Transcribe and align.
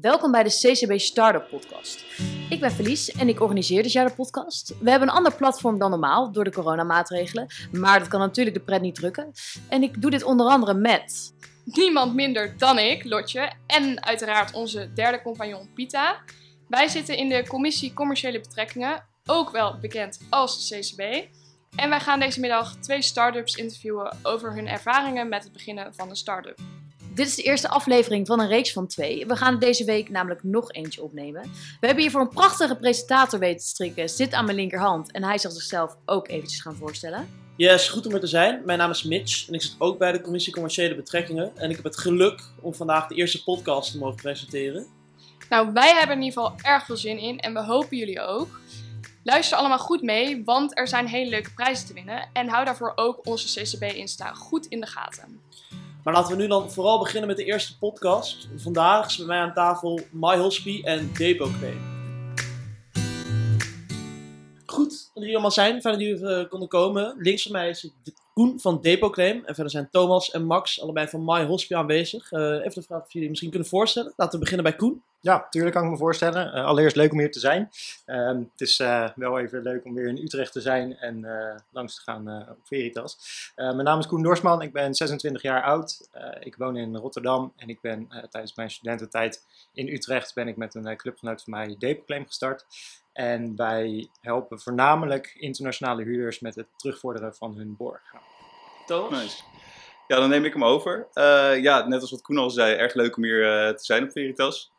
Welkom 0.00 0.30
bij 0.30 0.42
de 0.42 0.48
CCB 0.48 0.98
Startup 0.98 1.48
Podcast. 1.48 2.04
Ik 2.48 2.60
ben 2.60 2.70
Felice 2.70 3.12
en 3.18 3.28
ik 3.28 3.40
organiseer 3.40 3.82
dit 3.82 3.92
jaar 3.92 4.06
de 4.06 4.14
podcast. 4.14 4.78
We 4.80 4.90
hebben 4.90 5.08
een 5.08 5.14
ander 5.14 5.34
platform 5.34 5.78
dan 5.78 5.90
normaal 5.90 6.32
door 6.32 6.44
de 6.44 6.52
coronamaatregelen, 6.52 7.46
maar 7.72 7.98
dat 7.98 8.08
kan 8.08 8.20
natuurlijk 8.20 8.56
de 8.56 8.62
pret 8.62 8.80
niet 8.80 8.94
drukken. 8.94 9.32
En 9.68 9.82
ik 9.82 10.02
doe 10.02 10.10
dit 10.10 10.22
onder 10.22 10.46
andere 10.46 10.74
met. 10.74 11.34
Niemand 11.64 12.14
minder 12.14 12.54
dan 12.58 12.78
ik, 12.78 13.04
Lotje, 13.04 13.52
en 13.66 14.04
uiteraard 14.04 14.54
onze 14.54 14.92
derde 14.92 15.22
compagnon 15.22 15.70
Pita. 15.74 16.20
Wij 16.68 16.88
zitten 16.88 17.16
in 17.16 17.28
de 17.28 17.46
Commissie 17.46 17.92
Commerciële 17.92 18.40
Betrekkingen, 18.40 19.04
ook 19.26 19.50
wel 19.50 19.78
bekend 19.80 20.20
als 20.30 20.68
de 20.68 20.78
CCB. 20.78 21.28
En 21.76 21.88
wij 21.88 22.00
gaan 22.00 22.20
deze 22.20 22.40
middag 22.40 22.76
twee 22.76 23.02
start-ups 23.02 23.54
interviewen 23.54 24.16
over 24.22 24.54
hun 24.54 24.68
ervaringen 24.68 25.28
met 25.28 25.44
het 25.44 25.52
beginnen 25.52 25.94
van 25.94 26.08
een 26.08 26.16
start-up. 26.16 26.77
Dit 27.18 27.26
is 27.26 27.34
de 27.34 27.42
eerste 27.42 27.68
aflevering 27.68 28.26
van 28.26 28.40
een 28.40 28.48
reeks 28.48 28.72
van 28.72 28.86
twee. 28.86 29.26
We 29.26 29.36
gaan 29.36 29.58
deze 29.58 29.84
week 29.84 30.08
namelijk 30.08 30.42
nog 30.42 30.72
eentje 30.72 31.02
opnemen. 31.02 31.42
We 31.80 31.86
hebben 31.86 32.02
hiervoor 32.02 32.20
een 32.20 32.28
prachtige 32.28 32.76
presentator 32.76 33.38
weten 33.38 33.60
te 33.60 33.66
strikken. 33.66 34.08
Zit 34.08 34.32
aan 34.32 34.44
mijn 34.44 34.56
linkerhand 34.56 35.12
en 35.12 35.24
hij 35.24 35.38
zal 35.38 35.50
zichzelf 35.50 35.96
ook 36.04 36.28
eventjes 36.28 36.60
gaan 36.60 36.76
voorstellen. 36.76 37.28
Yes, 37.56 37.88
goed 37.88 38.06
om 38.06 38.14
er 38.14 38.20
te 38.20 38.26
zijn. 38.26 38.62
Mijn 38.64 38.78
naam 38.78 38.90
is 38.90 39.02
Mitch 39.02 39.48
en 39.48 39.54
ik 39.54 39.62
zit 39.62 39.74
ook 39.78 39.98
bij 39.98 40.12
de 40.12 40.20
Commissie 40.20 40.52
Commerciële 40.52 40.94
Betrekkingen. 40.94 41.56
En 41.56 41.70
ik 41.70 41.76
heb 41.76 41.84
het 41.84 41.98
geluk 41.98 42.40
om 42.60 42.74
vandaag 42.74 43.06
de 43.06 43.14
eerste 43.14 43.42
podcast 43.42 43.90
te 43.90 43.98
mogen 43.98 44.16
presenteren. 44.16 44.86
Nou, 45.48 45.72
wij 45.72 45.94
hebben 45.94 46.16
in 46.16 46.22
ieder 46.22 46.42
geval 46.42 46.58
erg 46.62 46.84
veel 46.84 46.96
zin 46.96 47.18
in 47.18 47.38
en 47.38 47.52
we 47.52 47.64
hopen 47.64 47.96
jullie 47.96 48.20
ook. 48.20 48.60
Luister 49.22 49.58
allemaal 49.58 49.78
goed 49.78 50.02
mee, 50.02 50.44
want 50.44 50.78
er 50.78 50.88
zijn 50.88 51.06
hele 51.06 51.30
leuke 51.30 51.52
prijzen 51.52 51.86
te 51.86 51.92
winnen. 51.92 52.28
En 52.32 52.48
hou 52.48 52.64
daarvoor 52.64 52.92
ook 52.94 53.26
onze 53.26 53.60
CCB-insta 53.60 54.32
goed 54.32 54.66
in 54.66 54.80
de 54.80 54.86
gaten. 54.86 55.40
Maar 56.08 56.16
laten 56.16 56.36
we 56.36 56.42
nu 56.42 56.48
dan 56.48 56.70
vooral 56.70 56.98
beginnen 56.98 57.28
met 57.28 57.36
de 57.36 57.44
eerste 57.44 57.78
podcast. 57.78 58.48
Vandaag 58.56 59.06
is 59.06 59.16
bij 59.16 59.26
mij 59.26 59.38
aan 59.38 59.54
tafel 59.54 60.00
MyHospie 60.10 60.84
en 60.84 61.10
Depoclaim. 61.12 61.80
Goed 64.66 64.90
dat 64.90 65.10
jullie 65.14 65.32
allemaal 65.32 65.50
zijn. 65.50 65.80
Fijn 65.80 65.94
dat 65.94 66.02
jullie 66.02 66.16
even 66.16 66.48
konden 66.48 66.68
komen. 66.68 67.14
Links 67.18 67.42
van 67.42 67.52
mij 67.52 67.68
is 67.68 67.90
Koen 68.38 68.60
van 68.60 68.80
Depoclaim. 68.80 69.42
En 69.44 69.54
verder 69.54 69.70
zijn 69.70 69.88
Thomas 69.90 70.30
en 70.30 70.44
Max, 70.44 70.82
allebei 70.82 71.08
van 71.08 71.24
MyHospie 71.24 71.76
aanwezig. 71.76 72.32
Uh, 72.32 72.40
even 72.40 72.74
de 72.74 72.82
vraag 72.82 73.02
of 73.02 73.12
jullie 73.12 73.28
misschien 73.28 73.50
kunnen 73.50 73.68
voorstellen. 73.68 74.12
Laten 74.16 74.32
we 74.32 74.38
beginnen 74.38 74.64
bij 74.64 74.76
Koen. 74.76 75.02
Ja, 75.20 75.46
tuurlijk 75.50 75.74
kan 75.74 75.84
ik 75.84 75.90
me 75.90 75.96
voorstellen. 75.96 76.46
Uh, 76.46 76.64
allereerst 76.64 76.96
leuk 76.96 77.12
om 77.12 77.18
hier 77.18 77.30
te 77.30 77.40
zijn. 77.40 77.70
Uh, 78.06 78.28
het 78.28 78.60
is 78.60 78.78
uh, 78.78 79.08
wel 79.14 79.38
even 79.38 79.62
leuk 79.62 79.84
om 79.84 79.94
weer 79.94 80.08
in 80.08 80.16
Utrecht 80.16 80.52
te 80.52 80.60
zijn 80.60 80.96
en 80.96 81.26
langs 81.70 81.94
te 81.94 82.00
gaan 82.00 82.48
op 82.48 82.58
Veritas. 82.64 83.18
mijn 83.56 83.84
naam 83.84 83.98
is 83.98 84.06
Koen 84.06 84.22
Dorsman, 84.22 84.62
ik 84.62 84.72
ben 84.72 84.94
26 84.94 85.42
jaar 85.42 85.62
oud. 85.62 86.08
ik 86.40 86.56
woon 86.56 86.76
in 86.76 86.96
Rotterdam 86.96 87.52
en 87.56 87.68
ik 87.68 87.80
ben 87.80 88.08
tijdens 88.30 88.54
mijn 88.54 88.70
studententijd 88.70 89.44
in 89.72 89.88
Utrecht 89.88 90.34
ben 90.34 90.48
ik 90.48 90.56
met 90.56 90.74
een 90.74 90.96
clubgenoot 90.96 91.42
van 91.42 91.52
mij 91.52 91.76
Depoclaim 91.78 92.26
gestart. 92.26 92.66
En 93.18 93.56
wij 93.56 94.08
helpen 94.20 94.60
voornamelijk 94.60 95.34
internationale 95.38 96.02
huurders 96.02 96.40
met 96.40 96.54
het 96.54 96.66
terugvorderen 96.76 97.34
van 97.34 97.56
hun 97.56 97.76
borg. 97.76 98.02
Thomas? 98.86 99.22
Nice. 99.22 99.42
Ja, 100.06 100.16
dan 100.16 100.28
neem 100.28 100.44
ik 100.44 100.52
hem 100.52 100.64
over. 100.64 101.08
ja, 101.60 101.86
net 101.86 102.00
als 102.00 102.10
wat 102.10 102.22
Koen 102.22 102.38
al 102.38 102.50
zei, 102.50 102.74
erg 102.74 102.94
leuk 102.94 103.16
om 103.16 103.24
hier 103.24 103.76
te 103.76 103.84
zijn 103.84 104.04
op 104.04 104.12
Veritas. 104.12 104.72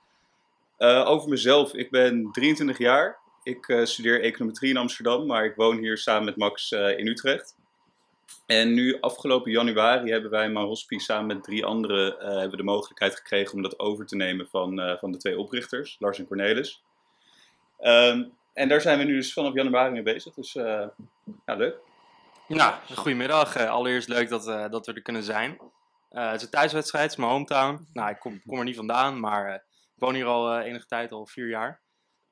Uh, 0.80 1.06
over 1.08 1.30
mezelf, 1.30 1.74
ik 1.74 1.92
ben 1.92 2.32
23 2.32 2.78
jaar. 2.78 3.18
Ik 3.44 3.68
uh, 3.68 3.86
studeer 3.86 4.22
econometrie 4.22 4.70
in 4.70 4.78
Amsterdam, 4.78 5.26
maar 5.26 5.46
ik 5.46 5.56
woon 5.56 5.78
hier 5.78 5.98
samen 5.98 6.26
met 6.26 6.38
Max 6.38 6.72
uh, 6.72 6.98
in 6.98 7.08
Utrecht. 7.08 7.58
En 8.46 8.74
nu 8.74 9.00
afgelopen 9.00 9.52
januari 9.52 10.12
hebben 10.12 10.32
wij 10.32 10.50
Marospi 10.50 11.00
samen 11.00 11.28
met 11.28 11.44
drie 11.44 11.66
anderen 11.66 12.40
hebben 12.40 12.58
de 12.58 12.64
mogelijkheid 12.64 13.16
gekregen 13.16 13.54
om 13.54 13.62
dat 13.62 13.80
over 13.80 14.06
te 14.06 14.16
nemen 14.16 14.48
van, 14.48 14.98
van 15.00 15.12
de 15.12 15.18
twee 15.18 15.40
oprichters, 15.40 15.96
Lars 16.00 16.20
en 16.20 16.28
Cornelis. 16.28 16.84
Um, 17.82 18.38
en 18.54 18.70
daar 18.70 18.82
zijn 18.82 18.98
we 18.98 19.04
nu 19.04 19.16
dus 19.16 19.34
vanaf 19.34 19.54
januari 19.54 19.92
mee 19.92 20.04
bezig, 20.04 20.34
dus 20.34 20.54
ja, 20.54 20.94
leuk. 21.46 21.78
Nou, 22.48 22.74
goedemiddag. 22.96 23.58
allereerst 23.58 24.08
leuk 24.08 24.30
dat, 24.30 24.72
dat 24.72 24.86
we 24.86 24.94
er 24.94 25.02
kunnen 25.02 25.24
zijn. 25.24 25.58
het 26.10 26.36
is 26.36 26.44
een 26.44 26.50
thuiswedstrijd, 26.50 27.04
het 27.04 27.14
is 27.14 27.18
mijn 27.18 27.32
hometown. 27.32 27.88
Nou, 27.94 28.10
ik 28.10 28.20
kom, 28.20 28.42
kom 28.46 28.58
er 28.58 28.64
niet 28.64 28.76
vandaan, 28.76 29.20
maar 29.20 29.54
ik 29.56 29.62
woon 29.96 30.14
hier 30.14 30.26
al 30.26 30.60
enige 30.60 30.86
tijd, 30.86 31.12
al 31.12 31.28
vier 31.28 31.48
jaar. 31.48 31.82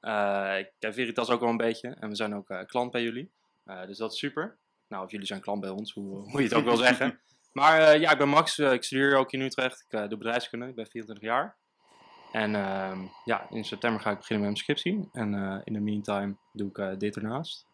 Uh, 0.02 0.58
ik 0.58 0.72
ken 0.80 0.94
Veritas 0.94 1.30
ook 1.30 1.42
al 1.42 1.50
een 1.50 1.58
beetje 1.58 1.96
en 2.00 2.10
we 2.10 2.16
zijn 2.16 2.36
ook 2.36 2.50
uh, 2.50 2.64
klant 2.66 2.92
bij 2.92 3.02
jullie. 3.02 3.32
dus 3.64 3.98
dat 3.98 4.12
is 4.12 4.20
super. 4.20 4.58
Nou, 4.88 5.04
of 5.04 5.12
jullie 5.12 5.26
zijn 5.26 5.42
klant 5.42 5.62
bij 5.62 5.70
ons, 5.70 5.94
hoe, 5.94 6.30
hoe 6.30 6.42
je 6.42 6.48
het 6.48 6.54
ook 6.54 6.64
wil 6.64 6.78
zeggen. 6.78 7.20
Maar 7.52 8.00
ja, 8.00 8.12
ik 8.12 8.18
ben 8.18 8.30
Max, 8.30 8.60
ik 8.60 8.84
studeer 8.84 9.18
ook 9.18 9.32
in 9.32 9.42
Utrecht. 9.42 9.86
Ik 9.90 10.10
doe 10.10 10.18
bedrijfskunde, 10.18 10.68
ik 10.68 10.76
ben 10.76 10.88
24 10.88 11.30
jaar. 11.30 11.56
En 12.32 12.56
ehm, 12.56 13.00
ja, 13.26 13.48
in 13.50 13.66
september 13.66 14.02
ga 14.02 14.12
ik 14.12 14.18
beginnen 14.18 14.48
met 14.48 14.56
mijn 14.56 14.78
scriptie. 14.78 15.10
En 15.14 15.62
in 15.64 15.74
de 15.74 15.80
meantime 15.80 16.36
doe 16.52 16.70
ik 16.74 17.00
dit 17.00 17.16
ernaast. 17.16 17.66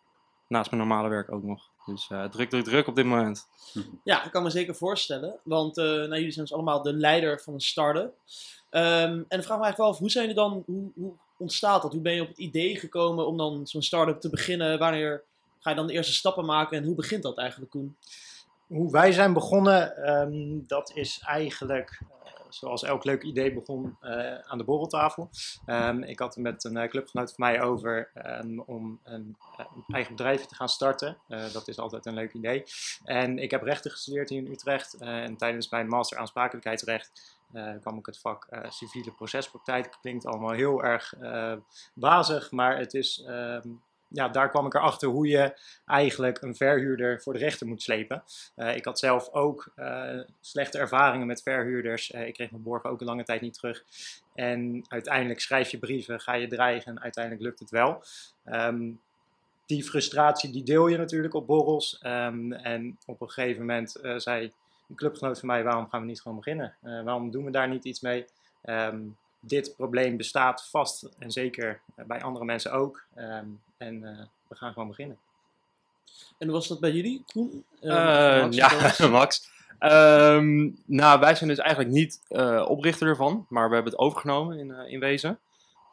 Naast 0.47 0.71
mijn 0.71 0.87
normale 0.87 1.09
werk 1.09 1.31
ook 1.31 1.43
nog. 1.43 1.69
Dus 1.85 2.07
druk, 2.31 2.49
druk, 2.49 2.63
druk 2.63 2.87
op 2.87 2.95
dit 2.95 3.05
moment. 3.05 3.47
Ja, 4.03 4.25
ik 4.25 4.31
kan 4.31 4.43
me 4.43 4.49
zeker 4.49 4.75
voorstellen. 4.75 5.39
Want 5.43 5.75
nou, 5.75 6.09
jullie 6.09 6.31
zijn 6.31 6.45
dus 6.45 6.53
allemaal 6.53 6.81
de 6.81 6.93
leider 6.93 7.41
van 7.41 7.53
een 7.53 7.59
start-up. 7.61 8.13
Um, 8.75 8.81
en 8.81 9.25
dan 9.27 9.43
vraag 9.43 9.57
me 9.57 9.63
eigenlijk 9.63 9.77
wel 9.77 9.87
af, 9.87 9.97
hoe 9.97 10.11
zijn 10.11 10.27
jullie 10.27 10.41
dan, 10.41 10.63
hoe, 10.65 10.91
hoe 10.95 11.13
ontstaat 11.37 11.81
dat? 11.81 11.93
Hoe 11.93 12.01
ben 12.01 12.13
je 12.13 12.21
op 12.21 12.27
het 12.27 12.37
idee 12.37 12.79
gekomen 12.79 13.27
om 13.27 13.37
dan 13.37 13.67
zo'n 13.67 13.81
start-up 13.81 14.19
te 14.19 14.29
beginnen? 14.29 14.79
Wanneer 14.79 15.23
ga 15.59 15.69
je 15.69 15.75
dan 15.75 15.87
de 15.87 15.93
eerste 15.93 16.13
stappen 16.13 16.45
maken 16.45 16.77
en 16.77 16.83
hoe 16.83 16.95
begint 16.95 17.23
dat 17.23 17.37
eigenlijk, 17.37 17.71
Koen? 17.71 17.95
Hoe 18.67 18.91
wij 18.91 19.11
zijn 19.11 19.33
begonnen, 19.33 20.09
um, 20.09 20.63
dat 20.67 20.91
is 20.95 21.21
eigenlijk 21.25 22.01
uh, 22.01 22.22
zoals 22.53 22.83
elk 22.83 23.03
leuk 23.03 23.23
idee 23.23 23.53
begon 23.53 23.97
uh, 24.01 24.39
aan 24.39 24.57
de 24.57 24.63
borreltafel. 24.63 25.29
Um, 25.65 26.03
ik 26.03 26.19
had 26.19 26.37
met 26.37 26.63
een 26.63 26.75
uh, 26.75 26.87
clubgenoot 26.87 27.33
van 27.33 27.45
mij 27.45 27.61
over 27.61 28.11
om 28.65 28.99
een, 29.03 29.37
eigen 29.87 30.15
bedrijf 30.15 30.45
te 30.45 30.55
gaan 30.55 30.69
starten. 30.69 31.17
dat 31.27 31.67
is 31.67 31.77
altijd 31.77 32.05
een 32.05 32.13
leuk 32.13 32.33
idee. 32.33 32.63
En 33.03 33.39
ik 33.39 33.51
heb 33.51 33.63
rechten 33.63 33.91
gestudeerd 33.91 34.29
hier 34.29 34.45
in 34.45 34.51
Utrecht. 34.51 34.93
en 34.99 35.37
tijdens 35.37 35.69
mijn 35.69 35.87
master 35.87 36.17
aansprakelijkheidsrecht 36.17 37.11
kwam 37.81 37.97
ik 37.97 38.05
het 38.05 38.19
vak 38.19 38.47
civiele 38.69 39.11
procespraktijk. 39.11 39.97
Klinkt 40.01 40.25
allemaal 40.25 40.51
heel 40.51 40.83
erg 40.83 41.13
uh, 41.21 41.53
bazig, 41.93 42.51
maar 42.51 42.77
het 42.77 42.93
is, 42.93 43.23
ehm, 43.27 43.69
ja, 44.13 44.29
daar 44.29 44.49
kwam 44.49 44.65
ik 44.65 44.73
erachter 44.73 45.09
hoe 45.09 45.27
je 45.27 45.53
eigenlijk 45.85 46.41
een 46.41 46.55
verhuurder 46.55 47.21
voor 47.21 47.33
de 47.33 47.39
rechter 47.39 47.67
moet 47.67 47.81
slepen. 47.81 48.23
ik 48.55 48.85
had 48.85 48.99
zelf 48.99 49.29
ook 49.31 49.73
slechte 50.41 50.77
ervaringen 50.77 51.27
met 51.27 51.41
verhuurders. 51.41 52.11
ik 52.11 52.33
kreeg 52.33 52.51
mijn 52.51 52.63
borgen 52.63 52.89
ook 52.89 52.99
een 52.99 53.05
lange 53.05 53.23
tijd 53.23 53.41
niet 53.41 53.53
terug. 53.53 53.83
En 54.33 54.85
uiteindelijk 54.87 55.39
schrijf 55.39 55.69
je 55.69 55.77
brieven, 55.77 56.19
ga 56.19 56.33
je 56.33 56.47
dreigen 56.47 56.95
en 56.95 57.01
uiteindelijk 57.01 57.43
lukt 57.43 57.59
het 57.59 57.69
wel. 57.69 58.03
Um, 58.45 58.99
die 59.65 59.83
frustratie 59.83 60.51
die 60.51 60.63
deel 60.63 60.87
je 60.87 60.97
natuurlijk 60.97 61.33
op 61.33 61.47
borrels. 61.47 61.99
Um, 62.05 62.53
en 62.53 62.97
op 63.05 63.21
een 63.21 63.29
gegeven 63.29 63.59
moment 63.59 63.99
zei 64.17 64.51
een 64.89 64.95
clubgenoot 64.95 65.39
van 65.39 65.47
mij, 65.47 65.63
waarom 65.63 65.89
gaan 65.89 66.01
we 66.01 66.07
niet 66.07 66.21
gewoon 66.21 66.37
beginnen? 66.37 66.75
Waarom 66.81 67.31
doen 67.31 67.45
we 67.45 67.51
daar 67.51 67.69
niet 67.69 67.85
iets 67.85 68.01
mee? 68.01 68.25
Um, 68.63 69.17
dit 69.45 69.73
probleem 69.77 70.17
bestaat 70.17 70.67
vast 70.69 71.09
en 71.19 71.31
zeker 71.31 71.81
bij 71.95 72.21
andere 72.21 72.45
mensen 72.45 72.71
ook. 72.71 73.05
Um, 73.17 73.61
en 73.77 73.95
uh, 74.01 74.19
we 74.47 74.55
gaan 74.55 74.73
gewoon 74.73 74.87
beginnen. 74.87 75.17
En 76.37 76.47
hoe 76.47 76.55
was 76.55 76.67
dat 76.67 76.79
bij 76.79 76.91
jullie, 76.91 77.23
Koen? 77.33 77.65
Uh, 77.81 78.41
Max, 78.41 78.55
ja, 78.55 79.07
Max. 79.07 79.51
Um, 79.79 80.77
nou, 80.85 81.19
wij 81.19 81.35
zijn 81.35 81.49
dus 81.49 81.57
eigenlijk 81.57 81.89
niet 81.89 82.21
oprichter 82.67 83.07
ervan, 83.07 83.45
maar 83.49 83.67
we 83.67 83.73
hebben 83.73 83.91
het 83.91 84.01
overgenomen 84.01 84.57
in, 84.59 84.71
in 84.71 84.99
wezen. 84.99 85.39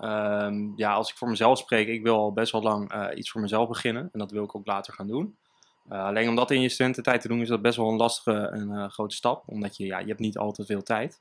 Um, 0.00 0.72
ja, 0.76 0.92
als 0.92 1.10
ik 1.10 1.16
voor 1.16 1.28
mezelf 1.28 1.58
spreek, 1.58 1.88
ik 1.88 2.02
wil 2.02 2.16
al 2.16 2.32
best 2.32 2.52
wel 2.52 2.62
lang 2.62 3.12
iets 3.14 3.30
voor 3.30 3.40
mezelf 3.40 3.68
beginnen. 3.68 4.08
En 4.12 4.18
dat 4.18 4.30
wil 4.30 4.44
ik 4.44 4.56
ook 4.56 4.66
later 4.66 4.92
gaan 4.92 5.06
doen. 5.06 5.36
Uh, 5.92 6.04
alleen 6.04 6.28
om 6.28 6.36
dat 6.36 6.50
in 6.50 6.60
je 6.60 6.68
studententijd 6.68 7.20
te 7.20 7.28
doen 7.28 7.40
is 7.40 7.48
dat 7.48 7.62
best 7.62 7.76
wel 7.76 7.88
een 7.88 7.96
lastige 7.96 8.46
en 8.46 8.70
uh, 8.70 8.88
grote 8.88 9.14
stap. 9.14 9.42
Omdat 9.46 9.76
je, 9.76 9.86
ja, 9.86 9.98
je 9.98 10.06
hebt 10.06 10.20
niet 10.20 10.38
altijd 10.38 10.66
veel 10.66 10.82
tijd. 10.82 11.20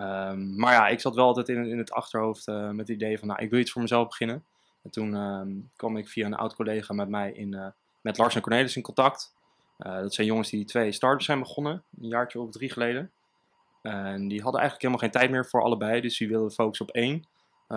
Um, 0.00 0.56
maar 0.56 0.72
ja, 0.72 0.88
ik 0.88 1.00
zat 1.00 1.14
wel 1.14 1.26
altijd 1.26 1.48
in, 1.48 1.66
in 1.66 1.78
het 1.78 1.92
achterhoofd 1.92 2.48
uh, 2.48 2.68
met 2.68 2.88
het 2.88 2.96
idee 2.96 3.18
van, 3.18 3.28
nou, 3.28 3.42
ik 3.42 3.50
wil 3.50 3.60
iets 3.60 3.72
voor 3.72 3.82
mezelf 3.82 4.08
beginnen. 4.08 4.44
En 4.82 4.90
toen 4.90 5.14
um, 5.14 5.70
kwam 5.76 5.96
ik 5.96 6.08
via 6.08 6.26
een 6.26 6.34
oud 6.34 6.54
collega 6.54 6.94
met 6.94 7.08
mij 7.08 7.32
in, 7.32 7.72
met 8.00 8.18
Lars 8.18 8.34
en 8.34 8.40
Cornelis 8.40 8.76
in 8.76 8.82
contact. 8.82 9.34
dat 9.76 10.14
zijn 10.14 10.26
jongens 10.26 10.50
die 10.50 10.64
twee 10.64 10.92
startups 10.92 11.24
zijn 11.24 11.38
begonnen, 11.38 11.82
een 12.00 12.08
jaartje 12.08 12.40
of 12.40 12.50
drie 12.50 12.70
geleden. 12.70 13.10
En 13.82 14.28
die 14.28 14.42
hadden 14.42 14.60
eigenlijk 14.60 14.82
helemaal 14.82 14.98
geen 14.98 15.20
tijd 15.20 15.30
meer 15.30 15.46
voor 15.46 15.62
allebei, 15.62 16.00
dus 16.00 16.18
die 16.18 16.28
wilden 16.28 16.50
focussen 16.50 16.88
op 16.88 16.94
één 16.94 17.28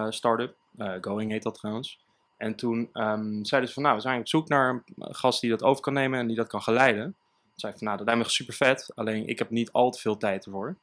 start-up. 0.09 0.55
Going 1.01 1.31
heet 1.31 1.43
dat 1.43 1.55
trouwens. 1.55 1.99
En 2.37 2.55
toen 2.55 2.89
um, 2.93 3.45
zeiden 3.45 3.69
ze 3.69 3.75
van, 3.75 3.83
nou, 3.83 3.95
we 3.95 4.01
zijn 4.01 4.19
op 4.19 4.27
zoek 4.27 4.47
naar 4.47 4.83
een 4.95 5.15
gast 5.15 5.41
die 5.41 5.49
dat 5.49 5.63
over 5.63 5.81
kan 5.81 5.93
nemen 5.93 6.19
en 6.19 6.27
die 6.27 6.35
dat 6.35 6.47
kan 6.47 6.61
geleiden. 6.61 7.03
Toen 7.03 7.53
zei 7.55 7.71
ik 7.71 7.77
van, 7.77 7.87
nou, 7.87 7.97
dat 7.97 8.07
lijkt 8.07 8.23
me 8.23 8.29
super 8.29 8.53
vet, 8.53 8.91
alleen 8.95 9.27
ik 9.27 9.39
heb 9.39 9.49
niet 9.49 9.71
al 9.71 9.91
te 9.91 9.99
veel 9.99 10.17
tijd 10.17 10.45
ervoor. 10.45 10.77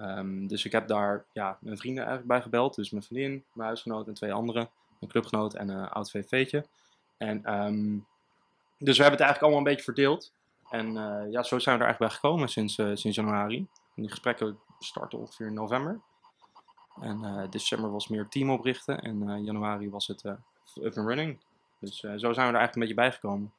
Um, 0.00 0.46
dus 0.46 0.64
ik 0.64 0.72
heb 0.72 0.88
daar 0.88 1.24
ja, 1.32 1.58
mijn 1.60 1.78
vrienden 1.78 2.04
eigenlijk 2.04 2.32
bij 2.32 2.42
gebeld. 2.42 2.74
Dus 2.74 2.90
mijn 2.90 3.02
vriendin, 3.02 3.44
mijn 3.52 3.68
huisgenoot 3.68 4.06
en 4.06 4.14
twee 4.14 4.32
anderen. 4.32 4.68
Mijn 4.98 5.12
clubgenoot 5.12 5.54
en 5.54 5.68
een 5.68 5.88
oud 5.88 6.10
VV'tje. 6.10 6.64
En 7.16 7.54
um, 7.54 8.06
dus 8.78 8.96
we 8.96 9.02
hebben 9.02 9.20
het 9.20 9.28
eigenlijk 9.28 9.42
allemaal 9.42 9.58
een 9.58 9.64
beetje 9.64 9.84
verdeeld. 9.84 10.32
En 10.70 10.86
uh, 10.96 11.32
ja, 11.32 11.42
zo 11.42 11.58
zijn 11.58 11.78
we 11.78 11.84
er 11.84 11.88
eigenlijk 11.88 11.98
bij 11.98 12.10
gekomen 12.10 12.48
sinds, 12.48 12.78
uh, 12.78 12.90
sinds 12.94 13.16
januari. 13.16 13.56
En 13.94 14.02
die 14.02 14.10
gesprekken 14.10 14.58
starten 14.78 15.18
ongeveer 15.18 15.46
in 15.46 15.54
november. 15.54 16.00
En 17.00 17.24
eh, 17.24 17.50
december 17.50 17.90
was 17.90 18.08
meer 18.08 18.28
team 18.28 18.50
oprichten. 18.50 19.00
En 19.00 19.28
eh, 19.28 19.44
januari 19.44 19.90
was 19.90 20.06
het 20.06 20.24
eh, 20.24 20.32
up 20.74 20.96
and 20.96 21.06
running. 21.06 21.38
Dus 21.78 22.04
eh, 22.04 22.10
zo 22.10 22.32
zijn 22.32 22.46
we 22.46 22.52
er 22.52 22.58
eigenlijk 22.58 22.74
een 22.74 22.80
beetje 22.80 22.94
bijgekomen. 22.94 23.52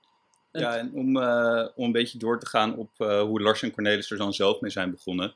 Ja, 0.52 0.78
en 0.78 0.94
om, 0.94 1.18
eh, 1.18 1.68
om 1.76 1.86
een 1.86 1.92
beetje 1.92 2.18
door 2.18 2.40
te 2.40 2.46
gaan 2.46 2.76
op 2.76 2.90
eh, 2.98 3.22
hoe 3.22 3.42
Lars 3.42 3.64
en 3.64 3.72
Cornelis 3.72 4.12
er 4.12 4.18
dan 4.18 4.34
zelf 4.34 4.62
mee 4.62 4.72
zijn 4.72 4.92
begonnen. 4.92 5.34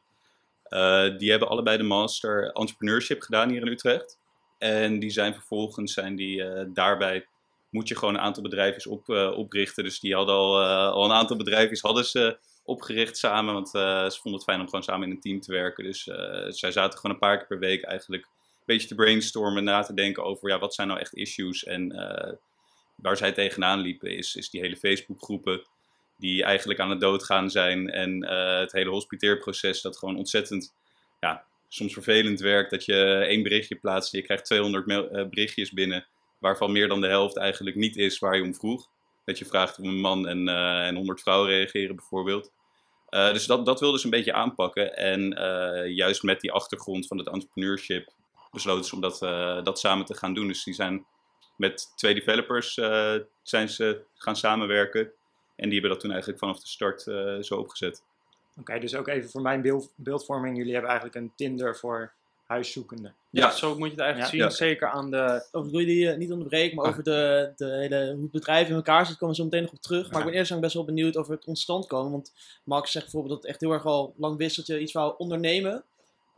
Eh, 0.72 1.18
die 1.18 1.30
hebben 1.30 1.50
allebei 1.50 1.78
de 1.78 1.84
master 1.84 2.52
entrepreneurship 2.52 3.22
gedaan 3.22 3.50
hier 3.50 3.62
in 3.62 3.68
Utrecht. 3.68 4.20
En 4.58 5.00
die 5.00 5.10
zijn 5.10 5.34
vervolgens, 5.34 5.94
zijn 5.94 6.16
die, 6.16 6.44
eh, 6.44 6.66
daarbij 6.74 7.28
moet 7.70 7.88
je 7.88 7.96
gewoon 7.98 8.14
een 8.14 8.20
aantal 8.20 8.44
bedrijven 8.44 8.92
op, 8.92 9.10
eh, 9.10 9.38
oprichten. 9.38 9.84
Dus 9.84 10.00
die 10.00 10.16
hadden 10.16 10.36
al, 10.36 10.64
al 10.66 11.06
een 11.06 11.12
aantal 11.12 11.38
bedrijven 11.38 11.78
hadden 11.82 12.06
ze 12.06 12.38
opgericht 12.64 13.18
samen. 13.18 13.54
Want 13.54 13.70
ze 13.70 14.18
vonden 14.22 14.34
het 14.34 14.44
fijn 14.44 14.60
om 14.60 14.66
gewoon 14.66 14.84
samen 14.84 15.08
in 15.08 15.14
een 15.14 15.22
team 15.22 15.40
te 15.40 15.52
werken. 15.52 15.84
Dus 15.84 16.04
zij 16.48 16.72
zaten 16.72 17.00
gewoon 17.00 17.16
een 17.16 17.22
paar 17.22 17.38
keer 17.38 17.48
per 17.48 17.60
week 17.60 17.84
eigenlijk 17.84 18.24
een 18.24 18.64
beetje 18.66 18.88
te 18.88 18.96
brainstormen. 18.96 19.64
Na 19.64 19.82
te 19.82 19.94
denken 19.94 20.24
over 20.24 20.50
ja, 20.50 20.60
wat 20.60 20.74
zijn 20.74 20.88
nou 20.88 21.00
echt 21.00 21.14
issues. 21.14 21.64
En 21.64 21.90
waar 22.96 23.18
zij 23.18 23.32
tegenaan 23.32 23.80
liepen 23.80 24.18
is, 24.18 24.36
is 24.36 24.50
die 24.50 24.62
hele 24.62 24.78
Facebookgroepen 24.78 25.62
die 26.22 26.44
eigenlijk 26.44 26.80
aan 26.80 26.90
het 26.90 27.00
doodgaan 27.00 27.50
zijn. 27.50 27.90
En 27.90 28.24
eh, 28.24 28.60
het 28.60 28.72
hele 28.72 28.90
hospiteerproces 28.90 29.82
dat 29.82 29.98
gewoon 29.98 30.18
ontzettend, 30.18 30.74
ja, 31.20 31.46
soms 31.68 31.94
vervelend 31.94 32.40
werkt. 32.40 32.72
Dat 32.72 32.86
je 32.86 33.26
één 33.28 33.44
berichtje 33.44 33.76
plaatst 33.76 34.12
je 34.12 34.22
krijgt 34.22 34.46
200 34.46 34.86
mail- 34.86 35.10
eh, 35.10 35.28
berichtjes 35.28 35.72
binnen, 35.72 36.06
waarvan 36.40 36.72
meer 36.72 36.88
dan 36.88 37.02
de 37.02 37.08
helft 37.08 37.38
eigenlijk 37.38 37.76
niet 37.76 37.98
is 37.98 38.20
waar 38.20 38.36
je 38.36 38.44
om 38.44 38.56
vroeg. 38.56 38.88
Dat 39.26 39.38
je 39.38 39.46
vraagt 39.46 39.80
om 39.80 39.86
een 39.86 40.00
man 40.00 40.28
en, 40.28 40.48
eh, 40.48 40.88
en 40.88 40.96
100 40.96 41.22
vrouwen 41.22 41.50
reageren 41.50 41.96
bijvoorbeeld. 41.96 42.52
Dus 43.10 43.46
dat, 43.46 43.66
dat 43.66 43.80
wilden 43.80 44.00
ze 44.00 44.06
een 44.06 44.12
beetje 44.12 44.34
aanpakken. 44.34 44.98
En 44.98 45.30
juist 45.94 46.24
met 46.24 46.42
die 46.42 46.52
achtergrond 46.52 47.08
van 47.08 47.18
het 47.18 47.28
entrepreneurship 47.28 48.14
besloten 48.52 48.86
ze 48.86 48.96
om 48.96 49.02
dat, 49.02 49.20
dat 49.66 49.80
samen 49.80 50.06
te 50.06 50.14
gaan 50.14 50.34
doen. 50.34 50.48
Dus 50.48 50.64
die 50.64 50.74
zijn 50.74 51.06
met 51.58 51.92
twee 51.96 52.14
developers 52.14 52.74
zijn 53.42 53.70
ze 53.70 54.02
gaan 54.14 54.36
samenwerken. 54.36 55.12
En 55.62 55.70
die 55.70 55.72
hebben 55.80 55.90
dat 55.90 56.00
toen 56.00 56.10
eigenlijk 56.12 56.40
vanaf 56.42 56.60
de 56.60 56.68
start 56.68 57.08
eh, 57.08 57.38
zo 57.42 57.56
opgezet. 57.56 58.04
Oké, 58.60 58.80
dus 58.80 58.96
ook 58.96 59.08
even 59.08 59.30
voor 59.30 59.42
mijn 59.42 59.62
beeld, 59.62 59.94
beeldvorming. 59.96 60.58
Jullie 60.58 60.72
hebben 60.74 60.90
eigenlijk 60.92 61.20
een 61.20 61.32
Tinder 61.36 61.78
voor 61.78 62.14
huiszoekenden. 62.46 63.16
Ja, 63.30 63.46
Ja. 63.48 63.52
zo 63.52 63.70
moet 63.78 63.86
je 63.86 63.92
het 63.94 64.00
eigenlijk 64.00 64.32
Ja. 64.34 64.38
zien. 64.38 64.50
Ja. 64.50 64.56
Zeker 64.56 64.88
aan 64.90 65.12
de... 65.12 65.48
Over, 65.52 65.68
ik 65.70 65.76
wil 65.76 65.86
jullie 65.86 66.10
eh, 66.10 66.18
niet 66.18 66.32
onderbreken, 66.32 66.76
maar 66.76 66.86
Ah. 66.86 66.92
over 66.92 67.04
de, 67.04 67.52
de 67.56 67.66
hele, 67.66 68.12
hoe 68.14 68.22
het 68.22 68.32
bedrijf 68.32 68.68
in 68.70 68.76
elkaar 68.76 69.06
zit, 69.06 69.18
komen 69.18 69.36
we 69.36 69.42
zo 69.42 69.48
meteen 69.48 69.62
nog 69.62 69.72
op 69.72 69.82
terug. 69.82 70.04
Maar 70.04 70.12
Ja. 70.14 70.20
ik 70.20 70.26
ben 70.32 70.34
eerst 70.40 70.60
best 70.60 70.74
wel 70.74 70.86
benieuwd 70.86 71.18
over 71.18 71.34
het 71.36 71.46
ontstand 71.46 71.88
komen. 71.88 72.12
Want 72.12 72.34
Max 72.64 72.92
zegt 72.92 73.06
bijvoorbeeld 73.06 73.34
dat 73.34 73.42
het 73.42 73.52
echt 73.52 73.62
heel 73.62 73.72
erg 73.72 73.86
al 73.86 74.14
lang 74.18 74.38
wist 74.38 74.56
dat 74.56 74.68
je 74.68 74.80
iets 74.80 74.92
wou 74.94 75.14
ondernemen. 75.18 75.84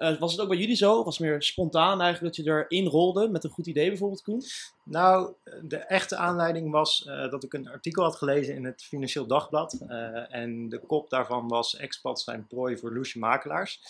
Eh, 0.03 0.19
was 0.19 0.31
het 0.31 0.41
ook 0.41 0.47
bij 0.47 0.57
jullie 0.57 0.75
zo? 0.75 1.03
Was 1.03 1.17
het 1.17 1.27
meer 1.27 1.41
spontaan 1.43 2.01
eigenlijk 2.01 2.35
dat 2.35 2.45
je 2.45 2.51
erin 2.51 2.87
rolde 2.87 3.29
met 3.29 3.43
een 3.43 3.49
goed 3.49 3.67
idee 3.67 3.87
bijvoorbeeld, 3.87 4.21
Koen? 4.21 4.41
Nou, 4.83 5.33
de 5.61 5.77
echte 5.77 6.15
aanleiding 6.15 6.71
was 6.71 7.05
eh, 7.05 7.29
dat 7.29 7.43
ik 7.43 7.53
een 7.53 7.69
artikel 7.69 8.03
had 8.03 8.15
gelezen 8.15 8.55
in 8.55 8.65
het 8.65 8.83
Financieel 8.83 9.27
Dagblad. 9.27 9.73
Eh, 9.87 10.35
en 10.35 10.69
de 10.69 10.79
kop 10.79 11.09
daarvan 11.09 11.47
was 11.47 11.75
expats 11.75 12.23
zijn 12.23 12.47
prooi 12.47 12.77
voor 12.77 12.93
loesje 12.93 13.19
makelaars. 13.19 13.81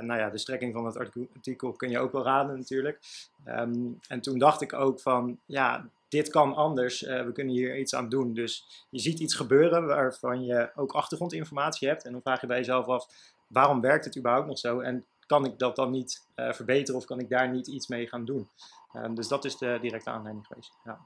Nou 0.00 0.18
ja, 0.20 0.30
de 0.30 0.38
strekking 0.38 0.72
van 0.74 0.86
het 0.86 0.96
artikel- 0.96 1.72
kun 1.72 1.90
je 1.90 1.98
ook 1.98 2.12
wel 2.12 2.24
raden 2.24 2.56
natuurlijk. 2.58 3.00
Ehm, 3.44 3.92
en 4.08 4.20
toen 4.20 4.38
dacht 4.38 4.60
ik 4.60 4.72
ook 4.72 5.00
van, 5.00 5.38
ja, 5.46 5.88
dit 6.08 6.28
kan 6.28 6.54
anders. 6.54 7.00
We 7.00 7.30
kunnen 7.32 7.54
hier 7.54 7.78
iets 7.78 7.94
aan 7.94 8.08
doen. 8.08 8.34
Dus 8.34 8.84
je 8.90 8.98
ziet 8.98 9.20
iets 9.20 9.34
gebeuren 9.34 9.86
waarvan 9.86 10.44
je 10.44 10.70
ook 10.74 10.92
achtergrondinformatie 10.92 11.88
hebt. 11.88 12.04
En 12.04 12.12
dan 12.12 12.20
vraag 12.20 12.40
je 12.40 12.46
bij 12.46 12.58
jezelf 12.58 12.86
af, 12.86 13.06
waarom 13.46 13.80
werkt 13.80 14.04
het 14.04 14.16
überhaupt 14.16 14.46
nog 14.46 14.58
zo? 14.58 14.80
En 14.80 15.04
kan 15.26 15.44
ik 15.44 15.58
dat 15.58 15.76
dan 15.76 15.90
niet 15.90 16.26
eh, 16.34 16.52
verbeteren 16.52 17.00
of 17.00 17.06
kan 17.06 17.20
ik 17.20 17.28
daar 17.28 17.50
niet 17.50 17.66
iets 17.66 17.88
mee 17.88 18.06
gaan 18.06 18.24
doen? 18.24 18.48
Ehm, 18.92 19.14
dus 19.14 19.28
dat 19.28 19.44
is 19.44 19.58
de 19.58 19.78
directe 19.80 20.10
aanleiding 20.10 20.46
geweest. 20.46 20.72
Ja. 20.84 20.98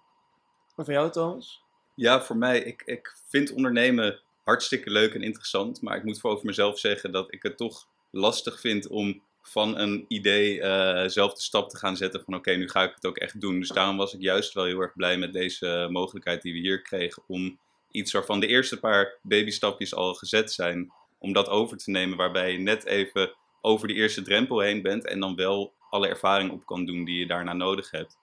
Maar 0.76 0.84
voor 0.84 0.94
jou, 0.94 1.10
Thomas? 1.10 1.62
Ja, 1.94 2.22
voor 2.22 2.36
mij, 2.36 2.58
ik, 2.58 2.82
ik 2.84 3.16
vind 3.28 3.52
ondernemen 3.52 4.20
hartstikke 4.44 4.90
leuk 4.90 5.14
en 5.14 5.22
interessant. 5.22 5.82
Maar 5.82 5.96
ik 5.96 6.04
moet 6.04 6.20
voor 6.20 6.30
over 6.30 6.46
mezelf 6.46 6.78
zeggen 6.78 7.12
dat 7.12 7.32
ik 7.32 7.42
het 7.42 7.56
toch 7.56 7.86
lastig 8.10 8.60
vind 8.60 8.86
om 8.86 9.22
van 9.42 9.78
een 9.78 10.04
idee 10.08 10.60
eh, 10.60 11.08
zelf 11.08 11.34
de 11.34 11.40
stap 11.40 11.70
te 11.70 11.76
gaan 11.76 11.96
zetten 11.96 12.24
van 12.24 12.34
oké, 12.34 12.50
nu 12.50 12.68
ga 12.68 12.82
ik 12.82 12.94
het 12.94 13.06
ook 13.06 13.16
echt 13.16 13.40
doen. 13.40 13.58
Dus 13.58 13.68
daarom 13.68 13.96
was 13.96 14.14
ik 14.14 14.20
juist 14.20 14.54
wel 14.54 14.64
heel 14.64 14.80
erg 14.80 14.94
blij 14.94 15.18
met 15.18 15.32
deze 15.32 15.88
mogelijkheid 15.90 16.42
die 16.42 16.52
we 16.52 16.58
hier 16.58 16.82
kregen 16.82 17.22
om 17.26 17.58
iets 17.90 18.12
waarvan 18.12 18.40
de 18.40 18.46
eerste 18.46 18.78
paar 18.78 19.18
babystapjes 19.22 19.94
al 19.94 20.14
gezet 20.14 20.52
zijn, 20.52 20.92
om 21.18 21.32
dat 21.32 21.48
over 21.48 21.76
te 21.76 21.90
nemen 21.90 22.16
waarbij 22.16 22.52
je 22.52 22.58
net 22.58 22.84
even 22.84 23.34
over 23.68 23.88
de 23.88 23.94
eerste 23.94 24.22
drempel 24.22 24.60
heen 24.60 24.82
bent 24.82 25.04
en 25.04 25.20
dan 25.20 25.34
wel 25.34 25.72
alle 25.90 26.08
ervaring 26.08 26.50
op 26.50 26.66
kan 26.66 26.84
doen 26.84 27.04
die 27.04 27.18
je 27.18 27.26
daarna 27.26 27.52
nodig 27.52 27.90
hebt. 27.90 28.18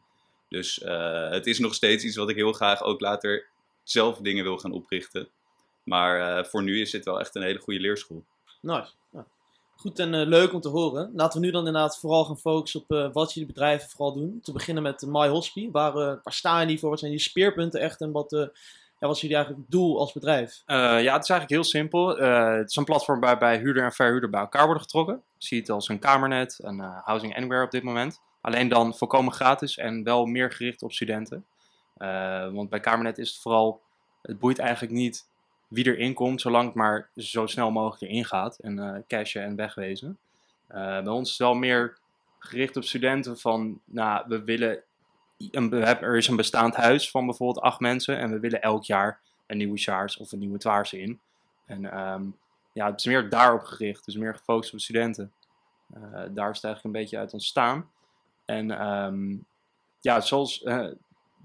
Dus 0.50 0.82
eh, 0.82 1.30
het 1.30 1.48
is 1.48 1.60
nog 1.60 1.74
steeds 1.74 2.04
iets 2.04 2.16
wat 2.16 2.30
ik 2.30 2.36
heel 2.36 2.54
graag 2.54 2.84
ook 2.84 3.00
later 3.00 3.46
zelf 3.84 4.18
dingen 4.18 4.44
wil 4.44 4.58
gaan 4.58 4.72
oprichten. 4.72 5.28
Maar 5.84 6.38
eh, 6.38 6.44
voor 6.44 6.64
nu 6.64 6.82
is 6.82 6.92
dit 6.92 7.06
wel 7.06 7.20
echt 7.20 7.36
een 7.36 7.42
hele 7.42 7.60
goede 7.60 7.80
leerschool. 7.80 8.24
Nice. 8.62 8.92
Goed 9.76 10.00
en 10.00 10.14
eh, 10.14 10.28
leuk 10.28 10.54
om 10.54 10.62
te 10.62 10.70
horen. 10.70 11.12
Laten 11.16 11.40
we 11.40 11.46
nu 11.46 11.52
dan 11.52 11.68
inderdaad 11.68 12.00
vooral 12.00 12.26
gaan 12.26 12.40
focussen 12.40 12.84
op 12.88 13.14
wat 13.14 13.34
jullie 13.34 13.50
bedrijven 13.50 13.90
vooral 13.90 14.14
doen. 14.14 14.40
Te 14.44 14.52
beginnen 14.52 14.84
met 14.84 15.06
My 15.08 15.28
Hospi. 15.28 15.72
Waar, 15.72 15.94
waar 15.94 16.34
staan 16.34 16.62
jullie 16.62 16.80
voor? 16.80 16.90
Wat 16.90 17.00
zijn 17.00 17.12
jullie 17.12 17.28
speerpunten 17.28 17.80
echt? 17.80 18.02
En 18.02 18.12
wat, 18.12 18.50
ja, 19.00 19.08
wat 19.08 19.16
is 19.16 19.22
jullie 19.22 19.36
eigenlijk 19.36 19.66
doel 19.70 20.00
als 20.00 20.14
bedrijf? 20.14 20.64
Uh, 20.68 20.76
ja, 20.78 21.14
het 21.14 21.24
is 21.24 21.30
eigenlijk 21.30 21.50
heel 21.50 21.64
simpel. 21.64 22.22
Uh, 22.22 22.56
het 22.56 22.70
is 22.70 22.76
een 22.76 22.84
platform 22.84 23.20
waarbij 23.20 23.58
huurder 23.58 23.84
en 23.84 23.92
verhuurder 23.92 24.30
bij 24.30 24.40
elkaar 24.40 24.66
worden 24.66 24.84
getrokken. 24.84 25.22
Je 25.38 25.46
ziet 25.46 25.60
het 25.60 25.70
als 25.70 25.90
een 25.90 26.00
kamernet, 26.00 26.60
een 26.62 26.78
uh, 26.78 26.98
housing 27.04 27.36
anywhere 27.36 27.64
op 27.64 27.72
dit 27.72 27.84
moment. 27.84 28.22
Alleen 28.42 28.68
dan 28.68 28.96
volkomen 28.96 29.34
gratis 29.34 29.78
en 29.78 30.04
wel 30.04 30.26
meer 30.26 30.52
gericht 30.52 30.82
op 30.82 30.92
studenten. 30.92 31.46
Want 32.54 32.70
bij 32.70 32.80
kamernet 32.80 33.18
is 33.18 33.30
het 33.30 33.42
vooral, 33.42 33.82
het 34.22 34.40
boeit 34.40 34.60
eigenlijk 34.60 34.94
niet 34.94 35.28
wie 35.68 35.86
erin 35.86 36.14
komt, 36.14 36.42
zolang 36.42 36.66
het 36.66 36.76
maar 36.76 37.10
zo 37.16 37.46
snel 37.46 37.72
mogelijk 37.72 38.02
erin 38.02 38.26
gaat 38.26 38.58
en 38.58 39.04
cashen 39.08 39.44
en 39.44 39.56
wegwezen. 39.56 40.18
Bij 40.68 41.08
ons 41.08 41.30
is 41.30 41.38
het 41.38 41.48
wel 41.48 41.54
meer 41.54 41.98
gericht 42.40 42.76
op 42.76 42.84
studenten 42.84 43.38
van, 43.38 43.80
nou, 43.86 44.26
we 44.28 44.44
willen, 44.44 44.84
een, 45.38 45.74
er 45.84 46.18
is 46.18 46.28
een 46.28 46.36
bestaand 46.36 46.76
huis 46.76 47.12
van 47.12 47.26
bijvoorbeeld 47.26 47.66
acht 47.66 47.80
mensen 47.80 48.18
en 48.18 48.32
we 48.32 48.40
willen 48.40 48.62
elk 48.62 48.84
jaar 48.84 49.20
een 49.48 49.58
nieuwe 49.58 49.78
Sjaars 49.78 50.18
of 50.18 50.32
een 50.32 50.40
nieuwe 50.40 50.58
Twaars 50.58 50.94
in. 50.94 51.20
En 51.66 52.00
um, 52.00 52.38
ja, 52.74 52.86
het 52.86 53.00
is 53.00 53.06
meer 53.06 53.30
daarop 53.30 53.64
gericht, 53.64 54.06
dus 54.06 54.16
meer 54.16 54.36
gefocust 54.36 54.74
op 54.74 54.80
studenten. 54.80 55.32
Uh, 55.98 56.02
daar 56.12 56.50
is 56.50 56.56
het 56.56 56.64
eigenlijk 56.64 56.84
een 56.84 56.92
beetje 56.92 57.18
uit 57.18 57.34
ontstaan. 57.34 57.90
En 58.46 58.88
um, 58.88 59.46
ja, 60.00 60.22
zoals, 60.22 60.62
uh, 60.62 60.88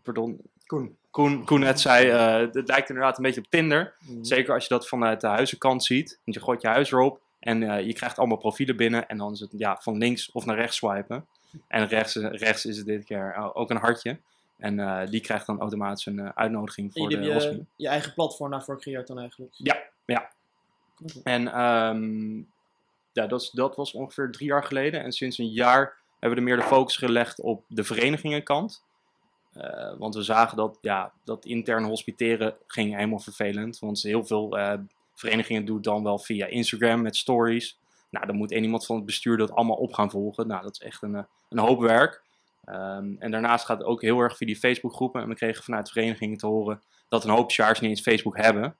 pardon, 0.02 0.40
Koen. 0.66 0.96
Koen, 1.10 1.44
Koen 1.44 1.60
net 1.60 1.80
zei, 1.80 2.06
uh, 2.06 2.52
het 2.52 2.68
lijkt 2.68 2.88
inderdaad 2.88 3.16
een 3.16 3.22
beetje 3.22 3.40
op 3.40 3.50
Tinder. 3.50 3.94
Mm. 4.00 4.24
Zeker 4.24 4.54
als 4.54 4.62
je 4.62 4.74
dat 4.74 4.88
vanuit 4.88 5.20
de 5.20 5.26
huizenkant 5.26 5.84
ziet. 5.84 6.18
Want 6.24 6.36
je 6.36 6.42
gooit 6.42 6.62
je 6.62 6.68
huis 6.68 6.92
erop 6.92 7.20
en 7.38 7.84
je 7.86 7.92
krijgt 7.92 8.18
allemaal 8.18 8.36
profielen 8.36 8.76
binnen. 8.76 9.08
En 9.08 9.18
dan 9.18 9.32
is 9.32 9.40
het 9.40 9.50
ja, 9.56 9.76
van 9.76 9.98
links 9.98 10.32
of 10.32 10.44
naar 10.44 10.56
rechts 10.56 10.76
swipen. 10.76 11.26
En 11.68 11.86
rechts, 11.86 12.14
rechts 12.14 12.64
is 12.64 12.76
het 12.76 12.86
dit 12.86 13.04
keer 13.04 13.52
ook 13.54 13.70
een 13.70 13.76
hartje. 13.76 14.18
En 14.60 14.78
uh, 14.78 15.06
die 15.06 15.20
krijgt 15.20 15.46
dan 15.46 15.60
automatisch 15.60 16.06
een 16.06 16.18
uh, 16.18 16.28
uitnodiging 16.34 16.92
voor 16.92 17.08
de 17.08 17.20
je, 17.20 17.64
je 17.76 17.88
eigen 17.88 18.14
platform 18.14 18.50
daarvoor 18.50 18.74
gecreëerd 18.74 19.06
dan 19.06 19.18
eigenlijk? 19.18 19.52
Ja, 19.56 19.82
ja. 20.04 20.30
Okay. 21.02 21.22
En 21.22 21.60
um, 21.60 22.48
ja, 23.12 23.26
dat, 23.26 23.50
dat 23.52 23.76
was 23.76 23.92
ongeveer 23.92 24.30
drie 24.30 24.48
jaar 24.48 24.64
geleden. 24.64 25.02
En 25.02 25.12
sinds 25.12 25.38
een 25.38 25.50
jaar 25.50 25.96
hebben 26.10 26.30
we 26.30 26.36
er 26.36 26.42
meer 26.42 26.56
de 26.56 26.74
focus 26.74 26.96
gelegd 26.96 27.40
op 27.40 27.64
de 27.68 27.84
verenigingen-kant. 27.84 28.82
Uh, 29.56 29.98
want 29.98 30.14
we 30.14 30.22
zagen 30.22 30.56
dat, 30.56 30.78
ja, 30.80 31.12
dat 31.24 31.44
intern 31.44 31.84
hospiteren 31.84 32.54
ging 32.66 32.94
helemaal 32.94 33.18
vervelend. 33.18 33.78
Want 33.78 34.02
heel 34.02 34.26
veel 34.26 34.58
verenigingen 35.14 35.64
doen 35.64 35.82
dan 35.82 36.02
wel 36.02 36.18
via 36.18 36.46
Instagram 36.46 37.02
met 37.02 37.16
stories. 37.16 37.78
Nou, 38.10 38.26
dan 38.26 38.36
moet 38.36 38.52
één 38.52 38.62
iemand 38.62 38.86
van 38.86 38.96
het 38.96 39.04
bestuur 39.04 39.36
dat 39.36 39.52
allemaal 39.52 39.76
op 39.76 39.92
gaan 39.92 40.10
volgen. 40.10 40.46
Nou, 40.46 40.62
dat 40.62 40.72
is 40.72 40.80
echt 40.80 41.02
een, 41.02 41.26
een 41.48 41.58
hoop 41.58 41.80
werk. 41.80 42.22
Um, 42.66 43.16
en 43.18 43.30
daarnaast 43.30 43.64
gaat 43.64 43.78
het 43.78 43.86
ook 43.86 44.02
heel 44.02 44.18
erg 44.18 44.36
via 44.36 44.46
die 44.46 44.56
Facebookgroepen. 44.56 45.22
En 45.22 45.28
we 45.28 45.34
kregen 45.34 45.64
vanuit 45.64 45.90
verenigingen 45.90 46.36
te 46.36 46.46
horen 46.46 46.82
dat 47.08 47.24
een 47.24 47.30
hoop 47.30 47.50
sjaars 47.50 47.80
niet 47.80 47.90
eens 47.90 48.00
Facebook 48.00 48.36
hebben. 48.36 48.76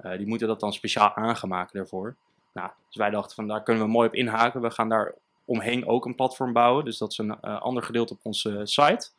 Uh, 0.00 0.16
die 0.16 0.26
moeten 0.26 0.48
dat 0.48 0.60
dan 0.60 0.72
speciaal 0.72 1.14
aangemaakt 1.14 1.72
daarvoor. 1.72 2.16
Nou, 2.52 2.70
dus 2.86 2.96
wij 2.96 3.10
dachten 3.10 3.34
van 3.34 3.46
daar 3.46 3.62
kunnen 3.62 3.82
we 3.82 3.88
mooi 3.88 4.08
op 4.08 4.14
inhaken. 4.14 4.60
We 4.60 4.70
gaan 4.70 4.88
daar 4.88 5.14
omheen 5.44 5.86
ook 5.86 6.04
een 6.04 6.14
platform 6.14 6.52
bouwen. 6.52 6.84
Dus 6.84 6.98
dat 6.98 7.10
is 7.10 7.18
een 7.18 7.36
uh, 7.42 7.60
ander 7.60 7.82
gedeelte 7.82 8.12
op 8.12 8.20
onze 8.22 8.60
site. 8.64 9.10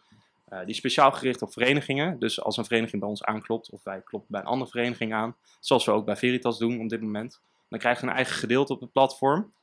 Die 0.50 0.66
is 0.66 0.78
speciaal 0.78 1.12
gericht 1.12 1.42
op 1.42 1.54
verenigingen. 1.54 2.20
Dus 2.20 2.42
als 2.42 2.58
een 2.58 2.66
vereniging 2.66 3.02
bij 3.02 3.10
ons 3.10 3.24
aanklopt, 3.24 3.70
of 3.70 3.84
wij 3.84 4.02
kloppen 4.02 4.32
bij 4.32 4.42
een 4.42 4.48
andere 4.48 4.72
vereniging 4.72 5.14
aan, 5.14 5.36
zoals 5.60 5.86
we 5.86 5.92
ook 5.92 6.06
bij 6.06 6.16
Veritas 6.16 6.58
doen 6.58 6.80
op 6.80 6.90
dit 6.90 7.02
moment, 7.02 7.42
dan 7.70 7.80
krijg 7.80 8.02
je 8.02 8.08
een 8.08 8.14
eigen 8.14 8.36
gedeelte 8.36 8.74
op 8.74 8.82
het 8.82 8.92
platform. 8.92 9.54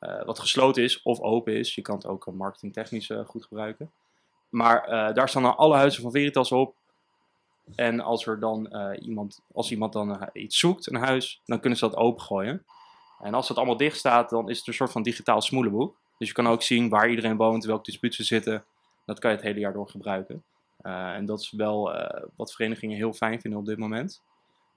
Uh, 0.00 0.24
wat 0.24 0.38
gesloten 0.38 0.82
is 0.82 1.02
of 1.02 1.20
open 1.20 1.56
is. 1.56 1.74
Je 1.74 1.82
kan 1.82 1.94
het 1.94 2.06
ook 2.06 2.32
marketingtechnisch 2.32 3.08
uh, 3.08 3.24
goed 3.26 3.44
gebruiken. 3.44 3.90
Maar 4.48 4.86
daar 5.14 5.28
staan 5.28 5.42
dan 5.42 5.56
alle 5.56 5.76
huizen 5.76 6.02
van 6.02 6.10
Veritas 6.10 6.52
op. 6.52 6.74
En 7.74 8.00
als 8.00 8.26
er 8.26 8.40
dan 8.40 8.92
iemand, 9.00 9.40
als 9.54 9.70
iemand 9.70 9.92
dan 9.92 10.28
iets 10.32 10.58
zoekt, 10.58 10.86
een 10.86 10.96
huis, 10.96 11.40
dan 11.44 11.60
kunnen 11.60 11.78
ze 11.78 11.88
dat 11.88 11.96
opengooien. 11.96 12.64
En 13.20 13.34
als 13.34 13.48
het 13.48 13.56
allemaal 13.56 13.76
dicht 13.76 13.98
staat, 13.98 14.30
dan 14.30 14.48
is 14.48 14.58
het 14.58 14.66
een 14.66 14.74
soort 14.74 14.92
van 14.92 15.02
digitaal 15.02 15.40
smoelenboek. 15.40 15.96
Dus 16.18 16.28
je 16.28 16.34
kan 16.34 16.48
ook 16.48 16.62
zien 16.62 16.88
waar 16.88 17.10
iedereen 17.10 17.36
woont, 17.36 17.64
welke 17.64 17.82
dispuut 17.82 18.14
ze 18.14 18.24
zitten. 18.24 18.64
Dat 19.04 19.18
kan 19.18 19.30
je 19.30 19.36
het 19.36 19.46
hele 19.46 19.60
jaar 19.60 19.72
door 19.72 19.88
gebruiken. 19.88 20.44
Eh, 20.76 21.14
en 21.14 21.24
dat 21.24 21.40
is 21.40 21.50
wel 21.50 21.94
eh, 21.94 22.22
wat 22.36 22.52
verenigingen 22.52 22.96
heel 22.96 23.12
fijn 23.12 23.40
vinden 23.40 23.60
op 23.60 23.66
dit 23.66 23.78
moment. 23.78 24.22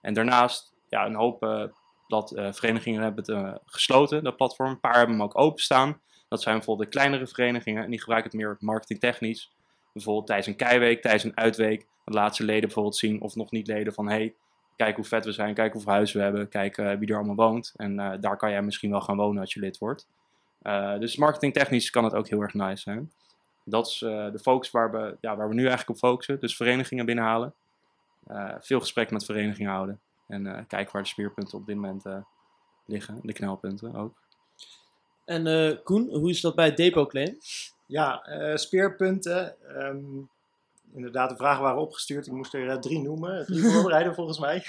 En 0.01 0.13
daarnaast, 0.13 0.73
ja, 0.89 1.05
een 1.05 1.15
hoop 1.15 1.41
dat, 2.13 2.55
verenigingen 2.55 3.01
hebben 3.01 3.35
het 3.35 3.59
gesloten, 3.65 4.23
dat 4.23 4.35
platform. 4.35 4.69
Een 4.69 4.79
paar 4.79 4.97
hebben 4.97 5.15
hem 5.15 5.23
ook 5.23 5.39
openstaan. 5.39 6.01
Dat 6.27 6.41
zijn 6.41 6.55
bijvoorbeeld 6.55 6.91
de 6.91 6.97
kleinere 6.97 7.27
verenigingen 7.27 7.83
en 7.83 7.89
die 7.89 7.99
gebruiken 7.99 8.31
het 8.31 8.39
meer 8.39 8.57
marketingtechnisch. 8.59 9.51
Bijvoorbeeld 9.93 10.27
tijdens 10.27 10.47
een 10.47 10.55
keiweek, 10.55 11.01
tijdens 11.01 11.23
een 11.23 11.37
uitweek. 11.37 11.87
Dat 12.05 12.13
laat 12.13 12.35
ze 12.35 12.43
leden 12.43 12.61
bijvoorbeeld 12.61 12.95
zien 12.95 13.21
of 13.21 13.35
nog 13.35 13.51
niet 13.51 13.67
leden 13.67 13.93
van 13.93 14.09
hey, 14.09 14.35
kijk 14.75 14.95
hoe 14.95 15.05
vet 15.05 15.25
we 15.25 15.31
zijn, 15.31 15.53
kijk 15.53 15.73
hoeveel 15.73 15.91
huizen 15.91 16.17
we 16.17 16.23
hebben, 16.23 16.49
kijk 16.49 16.75
wie 16.75 17.09
er 17.09 17.15
allemaal 17.15 17.35
woont. 17.35 17.73
En 17.75 17.95
daar 18.19 18.37
kan 18.37 18.51
jij 18.51 18.61
misschien 18.61 18.91
wel 18.91 19.01
gaan 19.01 19.17
wonen 19.17 19.41
als 19.41 19.53
je 19.53 19.59
lid 19.59 19.77
wordt. 19.77 20.07
dus 20.99 21.17
marketingtechnisch 21.17 21.89
kan 21.89 22.03
het 22.03 22.13
ook 22.13 22.27
heel 22.27 22.41
erg 22.41 22.53
nice 22.53 22.81
zijn. 22.81 23.11
Dat 23.65 23.87
is 23.87 23.97
de 23.99 24.39
focus 24.41 24.71
waar 24.71 24.91
we, 24.91 25.17
ja, 25.21 25.35
waar 25.35 25.47
we 25.47 25.53
nu 25.53 25.67
eigenlijk 25.67 25.89
op 25.89 26.09
focussen. 26.09 26.39
Dus 26.39 26.55
verenigingen 26.55 27.05
binnenhalen. 27.05 27.53
Veel 28.59 28.79
gesprekken 28.79 29.15
met 29.15 29.25
verenigingen 29.25 29.71
houden. 29.71 29.99
En 30.27 30.45
uh, 30.45 30.59
kijken 30.67 30.93
waar 30.93 31.01
de 31.01 31.07
speerpunten 31.07 31.57
op 31.57 31.65
dit 31.65 31.75
moment 31.75 32.03
liggen. 32.85 33.19
De 33.21 33.33
knelpunten 33.33 33.95
ook. 33.95 34.21
En 35.25 35.79
Koen, 35.83 36.09
hoe 36.09 36.29
is 36.29 36.41
dat 36.41 36.55
bij 36.55 36.73
Depot 36.73 37.09
Claim? 37.09 37.37
Ja, 37.85 38.23
speerpunten. 38.55 39.55
Um, 39.85 40.29
inderdaad, 40.93 41.29
de 41.29 41.35
vragen 41.35 41.63
waren 41.63 41.81
opgestuurd. 41.81 42.27
Ik 42.27 42.33
moest 42.33 42.53
er 42.53 42.81
drie 42.81 43.01
noemen. 43.01 43.45
Drie 43.45 43.63
voorbereiden 43.71 44.15
volgens 44.15 44.39
mij. 44.39 44.63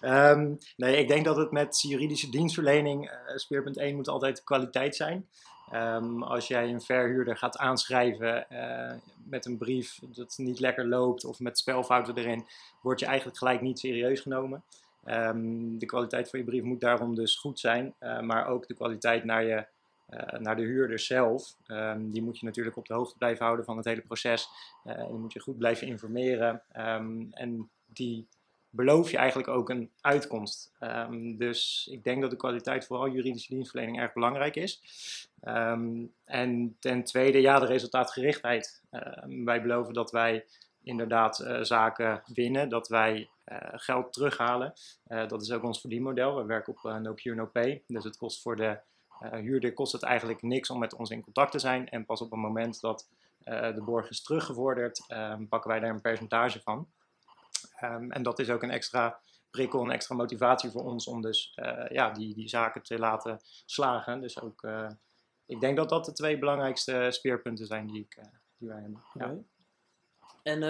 Um, 0.00 0.58
nee, 0.76 0.96
ik 0.96 1.08
denk 1.08 1.24
dat 1.24 1.36
het 1.36 1.50
met 1.50 1.80
juridische 1.80 2.30
dienstverlening, 2.30 3.10
speerpunt 3.34 3.76
1 3.76 3.96
moet 3.96 4.08
altijd 4.08 4.44
kwaliteit 4.44 4.96
zijn. 4.96 5.28
Um, 5.74 6.22
als 6.22 6.48
jij 6.48 6.68
een 6.68 6.80
verhuurder 6.80 7.36
gaat 7.36 7.56
aanschrijven 7.56 8.46
uh, 8.52 8.92
met 9.24 9.46
een 9.46 9.58
brief 9.58 9.98
dat 10.14 10.34
niet 10.36 10.60
lekker 10.60 10.88
loopt 10.88 11.24
of 11.24 11.40
met 11.40 11.58
spelfouten 11.58 12.16
erin, 12.16 12.46
word 12.80 13.00
je 13.00 13.06
eigenlijk 13.06 13.38
gelijk 13.38 13.60
niet 13.60 13.78
serieus 13.78 14.20
genomen. 14.20 14.62
Um, 15.10 15.78
de 15.78 15.86
kwaliteit 15.86 16.30
van 16.30 16.38
je 16.38 16.44
brief 16.44 16.62
moet 16.62 16.80
daarom 16.80 17.14
dus 17.14 17.36
goed 17.36 17.60
zijn, 17.60 17.94
uh, 18.00 18.20
maar 18.20 18.46
ook 18.46 18.66
de 18.66 18.74
kwaliteit 18.74 19.24
naar, 19.24 19.44
je, 19.44 19.66
uh, 20.10 20.40
naar 20.40 20.56
de 20.56 20.62
huurder 20.62 20.98
zelf. 20.98 21.56
Um, 21.66 22.10
die 22.10 22.22
moet 22.22 22.38
je 22.38 22.46
natuurlijk 22.46 22.76
op 22.76 22.86
de 22.86 22.94
hoogte 22.94 23.18
blijven 23.18 23.44
houden 23.44 23.64
van 23.64 23.76
het 23.76 23.86
hele 23.86 24.00
proces. 24.00 24.48
die 24.82 25.18
moet 25.18 25.32
je 25.32 25.40
goed 25.40 25.58
blijven 25.58 25.86
informeren. 25.86 26.62
en 27.30 27.70
die 27.86 28.26
beloof 28.70 29.10
je 29.10 29.16
eigenlijk 29.16 29.48
ook 29.48 29.70
een 29.70 29.90
uitkomst. 30.00 30.72
Dus 31.36 31.88
ik 31.92 32.04
denk 32.04 32.20
dat 32.20 32.30
de 32.30 32.36
kwaliteit 32.36 32.86
vooral 32.86 33.08
juridische 33.08 33.54
dienstverlening 33.54 34.00
erg 34.00 34.12
belangrijk 34.12 34.56
is. 34.56 34.82
En 36.24 36.76
ten 36.78 37.04
tweede, 37.04 37.40
ja, 37.40 37.58
de 37.58 37.66
resultaatgerichtheid. 37.66 38.82
Wij 39.44 39.62
beloven 39.62 39.94
dat 39.94 40.10
wij 40.10 40.44
inderdaad 40.82 41.40
uh, 41.40 41.62
zaken 41.62 42.22
winnen, 42.26 42.68
dat 42.68 42.88
wij 42.88 43.18
uh, 43.18 43.26
geld 43.72 44.12
terughalen. 44.12 44.72
Uh, 45.06 45.28
dat 45.28 45.42
is 45.42 45.52
ook 45.52 45.62
ons 45.62 45.80
verdienmodel. 45.80 46.36
We 46.36 46.44
werken 46.44 46.72
op 46.72 47.00
no 47.00 47.14
cure, 47.14 47.36
no 47.36 47.46
pay. 47.46 47.82
Dus 47.86 48.04
het 48.04 48.16
kost 48.16 48.42
voor 48.42 48.56
de 48.56 48.80
huurder 49.18 49.72
kost 49.72 49.92
het 49.92 50.02
eigenlijk 50.02 50.42
niks 50.42 50.70
om 50.70 50.78
met 50.78 50.94
ons 50.94 51.10
in 51.10 51.22
contact 51.22 51.52
te 51.52 51.58
zijn. 51.58 51.88
En 51.88 52.04
pas 52.04 52.20
op 52.20 52.30
het 52.30 52.40
moment 52.40 52.80
dat 52.80 53.08
de 53.44 53.82
borg 53.84 54.10
is 54.10 54.22
teruggevorderd, 54.22 55.04
pakken 55.48 55.70
wij 55.70 55.80
daar 55.80 55.90
een 55.90 56.00
percentage 56.00 56.60
van. 56.60 56.88
Um, 57.82 58.10
en 58.12 58.22
dat 58.22 58.38
is 58.38 58.50
ook 58.50 58.62
een 58.62 58.70
extra 58.70 59.20
prikkel, 59.50 59.80
een 59.80 59.90
extra 59.90 60.14
motivatie 60.14 60.70
voor 60.70 60.84
ons 60.84 61.06
om 61.06 61.22
dus 61.22 61.58
ja, 61.88 62.10
die, 62.10 62.34
die 62.34 62.48
zaken 62.48 62.82
te 62.82 62.98
laten 62.98 63.40
slagen. 63.66 64.20
Dus 64.20 64.40
ook, 64.40 64.68
ik 65.46 65.60
denk 65.60 65.76
dat 65.76 65.88
dat 65.88 66.04
de 66.04 66.12
twee 66.12 66.38
belangrijkste 66.38 67.06
speerpunten 67.10 67.66
zijn 67.66 67.86
die, 67.86 68.00
ik, 68.00 68.20
die 68.58 68.68
wij 68.68 68.80
hebben. 68.80 69.02
Ja. 69.14 69.34
En 70.48 70.62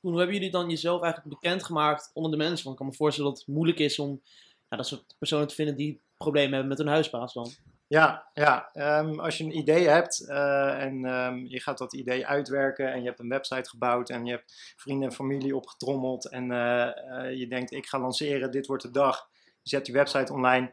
hoe 0.00 0.16
hebben 0.18 0.34
jullie 0.34 0.50
dan 0.50 0.70
jezelf 0.70 1.02
eigenlijk 1.02 1.40
bekendgemaakt 1.40 2.10
onder 2.14 2.30
de 2.30 2.36
mensen? 2.36 2.64
Want 2.64 2.70
ik 2.70 2.76
kan 2.76 2.86
me 2.86 2.94
voorstellen 2.94 3.30
dat 3.30 3.38
het 3.38 3.48
moeilijk 3.48 3.78
is 3.78 3.98
om 3.98 4.22
dat 4.68 4.86
soort 4.86 5.14
personen 5.18 5.46
te 5.46 5.54
vinden 5.54 5.76
die 5.76 6.00
problemen 6.16 6.50
hebben 6.50 6.68
met 6.68 6.78
hun 6.78 6.86
huisbaas 6.86 7.32
dan. 7.32 7.50
Ja, 7.86 8.26
ja. 8.34 8.70
Um, 9.00 9.20
als 9.20 9.38
je 9.38 9.44
een 9.44 9.56
idee 9.56 9.88
hebt 9.88 10.24
uh, 10.28 10.82
en 10.82 11.04
um, 11.04 11.46
je 11.46 11.60
gaat 11.60 11.78
dat 11.78 11.94
idee 11.94 12.26
uitwerken 12.26 12.92
en 12.92 13.00
je 13.00 13.06
hebt 13.06 13.20
een 13.20 13.28
website 13.28 13.68
gebouwd 13.68 14.10
en 14.10 14.24
je 14.24 14.32
hebt 14.32 14.74
vrienden 14.76 15.08
en 15.08 15.14
familie 15.14 15.56
opgetrommeld 15.56 16.28
en 16.28 16.50
uh, 16.50 17.38
je 17.38 17.46
denkt 17.48 17.72
ik 17.72 17.86
ga 17.86 17.98
lanceren, 17.98 18.50
dit 18.50 18.66
wordt 18.66 18.82
de 18.82 18.90
dag. 18.90 19.28
Je 19.62 19.68
zet 19.68 19.86
je 19.86 19.92
website 19.92 20.32
online 20.32 20.72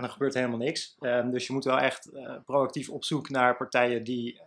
en 0.00 0.06
dan 0.06 0.14
gebeurt 0.14 0.34
helemaal 0.34 0.58
niks. 0.58 0.96
Um, 1.00 1.30
dus 1.30 1.46
je 1.46 1.52
moet 1.52 1.64
wel 1.64 1.78
echt 1.78 2.10
proactief 2.44 2.88
op 2.88 3.04
zoek 3.04 3.28
naar 3.28 3.56
partijen 3.56 4.04
die, 4.04 4.40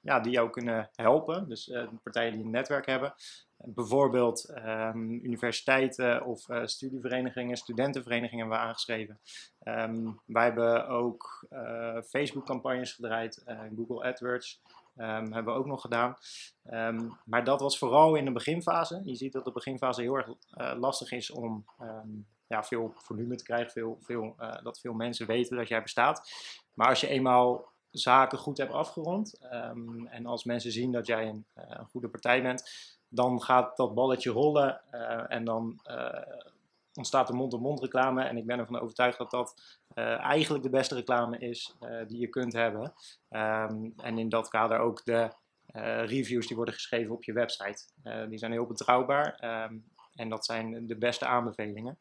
ja, 0.00 0.20
die 0.20 0.32
jou 0.32 0.50
kunnen 0.50 0.90
helpen. 0.92 1.48
Dus 1.48 1.72
partijen 2.02 2.32
die 2.32 2.44
een 2.44 2.50
netwerk 2.50 2.86
hebben. 2.86 3.14
Bijvoorbeeld 3.56 4.52
um, 4.66 5.12
universiteiten 5.12 6.24
of 6.24 6.48
uh, 6.48 6.66
studieverenigingen, 6.66 7.56
studentenverenigingen 7.56 8.38
hebben 8.38 8.58
we 8.58 8.64
aangeschreven. 8.64 9.20
Wij 10.26 10.44
hebben 10.44 10.88
ook 10.88 11.46
Facebook-campagnes 12.08 12.92
gedraaid, 12.92 13.44
Google 13.76 14.02
AdWords 14.04 14.62
hebben 14.94 15.44
we 15.44 15.50
ook 15.50 15.66
nog 15.66 15.80
gedaan. 15.80 16.16
maar 17.24 17.44
dat 17.44 17.60
was 17.60 17.78
vooral 17.78 18.14
in 18.14 18.24
de 18.24 18.32
beginfase. 18.32 19.00
Je 19.04 19.14
ziet 19.14 19.32
dat 19.32 19.44
de 19.44 19.52
beginfase 19.52 20.02
heel 20.02 20.16
erg 20.16 20.28
lastig 20.78 21.12
is 21.12 21.30
om 21.30 21.64
ja, 22.48 22.64
veel 22.64 22.92
volume 22.94 23.34
te 23.34 23.44
krijgen, 23.44 23.70
veel, 23.70 23.98
veel, 24.00 24.36
dat 24.62 24.80
veel 24.80 24.94
mensen 24.94 25.26
weten 25.26 25.56
dat 25.56 25.68
jij 25.68 25.82
bestaat. 25.82 26.30
Maar 26.74 26.88
als 26.88 27.00
je 27.00 27.08
eenmaal 27.08 27.74
zaken 27.90 28.38
goed 28.38 28.58
hebt 28.58 28.72
afgerond 28.72 29.38
en 30.10 30.26
als 30.26 30.44
mensen 30.44 30.72
zien 30.72 30.92
dat 30.92 31.06
jij 31.06 31.28
een, 31.28 31.46
een 31.54 31.86
goede 31.86 32.08
partij 32.08 32.42
bent, 32.42 32.70
dan 33.08 33.42
gaat 33.42 33.76
dat 33.76 33.94
balletje 33.94 34.30
rollen 34.30 34.80
uh, 34.92 35.24
en 35.32 35.44
dan 35.44 35.80
ontstaat 36.94 37.28
er 37.28 37.34
mond-op-mond 37.34 37.80
reclame. 37.80 38.22
En 38.22 38.36
ik 38.36 38.46
ben 38.46 38.58
ervan 38.58 38.80
overtuigd 38.80 39.18
dat 39.18 39.30
dat 39.30 39.78
eigenlijk 39.94 40.64
de 40.64 40.70
beste 40.70 40.94
reclame 40.94 41.38
is 41.38 41.76
die 42.06 42.18
je 42.18 42.28
kunt 42.28 42.52
hebben. 42.52 42.94
Um, 43.30 43.92
en 43.96 44.18
in 44.18 44.28
dat 44.28 44.48
kader 44.48 44.78
ook 44.78 45.04
de 45.04 45.30
reviews 46.04 46.46
die 46.46 46.56
worden 46.56 46.74
geschreven 46.74 47.14
op 47.14 47.24
je 47.24 47.32
website. 47.32 47.84
die 48.28 48.38
zijn 48.38 48.52
heel 48.52 48.66
betrouwbaar 48.66 49.44
um, 49.64 49.84
en 50.14 50.28
dat 50.28 50.44
zijn 50.44 50.86
de 50.86 50.96
beste 50.96 51.26
aanbevelingen. 51.26 51.98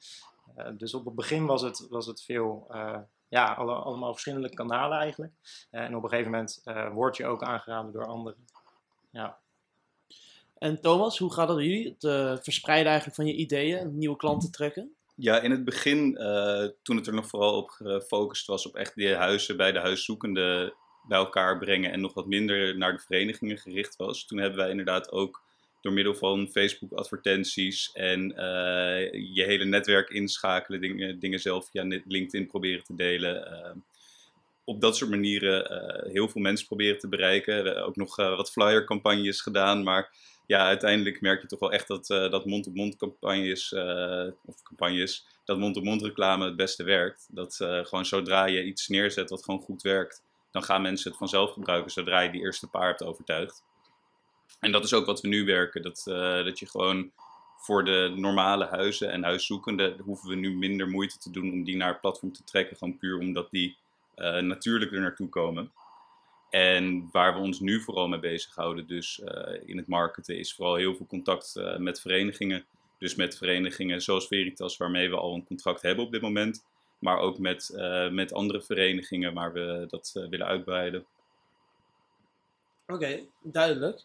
Dus 0.78 0.94
op 0.94 1.06
het 1.06 1.16
begin 1.16 1.46
was 1.46 1.62
het, 1.62 1.88
was 1.90 2.06
het 2.06 2.22
veel 2.24 2.68
ja, 3.28 3.54
alle, 3.54 3.74
allemaal 3.74 4.12
verschillende 4.12 4.50
kanalen 4.50 4.98
eigenlijk. 4.98 5.34
en 5.70 5.96
op 5.96 6.04
een 6.04 6.10
gegeven 6.10 6.32
moment 6.32 6.64
word 6.94 7.18
je 7.18 7.26
ook 7.26 7.44
aangeraden 7.44 7.92
door 7.92 8.06
anderen. 8.06 8.46
Ja. 9.12 9.38
En 10.58 10.82
Thomas, 10.82 11.18
hoe 11.18 11.34
gaat 11.34 11.50
het 11.50 11.58
jullie? 11.58 11.88
Het 11.88 12.04
uh, 12.04 12.38
verspreiden 12.42 12.88
eigenlijk 12.88 13.16
van 13.16 13.28
je 13.28 13.34
ideeën, 13.34 13.98
nieuwe 13.98 14.16
klanten 14.16 14.52
trekken? 14.52 14.96
Ja, 15.16 15.40
in 15.42 15.52
het 15.52 15.66
begin, 15.66 16.18
uh, 16.22 16.66
toen 16.82 16.96
het 16.96 17.08
er 17.08 17.14
nog 17.14 17.28
vooral 17.28 17.58
op 17.58 17.70
gefocust 17.70 18.48
was 18.48 18.68
op 18.68 18.76
echt 18.76 18.96
die 18.96 19.16
huizen 19.16 19.58
bij 19.58 19.72
de 19.72 19.80
huiszoekenden 19.80 20.74
bij 21.08 21.18
elkaar 21.18 21.58
brengen 21.58 21.92
en 21.92 22.02
nog 22.02 22.14
wat 22.14 22.26
minder 22.26 22.78
naar 22.78 22.92
de 22.92 23.00
verenigingen 23.00 23.58
gericht 23.58 23.96
was, 23.96 24.26
toen 24.26 24.38
hebben 24.38 24.60
wij 24.60 24.70
inderdaad 24.70 25.12
ook 25.12 25.44
door 25.86 25.94
middel 25.94 26.16
van 26.16 26.48
Facebook 26.52 26.92
advertenties 26.92 27.92
en 27.94 28.32
uh, 28.32 29.12
je 29.34 29.44
hele 29.46 29.66
netwerk 29.66 30.10
inschakelen, 30.10 30.82
dingen, 30.82 31.20
dingen 31.20 31.40
zelf 31.40 31.70
via 31.70 31.84
LinkedIn 32.08 32.48
proberen 32.48 32.84
te 32.84 32.96
delen. 32.96 33.84
op 34.64 34.82
dat 34.82 34.98
soort 34.98 35.10
manieren 35.10 36.12
heel 36.12 36.30
veel 36.30 36.42
mensen 36.42 36.68
proberen 36.68 37.00
te 37.00 37.10
bereiken. 37.10 37.86
ook 37.86 37.96
nog 37.96 38.16
wat 38.16 38.52
flyer 38.52 38.86
campagnes 38.86 39.42
gedaan, 39.42 39.84
maar 39.84 40.12
ja, 40.48 40.66
uiteindelijk 40.66 41.22
merk 41.22 41.42
je 41.42 41.48
toch 41.48 41.60
wel 41.60 41.72
echt 41.72 41.88
dat, 41.88 42.10
uh, 42.10 42.32
dat 42.32 42.46
mond-op-mond 42.46 42.96
campagnes, 42.96 43.72
uh, 43.72 44.28
of 44.46 44.62
campagnes, 44.64 45.26
dat 45.44 45.58
mond-op-mond 45.58 46.02
reclame 46.02 46.46
het 46.46 46.56
beste 46.56 46.84
werkt. 46.84 47.28
Dat 47.32 47.60
uh, 47.62 47.86
gewoon 47.86 48.06
zodra 48.06 48.46
je 48.46 48.64
iets 48.64 48.88
neerzet 48.88 49.30
wat 49.30 49.44
gewoon 49.44 49.62
goed 49.62 49.82
werkt, 49.82 50.24
dan 50.52 50.64
gaan 50.64 50.82
mensen 50.82 51.10
het 51.10 51.20
vanzelf 51.20 51.52
gebruiken 51.52 51.92
zodra 51.92 52.20
je 52.22 52.32
die 52.32 52.42
eerste 52.42 52.68
paar 52.68 52.88
hebt 52.88 53.04
overtuigd. 53.04 53.64
En 54.60 54.72
dat 54.72 54.84
is 54.84 54.94
ook 54.94 55.06
wat 55.06 55.22
we 55.22 55.28
nu 55.28 55.46
werken, 55.46 55.82
dat, 55.82 56.02
dat 56.46 56.60
je 56.60 56.68
gewoon 56.68 57.12
voor 57.58 57.86
de 57.86 58.14
normale 58.16 58.66
huizen 58.66 59.12
en 59.12 59.24
huiszoekenden 59.24 60.00
hoeven 60.00 60.30
we 60.30 60.36
nu 60.36 60.56
minder 60.56 60.90
moeite 60.90 61.18
te 61.18 61.32
doen 61.32 61.52
om 61.52 61.64
die 61.64 61.76
naar 61.76 61.90
het 61.90 62.02
platform 62.02 62.34
te 62.34 62.44
trekken, 62.44 62.78
gewoon 62.78 62.98
puur 62.98 63.20
omdat 63.20 63.52
die 63.52 63.78
natuurlijk 64.42 64.92
er 64.92 65.02
naartoe 65.02 65.30
komen. 65.30 65.72
En 66.56 67.10
waar 67.12 67.34
we 67.34 67.40
ons 67.40 67.60
nu 67.60 67.82
vooral 67.82 68.08
mee 68.08 68.20
bezighouden, 68.20 68.88
dus 68.88 69.20
uh, 69.20 69.62
in 69.66 69.78
het 69.78 69.88
marketen, 69.88 70.38
is 70.38 70.54
vooral 70.54 70.76
heel 70.76 70.96
veel 70.96 71.06
contact 71.06 71.56
uh, 71.58 71.78
met 71.78 72.02
verenigingen. 72.02 72.66
Dus 73.00 73.16
met 73.16 73.38
verenigingen 73.38 74.02
zoals 74.02 74.28
Veritas, 74.28 74.78
waarmee 74.78 75.10
we 75.10 75.16
al 75.16 75.34
een 75.34 75.46
contract 75.46 75.82
hebben 75.82 76.06
op 76.06 76.12
dit 76.12 76.22
moment. 76.22 76.66
Maar 77.00 77.18
ook 77.18 77.38
met, 77.38 77.72
uh, 77.74 78.10
met 78.10 78.34
andere 78.34 78.62
verenigingen 78.62 79.34
waar 79.34 79.54
we 79.54 79.86
dat 79.88 80.26
willen 80.30 80.48
uitbreiden. 80.48 81.06
Oké, 82.88 83.20
duidelijk. 83.42 83.96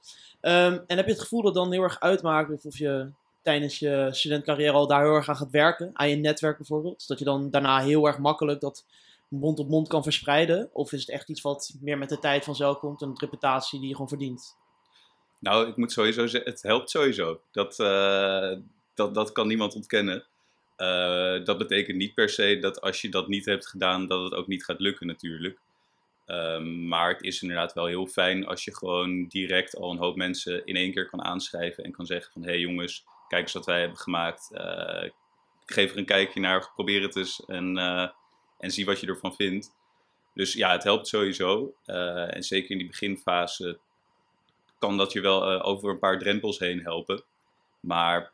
Um, 0.40 0.84
en 0.86 0.96
heb 0.96 1.06
je 1.06 1.12
het 1.12 1.20
gevoel 1.20 1.42
dat 1.42 1.54
dan 1.54 1.72
heel 1.72 1.82
erg 1.82 2.00
uitmaakt 2.00 2.64
of 2.64 2.78
je 2.78 3.10
tijdens 3.42 3.78
je 3.78 4.08
studentcarrière 4.10 4.72
al 4.72 4.86
daar 4.86 5.02
heel 5.02 5.14
erg 5.14 5.28
aan 5.28 5.36
gaat 5.36 5.50
werken? 5.50 5.90
Aan 5.92 6.08
je 6.08 6.16
netwerk 6.16 6.56
bijvoorbeeld? 6.56 7.08
Dat 7.08 7.18
je 7.18 7.24
dan 7.24 7.50
daarna 7.50 7.80
heel 7.80 8.06
erg 8.06 8.18
makkelijk 8.18 8.60
dat 8.60 8.86
mond 9.28 9.58
op 9.58 9.68
mond 9.68 9.88
kan 9.88 10.02
verspreiden? 10.02 10.70
Of 10.72 10.92
is 10.92 11.00
het 11.00 11.08
echt 11.08 11.28
iets 11.28 11.40
wat 11.40 11.74
meer 11.80 11.98
met 11.98 12.08
de 12.08 12.18
tijd 12.18 12.44
vanzelf 12.44 12.78
komt, 12.78 13.02
een 13.02 13.18
reputatie 13.18 13.78
die 13.78 13.88
je 13.88 13.94
gewoon 13.94 14.08
verdient? 14.08 14.56
Nou, 15.38 15.68
ik 15.68 15.76
moet 15.76 15.92
sowieso 15.92 16.26
zeggen, 16.26 16.50
het 16.50 16.62
helpt 16.62 16.90
sowieso. 16.90 17.40
Dat, 17.52 17.78
eh, 17.78 18.56
dat, 18.94 19.14
dat 19.14 19.32
kan 19.32 19.46
niemand 19.46 19.74
ontkennen. 19.74 20.24
Eh, 20.76 21.44
dat 21.44 21.58
betekent 21.58 21.96
niet 21.96 22.14
per 22.14 22.28
se 22.28 22.58
dat 22.58 22.80
als 22.80 23.00
je 23.00 23.08
dat 23.08 23.28
niet 23.28 23.44
hebt 23.44 23.66
gedaan, 23.66 24.06
dat 24.06 24.22
het 24.22 24.34
ook 24.34 24.46
niet 24.46 24.64
gaat 24.64 24.80
lukken 24.80 25.06
natuurlijk. 25.06 25.58
Ehm, 26.30 26.88
maar 26.88 27.08
het 27.08 27.22
is 27.22 27.42
inderdaad 27.42 27.72
wel 27.72 27.86
heel 27.86 28.06
fijn 28.06 28.46
als 28.46 28.64
je 28.64 28.76
gewoon 28.76 29.26
direct 29.26 29.76
al 29.76 29.90
een 29.90 29.98
hoop 29.98 30.16
mensen 30.16 30.66
in 30.66 30.76
één 30.76 30.92
keer 30.92 31.08
kan 31.08 31.24
aanschrijven 31.24 31.84
en 31.84 31.92
kan 31.92 32.06
zeggen 32.06 32.32
van 32.32 32.42
hé 32.42 32.48
hey 32.48 32.58
jongens, 32.58 33.04
kijk 33.28 33.42
eens 33.42 33.52
wat 33.52 33.66
wij 33.66 33.80
hebben 33.80 33.98
gemaakt. 33.98 34.50
Uh, 34.52 35.10
geef 35.66 35.92
er 35.92 35.98
een 35.98 36.04
kijkje 36.04 36.40
naar, 36.40 36.70
probeer 36.74 37.02
het 37.02 37.16
eens 37.16 37.44
en, 37.46 37.76
uh, 37.76 38.08
en 38.58 38.70
zie 38.70 38.84
wat 38.84 39.00
je 39.00 39.06
ervan 39.06 39.34
vindt. 39.34 39.74
Dus 40.34 40.52
ja, 40.52 40.72
het 40.72 40.82
helpt 40.82 41.06
sowieso. 41.06 41.74
Uh, 41.86 42.34
en 42.34 42.42
zeker 42.42 42.70
in 42.70 42.78
die 42.78 42.86
beginfase 42.86 43.78
kan 44.78 44.96
dat 44.96 45.12
je 45.12 45.20
wel 45.20 45.62
over 45.62 45.90
een 45.90 45.98
paar 45.98 46.18
drempels 46.18 46.58
heen 46.58 46.82
helpen. 46.82 47.22
Maar 47.80 48.32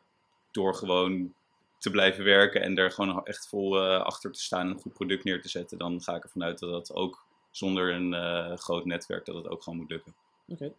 door 0.51 0.75
gewoon 0.75 1.33
te 1.77 1.91
blijven 1.91 2.23
werken 2.23 2.61
en 2.61 2.77
er 2.77 2.91
gewoon 2.91 3.25
echt 3.25 3.47
vol 3.47 3.79
achter 3.81 4.31
te 4.31 4.41
staan 4.41 4.61
en 4.61 4.73
een 4.73 4.79
goed 4.79 4.93
product 4.93 5.23
neer 5.23 5.41
te 5.41 5.49
zetten, 5.49 5.77
dan 5.77 6.01
ga 6.01 6.15
ik 6.15 6.23
ervan 6.23 6.43
uit 6.43 6.59
dat 6.59 6.69
dat 6.69 6.93
ook 6.93 7.26
zonder 7.57 7.93
een 7.93 8.13
uh, 8.13 8.57
groot 8.57 8.85
netwerk 8.85 9.25
dat 9.25 9.35
het 9.35 9.49
ook 9.49 9.63
gewoon 9.63 9.79
moet 9.79 9.89
lukken. 9.89 10.13
Oké, 10.47 10.71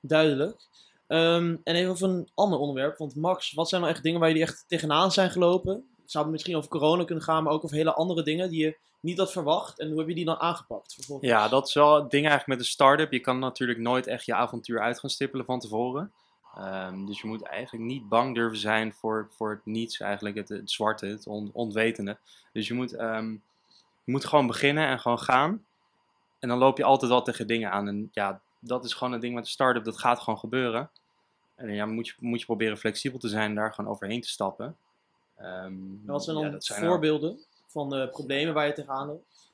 duidelijk. 0.00 0.60
Um, 1.08 1.60
en 1.64 1.74
even 1.74 1.90
over 1.90 2.08
een 2.08 2.28
ander 2.34 2.58
onderwerp. 2.58 2.98
Want 2.98 3.14
Max, 3.14 3.52
wat 3.52 3.68
zijn 3.68 3.80
nou 3.80 3.92
echt 3.92 4.02
dingen 4.02 4.20
waar 4.20 4.28
jullie 4.28 4.44
echt 4.44 4.64
tegenaan 4.68 5.12
zijn 5.12 5.30
gelopen? 5.30 5.72
Het 6.02 6.10
zou 6.10 6.28
misschien 6.28 6.56
over 6.56 6.70
corona 6.70 7.04
kunnen 7.04 7.24
gaan, 7.24 7.42
maar 7.42 7.52
ook 7.52 7.64
over 7.64 7.76
hele 7.76 7.94
andere 7.94 8.22
dingen 8.22 8.50
die 8.50 8.64
je 8.64 8.76
niet 9.00 9.18
had 9.18 9.32
verwacht. 9.32 9.78
En 9.78 9.88
hoe 9.88 9.98
heb 9.98 10.08
je 10.08 10.14
die 10.14 10.24
dan 10.24 10.40
aangepakt? 10.40 11.08
Ja, 11.20 11.48
dat 11.48 11.66
is 11.66 11.74
wel 11.74 11.94
het 11.94 12.10
ding 12.10 12.26
eigenlijk 12.26 12.46
met 12.46 12.58
een 12.58 12.72
start-up. 12.72 13.12
Je 13.12 13.20
kan 13.20 13.38
natuurlijk 13.38 13.78
nooit 13.78 14.06
echt 14.06 14.26
je 14.26 14.34
avontuur 14.34 14.80
uit 14.80 14.98
gaan 14.98 15.10
stippelen 15.10 15.46
van 15.46 15.60
tevoren. 15.60 16.12
Um, 16.58 17.06
dus 17.06 17.20
je 17.20 17.26
moet 17.26 17.42
eigenlijk 17.42 17.84
niet 17.84 18.08
bang 18.08 18.34
durven 18.34 18.58
zijn 18.58 18.92
voor, 18.92 19.28
voor 19.30 19.50
het 19.50 19.60
niets, 19.64 20.00
eigenlijk 20.00 20.36
het, 20.36 20.48
het 20.48 20.70
zwarte, 20.70 21.06
het 21.06 21.26
on, 21.26 21.50
onwetende. 21.52 22.16
Dus 22.52 22.68
je 22.68 22.74
moet, 22.74 22.92
um, 23.00 23.42
je 24.04 24.12
moet 24.12 24.24
gewoon 24.24 24.46
beginnen 24.46 24.86
en 24.86 25.00
gewoon 25.00 25.18
gaan. 25.18 25.64
En 26.46 26.52
dan 26.52 26.60
loop 26.60 26.76
je 26.76 26.84
altijd 26.84 27.10
wel 27.10 27.22
tegen 27.22 27.46
dingen 27.46 27.70
aan. 27.70 27.88
En 27.88 28.10
ja, 28.12 28.40
dat 28.58 28.84
is 28.84 28.94
gewoon 28.94 29.12
een 29.12 29.20
ding 29.20 29.34
met 29.34 29.44
een 29.44 29.50
start-up. 29.50 29.84
Dat 29.84 29.98
gaat 29.98 30.18
gewoon 30.18 30.38
gebeuren. 30.38 30.90
En 31.54 31.74
ja, 31.74 31.86
moet 31.86 32.06
je, 32.06 32.14
moet 32.18 32.38
je 32.38 32.44
proberen 32.44 32.76
flexibel 32.76 33.18
te 33.18 33.28
zijn 33.28 33.54
daar 33.54 33.74
gewoon 33.74 33.90
overheen 33.90 34.20
te 34.20 34.28
stappen. 34.28 34.76
Um, 35.40 36.02
wat 36.04 36.24
zijn 36.24 36.36
dan 36.36 36.56
ja, 36.58 36.74
voorbeelden 36.74 37.38
van 37.66 37.90
de 37.90 38.08
problemen 38.08 38.54
waar 38.54 38.66
je 38.66 38.72
tegenaan 38.72 39.06
loopt? 39.06 39.50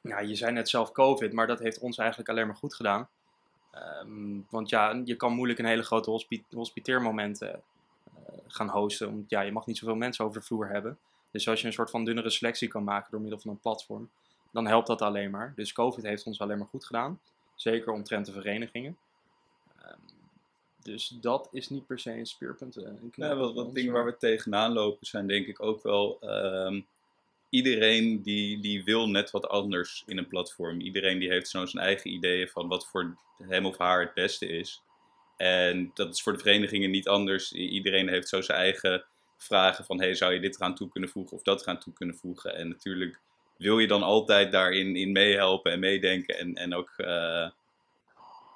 Ja, 0.00 0.20
je 0.20 0.34
zei 0.34 0.52
net 0.52 0.68
zelf 0.68 0.92
COVID, 0.92 1.32
maar 1.32 1.46
dat 1.46 1.58
heeft 1.58 1.78
ons 1.78 1.98
eigenlijk 1.98 2.28
alleen 2.28 2.46
maar 2.46 2.56
goed 2.56 2.74
gedaan. 2.74 3.08
Um, 4.02 4.46
want 4.50 4.68
ja, 4.68 5.02
je 5.04 5.16
kan 5.16 5.32
moeilijk 5.32 5.58
een 5.58 5.64
hele 5.64 5.82
grote 5.82 6.10
hospi 6.10 6.44
hospiteermomenten 6.50 7.48
uh, 7.50 8.38
gaan 8.46 8.68
hosten. 8.68 9.08
Omdat 9.08 9.30
ja, 9.30 9.40
je 9.40 9.52
mag 9.52 9.66
niet 9.66 9.78
zoveel 9.78 9.96
mensen 9.96 10.24
over 10.24 10.40
de 10.40 10.46
vloer 10.46 10.68
hebben. 10.68 10.98
Dus 11.30 11.48
als 11.48 11.60
je 11.60 11.66
een 11.66 11.72
soort 11.72 11.90
van 11.90 12.04
dunnere 12.04 12.30
selectie 12.30 12.68
kan 12.68 12.84
maken 12.84 13.10
door 13.10 13.20
middel 13.20 13.40
van 13.40 13.50
een 13.50 13.60
platform, 13.60 14.10
dan 14.52 14.66
helpt 14.66 14.86
dat 14.86 15.02
alleen 15.02 15.30
maar. 15.30 15.52
Dus 15.56 15.72
COVID 15.72 16.04
heeft 16.04 16.26
ons 16.26 16.40
alleen 16.40 16.58
maar 16.58 16.66
goed 16.66 16.84
gedaan. 16.84 17.20
Zeker 17.54 17.92
omtrent 17.92 18.26
de 18.26 18.32
verenigingen. 18.32 18.96
Um, 19.84 19.98
dus 20.82 21.08
dat 21.08 21.48
is 21.52 21.68
niet 21.68 21.86
per 21.86 21.98
se 21.98 22.10
een 22.10 22.26
speerpunt. 22.26 22.76
Uh, 22.76 22.88
ja, 23.14 23.36
wat, 23.36 23.54
wat 23.54 23.74
dingen 23.74 23.92
waar 23.92 24.04
we 24.04 24.16
tegenaan 24.16 24.72
lopen 24.72 25.06
zijn 25.06 25.26
denk 25.26 25.46
ik 25.46 25.62
ook 25.62 25.82
wel... 25.82 26.18
Um, 26.20 26.86
iedereen 27.48 28.22
die, 28.22 28.60
die 28.60 28.84
wil 28.84 29.08
net 29.08 29.30
wat 29.30 29.48
anders 29.48 30.02
in 30.06 30.18
een 30.18 30.28
platform. 30.28 30.80
Iedereen 30.80 31.18
die 31.18 31.28
heeft 31.28 31.48
zo 31.48 31.66
zijn 31.66 31.84
eigen 31.84 32.10
ideeën 32.10 32.48
van 32.48 32.68
wat 32.68 32.86
voor 32.86 33.16
hem 33.38 33.66
of 33.66 33.78
haar 33.78 34.00
het 34.00 34.14
beste 34.14 34.46
is. 34.46 34.82
En 35.36 35.90
dat 35.94 36.14
is 36.14 36.22
voor 36.22 36.32
de 36.32 36.38
verenigingen 36.38 36.90
niet 36.90 37.08
anders. 37.08 37.52
Iedereen 37.52 38.08
heeft 38.08 38.28
zo 38.28 38.40
zijn 38.40 38.58
eigen 38.58 39.04
vragen 39.36 39.84
van... 39.84 40.00
Hey, 40.00 40.14
zou 40.14 40.32
je 40.32 40.40
dit 40.40 40.56
eraan 40.56 40.74
toe 40.74 40.88
kunnen 40.88 41.10
voegen 41.10 41.36
of 41.36 41.42
dat 41.42 41.62
eraan 41.62 41.78
toe 41.78 41.92
kunnen 41.92 42.16
voegen? 42.16 42.54
En 42.54 42.68
natuurlijk 42.68 43.20
wil 43.56 43.78
je 43.78 43.86
dan 43.86 44.02
altijd 44.02 44.52
daarin 44.52 44.96
in 44.96 45.12
meehelpen 45.12 45.72
en 45.72 45.78
meedenken. 45.78 46.38
En, 46.38 46.54
en 46.54 46.74
ook 46.74 46.92
uh, 46.96 47.48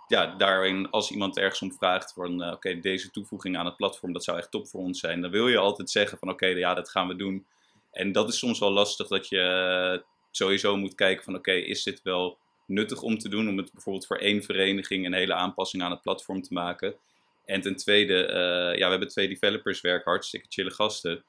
ja, 0.09 0.35
daarin, 0.37 0.90
als 0.90 1.11
iemand 1.11 1.38
ergens 1.38 1.62
om 1.62 1.72
vraagt 1.72 2.12
van 2.12 2.42
uh, 2.42 2.52
oké, 2.52 2.80
deze 2.80 3.11
toevoeging 3.11 3.56
aan 3.56 3.66
het 3.66 3.76
platform, 3.76 4.12
dat 4.12 4.24
zou 4.24 4.38
echt 4.38 4.50
top 4.50 4.68
voor 4.68 4.80
ons 4.80 5.00
zijn. 5.00 5.20
Dan 5.20 5.30
wil 5.30 5.48
je 5.48 5.59
altijd 5.59 5.90
zeggen 5.90 6.18
van 6.18 6.28
oké, 6.28 6.46
ja, 6.46 6.74
dat 6.74 6.90
gaan 6.90 7.09
we 7.09 7.16
doen. 7.16 7.46
En 7.92 8.12
dat 8.12 8.28
is 8.28 8.38
soms 8.38 8.59
wel 8.59 8.70
lastig 8.70 9.09
dat 9.09 9.28
je 9.28 9.94
uh, 9.96 10.02
sowieso 10.30 10.76
moet 10.76 10.94
kijken 10.94 11.24
van 11.24 11.35
oké, 11.35 11.52
is 11.52 11.82
dit 11.82 12.02
wel 12.02 12.38
nuttig 12.66 13.02
om 13.02 13.18
te 13.18 13.28
doen? 13.28 13.48
Om 13.48 13.56
het 13.56 13.72
bijvoorbeeld 13.72 14.06
voor 14.06 14.16
één 14.16 14.42
vereniging 14.42 15.06
een 15.06 15.12
hele 15.12 15.35
aanpassing 15.35 15.82
aan 15.82 15.90
het 15.90 16.02
platform 16.02 16.42
te 16.42 16.52
maken. 16.52 16.94
En 17.44 17.61
ten 17.61 17.76
tweede, 17.76 18.14
ja, 18.76 18.85
we 18.85 18.90
hebben 18.90 19.09
twee 19.09 19.28
developers 19.28 19.80
werken, 19.80 20.11
hartstikke 20.11 20.46
chille 20.48 20.70
gasten. 20.70 21.24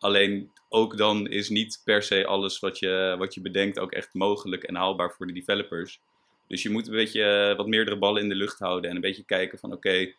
Alleen 0.00 0.52
ook 0.68 0.96
dan 0.96 1.26
is 1.26 1.48
niet 1.48 1.80
per 1.84 2.02
se 2.02 2.26
alles 2.26 2.58
wat 2.58 2.78
je, 2.78 3.14
wat 3.18 3.34
je 3.34 3.40
bedenkt 3.40 3.78
ook 3.78 3.92
echt 3.92 4.14
mogelijk 4.14 4.62
en 4.62 4.74
haalbaar 4.74 5.12
voor 5.12 5.26
de 5.26 5.32
developers. 5.32 6.00
Dus 6.48 6.62
je 6.62 6.70
moet 6.70 6.86
een 6.86 6.94
beetje 6.94 7.22
eh, 7.24 7.56
wat 7.56 7.66
meerdere 7.66 7.98
ballen 7.98 8.22
in 8.22 8.28
de 8.28 8.34
lucht 8.34 8.58
houden 8.58 8.90
en 8.90 8.96
een 8.96 9.02
beetje 9.02 9.24
kijken 9.24 9.58
van 9.58 9.72
oké, 9.72 10.12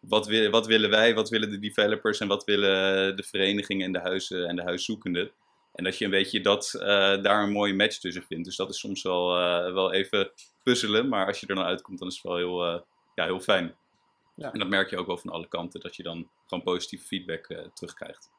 wat, 0.00 0.26
wil, 0.26 0.50
wat 0.50 0.66
willen 0.66 0.90
wij, 0.90 1.14
wat 1.14 1.28
willen 1.28 1.50
de 1.50 1.58
developers 1.58 2.20
en 2.20 2.28
wat 2.28 2.44
willen 2.44 3.16
de 3.16 3.22
verenigingen 3.22 3.86
en 3.86 3.92
de 3.92 3.98
huizen 3.98 4.48
en 4.48 4.56
de 4.56 4.62
huiszoekenden. 4.62 5.30
En 5.72 5.84
dat 5.84 5.98
je 5.98 6.04
een 6.04 6.10
beetje 6.10 6.40
dat, 6.40 6.72
uh, 6.76 6.82
daar 7.22 7.42
een 7.42 7.52
mooie 7.52 7.74
match 7.74 7.98
tussen 7.98 8.22
vindt. 8.22 8.44
Dus 8.44 8.56
dat 8.56 8.70
is 8.70 8.78
soms 8.78 9.02
wel, 9.02 9.38
uh, 9.38 9.72
wel 9.72 9.92
even 9.92 10.30
puzzelen, 10.62 11.08
maar 11.08 11.26
als 11.26 11.40
je 11.40 11.46
er 11.46 11.54
dan 11.54 11.64
uitkomt, 11.64 11.98
dan 11.98 12.08
is 12.08 12.14
het 12.14 12.22
wel 12.22 12.36
heel, 12.36 12.74
uh, 12.74 12.80
ja, 13.14 13.24
heel 13.24 13.40
fijn. 13.40 13.76
Ja. 14.36 14.52
En 14.52 14.58
dat 14.58 14.68
merk 14.68 14.90
je 14.90 14.96
ook 14.96 15.06
wel 15.06 15.18
van 15.18 15.30
alle 15.30 15.48
kanten, 15.48 15.80
dat 15.80 15.96
je 15.96 16.02
dan 16.02 16.28
gewoon 16.46 16.64
positieve 16.64 17.06
feedback 17.06 17.46
terugkrijgt. 17.74 18.30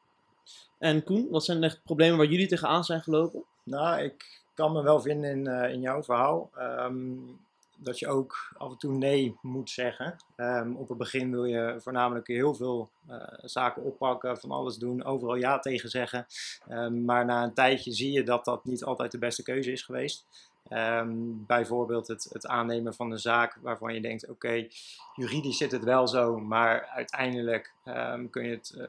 En 0.84 1.04
Koen, 1.04 1.28
wat 1.30 1.46
zijn 1.46 1.64
echt 1.64 1.84
problemen 1.84 2.18
waar 2.18 2.28
jullie 2.28 2.48
tegenaan 2.48 2.84
zijn 2.84 3.02
gelopen? 3.02 3.44
Nou, 3.64 4.02
ik 4.02 4.42
kan 4.54 4.72
me 4.72 4.84
wel 4.84 5.02
vinden 5.02 5.30
in, 5.30 5.48
uh, 5.48 5.72
in 5.72 5.82
jouw 5.82 6.04
verhaal. 6.04 6.50
Um, 6.60 7.40
dat 7.78 8.00
je 8.00 8.08
ook 8.08 8.54
af 8.58 8.72
en 8.72 8.78
toe 8.78 8.94
nee 8.94 9.36
moet 9.42 9.70
zeggen. 9.70 10.16
Um, 10.38 10.76
op 10.76 10.90
het 10.90 10.98
begin 10.98 11.32
wil 11.32 11.46
je 11.46 11.76
voornamelijk 11.78 12.28
heel 12.28 12.54
veel 12.54 12.90
uh, 13.10 13.24
zaken 13.42 13.84
oppakken, 13.84 14.38
van 14.38 14.52
alles 14.52 14.78
doen, 14.78 15.04
overal 15.04 15.36
ja 15.36 15.60
tegen 15.60 15.90
zeggen. 15.90 16.26
Um, 16.70 17.06
maar 17.06 17.26
na 17.26 17.44
een 17.44 17.54
tijdje 17.54 17.92
zie 17.92 18.12
je 18.12 18.24
dat 18.24 18.46
dat 18.46 18.66
niet 18.66 18.84
altijd 18.84 19.12
de 19.12 19.18
beste 19.18 19.44
keuze 19.44 19.72
is 19.72 19.82
geweest. 19.82 20.26
Um, 20.70 21.46
bijvoorbeeld 21.46 22.08
het, 22.08 22.30
het, 22.32 22.48
aannemen 22.48 22.94
van 22.94 23.12
een 23.12 23.20
zaak 23.20 23.58
waarvan 23.62 23.94
je 23.94 24.02
denkt: 24.02 24.30
oké, 24.30 24.68
juridisch 25.16 25.58
zit 25.58 25.72
het 25.72 25.84
wel 25.84 26.08
zo, 26.08 26.40
maar 26.40 26.86
uiteindelijk 26.86 27.74
um, 27.86 28.30
kun 28.30 28.44
je 28.44 28.56
het, 28.56 28.74
uh, 28.78 28.86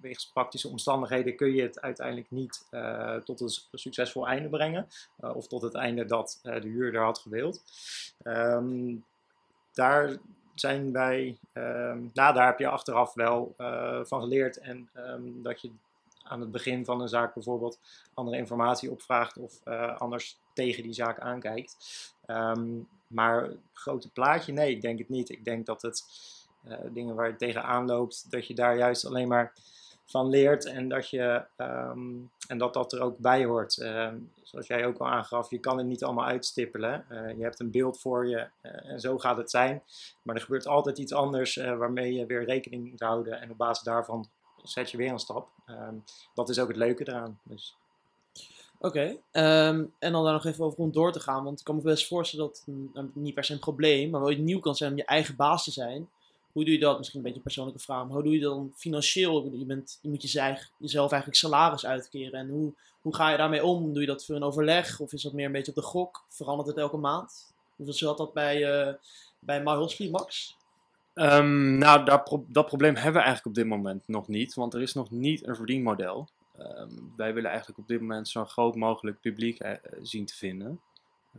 wegens 0.00 0.30
praktische 0.32 0.68
omstandigheden, 0.68 1.36
kun 1.36 1.54
je 1.54 1.62
het 1.62 1.80
uiteindelijk 1.80 2.30
niet 2.30 2.66
uh, 2.70 3.14
tot 3.16 3.40
een 3.40 3.78
succesvol 3.78 4.26
einde 4.26 4.48
brengen. 4.48 4.88
Uh, 5.20 5.36
of 5.36 5.46
tot 5.46 5.62
het 5.62 5.74
einde 5.74 6.04
dat 6.04 6.38
de 6.42 6.68
huurder 6.68 7.02
had 7.02 7.18
gewild. 7.18 7.62
Um, 8.24 9.04
daar 9.72 10.16
zijn 10.54 10.92
wij, 10.92 11.38
nou, 11.52 12.12
daar 12.12 12.46
heb 12.46 12.58
je 12.58 12.68
achteraf 12.68 13.14
wel 13.14 13.54
van 14.02 14.20
geleerd 14.20 14.58
en 14.58 14.88
dat 15.42 15.60
je 15.60 15.70
aan 16.28 16.40
het 16.40 16.50
begin 16.50 16.84
van 16.84 17.00
een 17.00 17.08
zaak 17.08 17.34
bijvoorbeeld 17.34 17.78
andere 18.14 18.36
informatie 18.36 18.90
opvraagt 18.90 19.38
of 19.38 19.60
uh, 19.64 19.96
anders 19.98 20.38
tegen 20.52 20.82
die 20.82 20.92
zaak 20.92 21.20
aankijkt. 21.20 21.76
Um, 22.26 22.88
maar 23.06 23.50
grote 23.72 24.10
plaatje, 24.10 24.52
nee, 24.52 24.70
ik 24.70 24.80
denk 24.80 24.98
het 24.98 25.08
niet. 25.08 25.30
Ik 25.30 25.44
denk 25.44 25.66
dat 25.66 25.82
het 25.82 26.04
uh, 26.68 26.76
dingen 26.92 27.14
waar 27.14 27.28
je 27.28 27.36
tegenaan 27.36 27.86
loopt, 27.86 28.30
dat 28.30 28.46
je 28.46 28.54
daar 28.54 28.76
juist 28.76 29.06
alleen 29.06 29.28
maar 29.28 29.52
van 30.04 30.28
leert 30.28 30.64
en 30.64 30.88
dat, 30.88 31.10
je, 31.10 31.44
um, 31.56 32.30
en 32.48 32.58
dat 32.58 32.74
dat 32.74 32.92
er 32.92 33.00
ook 33.00 33.18
bij 33.18 33.44
hoort. 33.44 33.76
Uh, 33.76 34.08
zoals 34.42 34.66
jij 34.66 34.86
ook 34.86 34.98
al 34.98 35.08
aangaf, 35.08 35.50
je 35.50 35.58
kan 35.58 35.78
het 35.78 35.86
niet 35.86 36.04
allemaal 36.04 36.26
uitstippelen. 36.26 37.04
Uh, 37.10 37.36
je 37.36 37.42
hebt 37.42 37.60
een 37.60 37.70
beeld 37.70 38.00
voor 38.00 38.28
je 38.28 38.48
en 38.62 39.00
zo 39.00 39.18
gaat 39.18 39.36
het 39.36 39.50
zijn. 39.50 39.82
Maar 40.22 40.34
er 40.34 40.40
gebeurt 40.40 40.66
altijd 40.66 40.98
iets 40.98 41.12
anders 41.12 41.56
waarmee 41.56 42.14
je 42.14 42.26
weer 42.26 42.44
rekening 42.44 42.90
moet 42.90 43.00
houden. 43.00 43.40
En 43.40 43.50
op 43.50 43.56
basis 43.56 43.84
daarvan 43.84 44.28
zet 44.62 44.90
je 44.90 44.96
weer 44.96 45.10
een 45.10 45.18
stap. 45.18 45.48
Um, 45.70 46.04
dat 46.34 46.48
is 46.48 46.58
ook 46.58 46.68
het 46.68 46.76
leuke 46.76 47.08
eraan. 47.08 47.40
Dus. 47.42 47.76
Oké, 48.78 49.00
um, 49.32 49.92
en 49.98 50.12
dan 50.12 50.24
daar 50.24 50.32
nog 50.32 50.44
even 50.44 50.64
over 50.64 50.78
rond 50.78 50.94
door 50.94 51.12
te 51.12 51.20
gaan, 51.20 51.44
want 51.44 51.58
ik 51.58 51.64
kan 51.64 51.76
me 51.76 51.82
best 51.82 52.06
voorstellen 52.06 52.46
dat 52.46 52.62
het 52.94 53.14
niet 53.14 53.34
per 53.34 53.44
se 53.44 53.52
een 53.52 53.58
probleem, 53.58 54.10
maar 54.10 54.20
wel 54.20 54.30
iets 54.30 54.40
nieuw 54.40 54.60
kan 54.60 54.76
zijn 54.76 54.90
om 54.90 54.96
je 54.96 55.04
eigen 55.04 55.36
baas 55.36 55.64
te 55.64 55.70
zijn. 55.70 56.08
Hoe 56.52 56.64
doe 56.64 56.74
je 56.74 56.80
dat? 56.80 56.96
Misschien 56.98 57.18
een 57.18 57.24
beetje 57.24 57.38
een 57.38 57.44
persoonlijke 57.44 57.82
vraag, 57.82 58.04
maar 58.04 58.14
hoe 58.14 58.22
doe 58.22 58.32
je 58.32 58.40
dat 58.40 58.54
dan 58.54 58.72
financieel? 58.76 59.50
Je, 59.52 59.64
bent, 59.64 59.98
je 60.02 60.08
moet 60.08 60.22
jezelf, 60.22 60.70
jezelf 60.78 61.10
eigenlijk 61.10 61.40
salaris 61.40 61.86
uitkeren 61.86 62.40
en 62.40 62.48
hoe, 62.48 62.72
hoe 63.00 63.14
ga 63.14 63.30
je 63.30 63.36
daarmee 63.36 63.64
om? 63.64 63.92
Doe 63.92 64.00
je 64.00 64.08
dat 64.08 64.24
voor 64.24 64.34
een 64.34 64.42
overleg 64.42 65.00
of 65.00 65.12
is 65.12 65.22
dat 65.22 65.32
meer 65.32 65.46
een 65.46 65.52
beetje 65.52 65.70
op 65.70 65.76
de 65.76 65.82
gok? 65.82 66.24
Verandert 66.28 66.68
het 66.68 66.76
elke 66.76 66.96
maand? 66.96 67.54
Hoeveel 67.76 67.94
zat 67.94 68.18
dat 68.18 68.32
bij, 68.32 68.86
uh, 68.88 68.94
bij 69.38 69.62
My 69.62 70.08
Max? 70.10 70.56
Um, 71.18 71.78
nou, 71.78 72.04
dat, 72.04 72.40
dat, 72.46 72.66
probleem 72.66 72.94
hebben 72.94 73.12
we 73.12 73.26
eigenlijk 73.26 73.46
op 73.46 73.54
dit 73.54 73.66
moment 73.66 74.08
nog 74.08 74.28
niet, 74.28 74.54
want 74.54 74.74
er 74.74 74.82
is 74.82 74.94
nog 74.94 75.10
niet 75.10 75.46
een 75.46 75.56
verdienmodel. 75.56 76.28
Ehm, 76.58 76.90
wij 77.16 77.34
willen 77.34 77.50
eigenlijk 77.50 77.78
op 77.78 77.88
dit 77.88 78.00
moment 78.00 78.28
zo 78.28 78.44
groot 78.44 78.74
mogelijk 78.74 79.20
publiek 79.20 79.58
eh, 79.58 79.72
zien 80.02 80.26
te 80.26 80.36
vinden. 80.36 80.80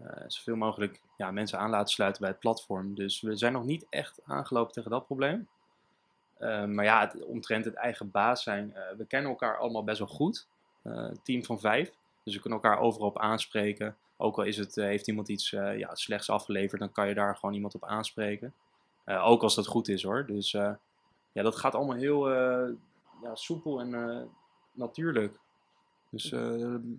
Eh, 0.02 0.24
zoveel 0.28 0.56
mogelijk 0.56 1.02
ja, 1.18 1.32
mensen 1.32 1.60
aan 1.60 1.70
laten 1.70 1.94
sluiten 1.94 2.22
bij 2.22 2.32
het 2.32 2.40
platform. 2.40 2.96
Dus 2.96 3.22
we 3.22 3.36
zijn 3.36 3.54
nog 3.54 3.66
niet 3.66 3.86
echt 3.90 4.20
aangelopen 4.26 4.74
tegen 4.74 4.92
dat 4.92 5.06
probleem. 5.06 5.48
Ehm, 6.38 6.74
maar 6.76 6.86
ja, 6.86 7.00
het, 7.00 7.26
omtrent 7.26 7.66
het 7.66 7.74
eigen 7.74 8.12
baas 8.12 8.44
zijn, 8.44 8.74
eh, 8.76 8.98
we 8.98 9.06
kennen 9.06 9.30
elkaar 9.30 9.58
allemaal 9.58 9.84
best 9.84 10.00
wel 10.00 10.08
goed. 10.08 10.48
Uh, 10.84 11.10
team 11.24 11.44
van 11.44 11.60
vijf. 11.60 11.92
Dus 12.24 12.36
we 12.36 12.42
kunnen 12.42 12.60
elkaar 12.62 12.80
overal 12.80 13.08
op 13.08 13.20
aanspreken. 13.20 13.96
Ook 14.18 14.38
al 14.38 14.44
is 14.44 14.58
het, 14.58 14.76
heeft 14.76 15.08
iemand 15.08 15.30
iets 15.30 15.50
ja, 15.50 15.96
slechts 15.96 16.30
afgeleverd, 16.30 16.80
dan 16.80 16.92
kan 16.92 17.08
je 17.08 17.14
daar 17.14 17.36
gewoon 17.36 17.56
iemand 17.56 17.76
op 17.76 17.86
aanspreken. 17.86 18.54
Ook 19.08 19.44
als 19.44 19.56
dat 19.56 19.68
goed 19.68 19.88
is 19.88 20.04
hoor. 20.04 20.26
Dus 20.26 20.52
ja, 21.32 21.44
dat 21.44 21.56
gaat 21.56 21.76
allemaal 21.76 21.96
heel 21.96 22.30
ja, 23.22 23.34
soepel 23.34 23.80
en 23.80 24.30
natuurlijk. 24.72 25.40
Dus 26.10 26.34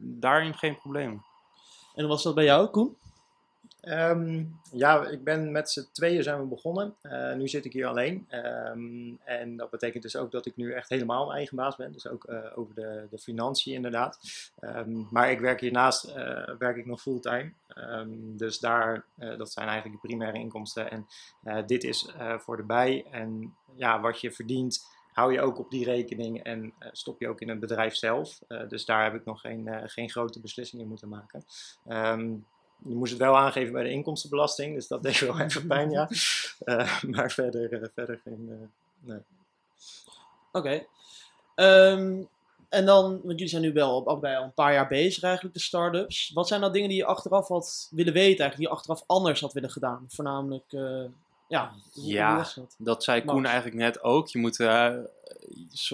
daarin 0.01 0.55
geen 0.55 0.79
probleem. 0.79 1.23
En 1.94 2.05
hoe 2.05 2.12
was 2.12 2.23
dat 2.23 2.35
bij 2.35 2.44
jou, 2.44 2.66
Koen? 2.66 2.97
Ehm, 3.81 4.45
ja, 4.73 5.07
ik 5.07 5.25
ben 5.25 5.53
met 5.53 5.71
z'n 5.71 5.88
tweeën 5.93 6.23
zijn 6.23 6.41
we 6.41 6.47
begonnen. 6.47 6.95
Uh, 7.03 7.35
nu 7.35 7.49
zit 7.49 7.64
ik 7.64 7.73
hier 7.73 7.87
alleen. 7.87 8.27
Um, 8.31 9.19
en 9.25 9.57
dat 9.57 9.71
betekent 9.71 10.03
dus 10.03 10.17
ook 10.17 10.31
dat 10.31 10.47
ik 10.47 10.57
nu 10.57 10.73
echt 10.73 10.88
helemaal 10.88 11.25
mijn 11.25 11.37
eigen 11.37 11.57
baas 11.57 11.77
ben. 11.77 11.93
Dus 11.93 12.09
ook 12.09 12.27
uh, 12.29 12.38
over 12.55 12.75
de, 12.75 13.07
de 13.11 13.19
financiën 13.19 13.75
inderdaad. 13.75 14.19
Um, 14.61 15.09
maar 15.11 15.31
ik 15.31 15.41
werk 15.41 15.61
hiernaast 15.61 16.09
uh, 16.09 16.14
werk 16.59 16.77
ik 16.77 16.87
nog 16.87 17.01
fulltime. 17.01 17.53
dus 18.37 18.59
daar, 18.59 19.05
dat 19.17 19.53
zijn 19.53 19.69
eigenlijk 19.69 20.03
de 20.03 20.09
primaire 20.09 20.38
inkomsten. 20.38 20.91
En 20.91 21.07
dit 21.67 21.85
is 21.85 22.12
voor 22.38 22.57
de 22.57 22.62
bij. 22.62 23.07
En 23.11 23.55
ja, 23.77 24.01
wat 24.01 24.21
je 24.21 24.33
verdient 24.33 24.87
hou 25.12 25.33
je 25.33 25.41
ook 25.41 25.59
op 25.59 25.71
die 25.71 25.85
rekening 25.85 26.43
en 26.43 26.73
stop 26.93 27.21
je 27.21 27.29
ook 27.29 27.41
in 27.41 27.49
het 27.49 27.61
bedrijf 27.61 27.95
zelf. 27.95 28.38
Dus 28.69 28.85
daar 28.85 29.05
heb 29.05 29.14
ik 29.14 29.25
nog 29.25 29.41
geen, 29.41 29.69
geen 29.88 30.11
grote 30.11 30.41
beslissingen 30.41 30.85
in 30.85 30.91
moeten 30.91 31.09
maken. 31.09 31.45
Um, 31.88 32.47
je 32.85 32.95
moest 32.95 33.11
het 33.11 33.21
wel 33.21 33.37
aangeven 33.37 33.73
bij 33.73 33.83
de 33.83 33.91
inkomstenbelasting, 33.91 34.75
dus 34.75 34.87
dat 34.87 35.03
deed 35.03 35.21
wel 35.21 35.41
even 35.45 35.67
pijn, 35.67 35.91
ja. 35.91 36.09
maar 37.11 37.31
verder, 37.31 37.91
verder 37.95 38.21
geen. 38.25 38.71
nee. 39.01 39.19
Oké. 40.53 40.59
Okay. 40.59 40.87
Um, 41.93 42.29
en 42.69 42.87
dan, 42.87 43.11
want 43.11 43.23
jullie 43.25 43.49
zijn 43.49 43.62
nu 43.62 43.73
wel 43.73 44.07
allebei 44.07 44.37
al 44.37 44.43
een 44.43 44.53
paar 44.53 44.73
jaar 44.73 44.88
bezig 44.88 45.23
eigenlijk, 45.23 45.55
de 45.55 45.61
start-ups. 45.61 46.31
Wat 46.35 46.49
zijn 46.49 46.61
nou 46.61 46.73
dingen 46.73 46.88
die 46.88 46.99
je 46.99 47.05
achteraf 47.05 47.49
had 47.49 47.88
willen 47.91 48.12
weten, 48.12 48.38
eigenlijk, 48.38 48.57
die 48.57 48.67
je 48.67 48.75
achteraf 48.75 49.05
anders 49.07 49.41
had 49.41 49.53
willen 49.53 49.71
gedaan? 49.71 50.05
Voornamelijk 50.09 50.75
ja, 51.49 51.73
ja 51.93 52.47
dat? 52.79 53.05
zei 53.05 53.25
Koen 53.25 53.45
eigenlijk 53.45 53.77
net 53.77 54.03
ook. 54.03 54.29
Je 54.29 54.38
moet, 54.38 54.59
uh, 54.59 54.95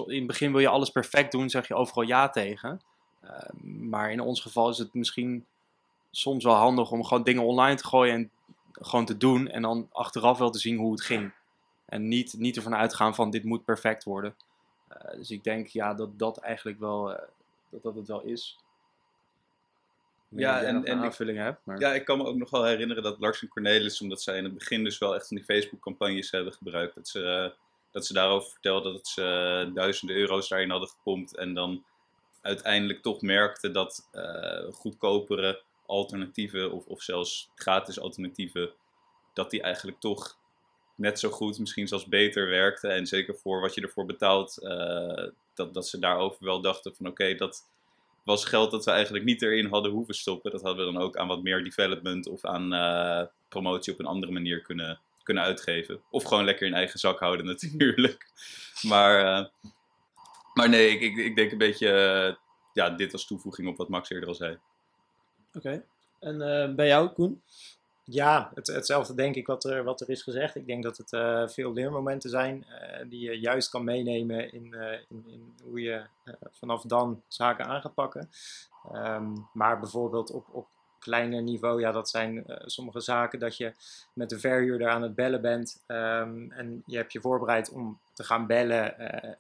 in 0.07 0.19
het 0.19 0.27
begin 0.27 0.53
wil 0.53 0.61
je 0.61 0.69
alles 0.69 0.91
perfect 0.91 1.33
doen, 1.33 1.51
zeg 1.51 1.69
je 1.69 1.75
overal 1.75 2.03
ja 2.03 2.29
tegen. 2.29 2.81
Uh, 3.25 3.31
maar 3.63 4.13
in 4.13 4.21
ons 4.21 4.41
geval 4.41 4.69
is 4.69 4.79
het 4.79 4.95
misschien 4.95 5.47
soms 6.17 6.45
wel 6.45 6.55
handig 6.55 6.91
om 6.91 7.05
gewoon 7.05 7.23
dingen 7.23 7.43
online 7.43 7.77
te 7.77 7.87
gooien 7.87 8.15
en 8.15 8.31
gewoon 8.73 9.05
te 9.05 9.17
doen. 9.17 9.49
En 9.49 9.63
dan 9.63 9.89
achteraf 9.93 10.39
wel 10.39 10.51
te 10.51 10.59
zien 10.59 10.77
hoe 10.77 10.93
het 10.93 11.03
ging. 11.03 11.33
En 11.85 12.09
niet, 12.09 12.35
niet 12.39 12.57
ervan 12.57 12.75
uitgaan 12.75 13.15
van 13.15 13.31
dit 13.31 13.45
moet 13.45 13.65
perfect 13.65 14.05
worden. 14.05 14.35
Uh, 14.93 15.17
dus 15.17 15.31
ik 15.31 15.45
denk 15.45 15.67
ja, 15.67 15.95
dat 15.95 16.19
dat 16.19 16.39
eigenlijk 16.39 16.79
wel, 16.79 17.07
dat, 17.71 17.83
dat 17.83 17.95
het 17.95 18.07
wel 18.07 18.21
is 18.21 18.59
ja, 20.37 20.63
en, 20.63 20.85
en 20.85 20.99
aanvulling 20.99 21.39
hebt. 21.39 21.61
Maar... 21.65 21.81
Ja, 21.81 21.95
ik 21.95 22.05
kan 22.05 22.19
me 22.19 22.25
ook 22.25 22.37
nog 22.37 22.51
wel 22.51 22.65
herinneren 22.65 23.03
dat 23.03 23.19
Lars 23.19 23.43
en 23.43 23.49
Cornelis, 23.49 24.01
omdat 24.01 24.23
zij 24.23 24.37
in 24.37 24.45
het 24.45 24.55
begin 24.55 24.85
dus 24.85 24.99
wel 24.99 25.15
echt 25.15 25.29
van 25.29 25.37
die 25.37 25.47
Facebook-campagnes 25.47 26.31
hebben 26.31 26.53
gebruikt, 26.53 26.95
dat 26.95 27.09
ze, 27.09 27.21
uh, 27.21 27.59
dat 27.91 28.07
ze 28.07 28.13
daarover 28.13 28.51
vertelden 28.51 28.93
dat 28.93 29.07
ze 29.07 29.71
duizenden 29.75 30.17
euro's 30.17 30.49
daarin 30.49 30.71
hadden 30.71 30.89
gepompt 30.89 31.37
en 31.37 31.55
dan 31.55 31.85
uiteindelijk 32.41 33.03
toch 33.03 33.23
merkten 33.23 33.73
dat 33.73 34.09
goedkopere 34.73 35.63
alternatieven 35.87 36.73
of, 36.73 36.87
of 36.87 37.03
zelfs 37.03 37.51
gratis 37.55 38.01
alternatieven, 38.01 38.73
dat 39.33 39.51
die 39.51 39.63
eigenlijk 39.63 40.01
toch 40.01 40.39
net 40.97 41.19
zo 41.19 41.31
goed, 41.31 41.59
misschien 41.59 41.89
zelfs 41.89 42.07
beter 42.07 42.49
werkten. 42.49 42.91
En 42.91 43.07
zeker 43.07 43.37
voor 43.37 43.61
wat 43.61 43.75
je 43.75 43.81
ervoor 43.81 44.07
betaalt, 44.07 44.55
dat, 45.55 45.75
dat 45.75 45.89
ze 45.89 45.99
daarover 45.99 46.45
wel 46.45 46.61
dachten 46.61 46.95
van 46.95 47.07
oké, 47.07 47.35
dat 47.35 47.69
was 48.25 48.45
geld 48.45 48.71
dat 48.71 48.85
we 48.85 48.91
eigenlijk 48.91 49.25
niet 49.25 49.43
erin 49.43 49.67
hadden 49.67 49.93
hoeven 49.93 50.15
stoppen. 50.15 50.51
Dat 50.51 50.63
hadden 50.63 50.87
we 50.87 50.93
dan 50.93 51.03
ook 51.03 51.17
aan 51.17 51.29
wat 51.29 51.43
meer 51.43 51.65
development 51.65 52.29
of 52.29 52.45
aan 52.45 52.75
uh, 52.75 53.23
promotie 53.49 53.93
op 53.93 53.99
een 53.99 54.07
andere 54.07 54.33
manier 54.33 54.63
kunnen, 54.63 55.01
kunnen 55.23 55.43
uitgeven. 55.43 56.03
Of 56.11 56.25
gewoon 56.25 56.45
lekker 56.45 56.67
in 56.67 56.75
eigen 56.75 56.99
zak 56.99 57.19
houden 57.19 57.47
natuurlijk. 57.55 58.27
maar, 58.83 59.25
uh, 59.25 59.47
maar 60.55 60.69
nee, 60.69 60.89
ik, 60.89 61.01
ik, 61.01 61.17
ik 61.17 61.37
denk 61.37 61.53
een 61.53 61.59
beetje 61.59 62.39
ja, 62.73 62.91
dit 62.91 63.13
als 63.13 63.27
toevoeging 63.27 63.69
op 63.69 63.77
wat 63.77 63.89
Max 63.89 64.11
eerder 64.11 64.29
al 64.29 64.35
zei. 64.35 64.59
Oké. 65.55 65.85
En 66.21 66.39
bij 66.77 66.87
jou, 66.87 67.09
Koen? 67.09 67.43
Ja, 68.07 68.51
het, 68.55 68.67
hetzelfde 68.67 69.15
denk 69.15 69.35
ik 69.35 69.47
wat 69.47 69.65
er, 69.65 69.85
wat 69.85 70.01
er 70.01 70.11
is 70.11 70.23
gezegd. 70.23 70.55
Ik 70.55 70.67
denk 70.67 70.83
dat 70.83 70.97
het 70.97 71.13
uh, 71.13 71.49
veel 71.49 71.73
leermomenten 71.73 72.31
zijn 72.31 72.67
uh, 72.69 73.11
die 73.11 73.21
je 73.21 73.41
juist 73.41 73.71
kan 73.71 73.85
meenemen 73.85 74.53
in, 74.53 74.75
in, 75.09 75.25
in 75.27 75.55
hoe 75.63 75.81
je 75.81 76.03
vanaf 76.51 76.83
dan 76.83 77.23
zaken 77.29 77.65
aan 77.65 77.81
gaat 77.81 77.95
pakken. 77.95 78.31
Um, 78.95 79.49
maar 79.53 79.81
bijvoorbeeld 79.81 80.31
op, 80.31 80.47
op 80.51 80.67
kleiner 80.99 81.43
niveau, 81.43 81.81
ja, 81.81 81.93
dat 81.93 82.09
zijn 82.09 82.45
sommige 82.65 83.01
zaken 83.01 83.39
dat 83.39 83.57
je 83.57 83.73
met 84.13 84.29
de 84.29 84.39
verhuurder 84.39 84.89
aan 84.89 85.03
het 85.03 85.15
bellen 85.15 85.41
bent 85.41 85.83
um, 85.87 86.53
en 86.53 86.83
je 86.87 86.97
hebt 86.97 87.13
je 87.13 87.21
voorbereid 87.21 87.71
om 87.71 87.99
te 88.13 88.25
gaan 88.25 88.47
bellen, 88.47 88.95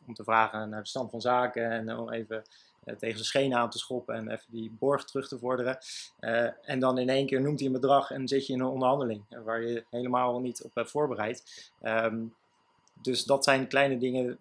om 0.06 0.14
te 0.14 0.24
vragen 0.24 0.68
naar 0.68 0.82
de 0.82 0.88
stand 0.88 1.10
van 1.10 1.20
zaken 1.20 1.70
en 1.70 1.96
om 1.96 2.10
even 2.10 2.36
eh, 2.36 2.42
tegen 2.84 3.14
zijn 3.14 3.24
schenen 3.24 3.58
aan 3.58 3.70
te 3.70 3.78
schoppen 3.78 4.14
en 4.14 4.30
even 4.30 4.52
die 4.52 4.70
borg 4.78 5.04
terug 5.04 5.28
te 5.28 5.38
vorderen. 5.38 5.78
Uh, 6.20 6.70
en 6.70 6.78
dan 6.78 6.98
in 6.98 7.08
één 7.08 7.26
keer 7.26 7.40
noemt 7.40 7.58
hij 7.58 7.66
een 7.66 7.74
bedrag 7.74 8.10
en 8.10 8.28
zit 8.28 8.46
je 8.46 8.52
in 8.52 8.60
een 8.60 8.66
onderhandeling 8.66 9.24
eh, 9.28 9.42
waar 9.42 9.62
je 9.62 9.84
helemaal 9.90 10.40
niet 10.40 10.62
op 10.62 10.74
hebt 10.74 10.90
voorbereid. 10.90 11.70
Um, 11.82 12.34
dus 13.02 13.24
dat 13.24 13.44
zijn 13.44 13.68
kleine 13.68 13.98
dingen, 13.98 14.38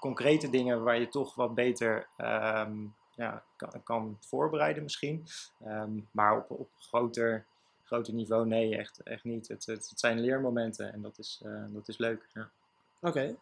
concrete 0.00 0.50
dingen 0.50 0.82
waar 0.82 0.98
je 0.98 1.08
toch 1.08 1.34
wat 1.34 1.54
beter 1.54 2.06
um, 2.18 2.94
ja, 3.14 3.42
kan, 3.56 3.82
kan, 3.82 4.16
voorbereiden 4.20 4.82
misschien. 4.82 5.26
Um, 5.66 6.08
maar 6.10 6.36
op, 6.36 6.50
op 6.50 6.68
groter, 6.78 7.46
groter 7.84 8.14
niveau, 8.14 8.46
nee, 8.46 8.76
echt, 8.76 9.02
echt 9.02 9.24
niet. 9.24 9.48
Het, 9.48 9.66
het, 9.66 9.88
het 9.88 10.00
zijn 10.00 10.20
leermomenten 10.20 10.92
en 10.92 11.02
dat 11.02 11.18
is, 11.18 11.42
dat 11.68 11.88
is 11.88 11.98
leuk. 11.98 12.28
Ja. 12.34 12.50
Oké, 13.00 13.36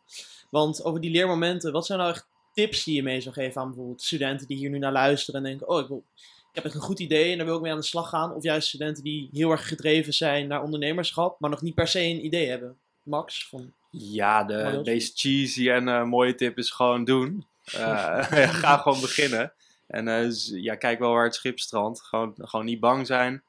want 0.50 0.84
over 0.84 1.00
die 1.00 1.10
leermomenten, 1.10 1.72
wat 1.72 1.86
zijn 1.86 1.98
nou 1.98 2.10
echt 2.10 2.26
tips 2.54 2.84
die 2.84 2.94
je 2.94 3.02
mee 3.02 3.20
zou 3.20 3.34
geven 3.34 3.60
aan 3.60 3.66
bijvoorbeeld 3.66 4.02
studenten 4.02 4.46
die 4.46 4.56
hier 4.56 4.70
nu 4.70 4.78
naar 4.78 4.92
luisteren 4.92 5.40
en 5.40 5.46
denken: 5.46 5.68
Oh, 5.68 5.80
ik, 5.80 5.88
wil, 5.88 6.04
ik 6.14 6.54
heb 6.54 6.64
echt 6.64 6.74
een 6.74 6.80
goed 6.80 7.00
idee 7.00 7.30
en 7.30 7.36
daar 7.36 7.46
wil 7.46 7.56
ik 7.56 7.62
mee 7.62 7.72
aan 7.72 7.78
de 7.78 7.84
slag 7.84 8.08
gaan? 8.08 8.34
Of 8.34 8.42
juist 8.42 8.68
studenten 8.68 9.02
die 9.02 9.28
heel 9.32 9.50
erg 9.50 9.68
gedreven 9.68 10.14
zijn 10.14 10.46
naar 10.46 10.62
ondernemerschap, 10.62 11.40
maar 11.40 11.50
nog 11.50 11.62
niet 11.62 11.74
per 11.74 11.88
se 11.88 12.00
een 12.00 12.24
idee 12.24 12.48
hebben? 12.48 12.76
Max? 13.02 13.48
Van 13.48 13.72
ja, 13.90 14.44
de 14.44 14.80
meest 14.84 15.20
cheesy 15.20 15.70
en 15.70 15.88
uh, 15.88 16.04
mooie 16.04 16.34
tip 16.34 16.58
is 16.58 16.70
gewoon 16.70 17.04
doen. 17.04 17.44
Uh, 17.74 18.28
ga 18.48 18.76
gewoon 18.76 19.00
beginnen. 19.00 19.52
En 19.86 20.06
uh, 20.06 20.30
ja, 20.62 20.74
kijk 20.74 20.98
wel 20.98 21.12
waar 21.12 21.24
het 21.24 21.34
schip 21.34 21.58
strandt. 21.58 22.00
Gewoon, 22.02 22.34
gewoon 22.36 22.64
niet 22.64 22.80
bang 22.80 23.06
zijn, 23.06 23.42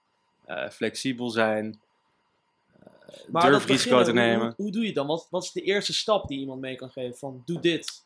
flexibel 0.72 1.30
zijn. 1.30 1.80
durf 3.28 3.66
risico 3.66 4.04
te 4.04 4.14
nemen. 4.14 4.46
Hoe, 4.46 4.54
hoe, 4.56 4.72
doe 4.72 4.86
je 4.86 4.94
dan? 4.94 5.08
Wat, 5.08 5.28
wat 5.30 5.44
is 5.44 5.52
de 5.52 5.62
eerste 5.62 5.94
stap 5.94 6.28
die 6.28 6.40
iemand 6.40 6.62
mee 6.62 6.76
kan 6.76 6.90
geven? 6.90 7.18
Van 7.18 7.42
doe 7.46 7.60
dit 7.60 8.05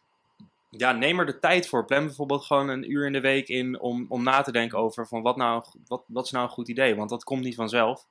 ja, 0.70 0.92
neem 0.92 1.20
er 1.20 1.26
de 1.26 1.40
tijd 1.40 1.68
voor. 1.68 1.86
Plan 1.86 2.06
bijvoorbeeld 2.06 2.46
gewoon 2.46 2.70
een 2.70 2.92
uur 2.92 3.06
in 3.06 3.14
de 3.14 3.22
week 3.22 3.48
in 3.48 3.80
om, 3.80 4.06
om 4.10 4.24
na 4.24 4.42
te 4.42 4.52
denken 4.52 4.78
over 4.78 5.08
van 5.08 5.22
wat, 5.22 5.36
nou, 5.36 5.64
wat, 5.88 6.04
wat 6.08 6.26
is 6.26 6.32
nou 6.32 6.46
een 6.46 6.52
goed 6.52 6.68
idee. 6.68 6.96
Want 6.96 7.10
dat 7.10 7.24
komt 7.24 7.44
niet 7.44 7.56
vanzelf. 7.56 8.08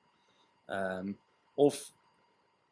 Um, 0.67 1.19
of 1.53 1.91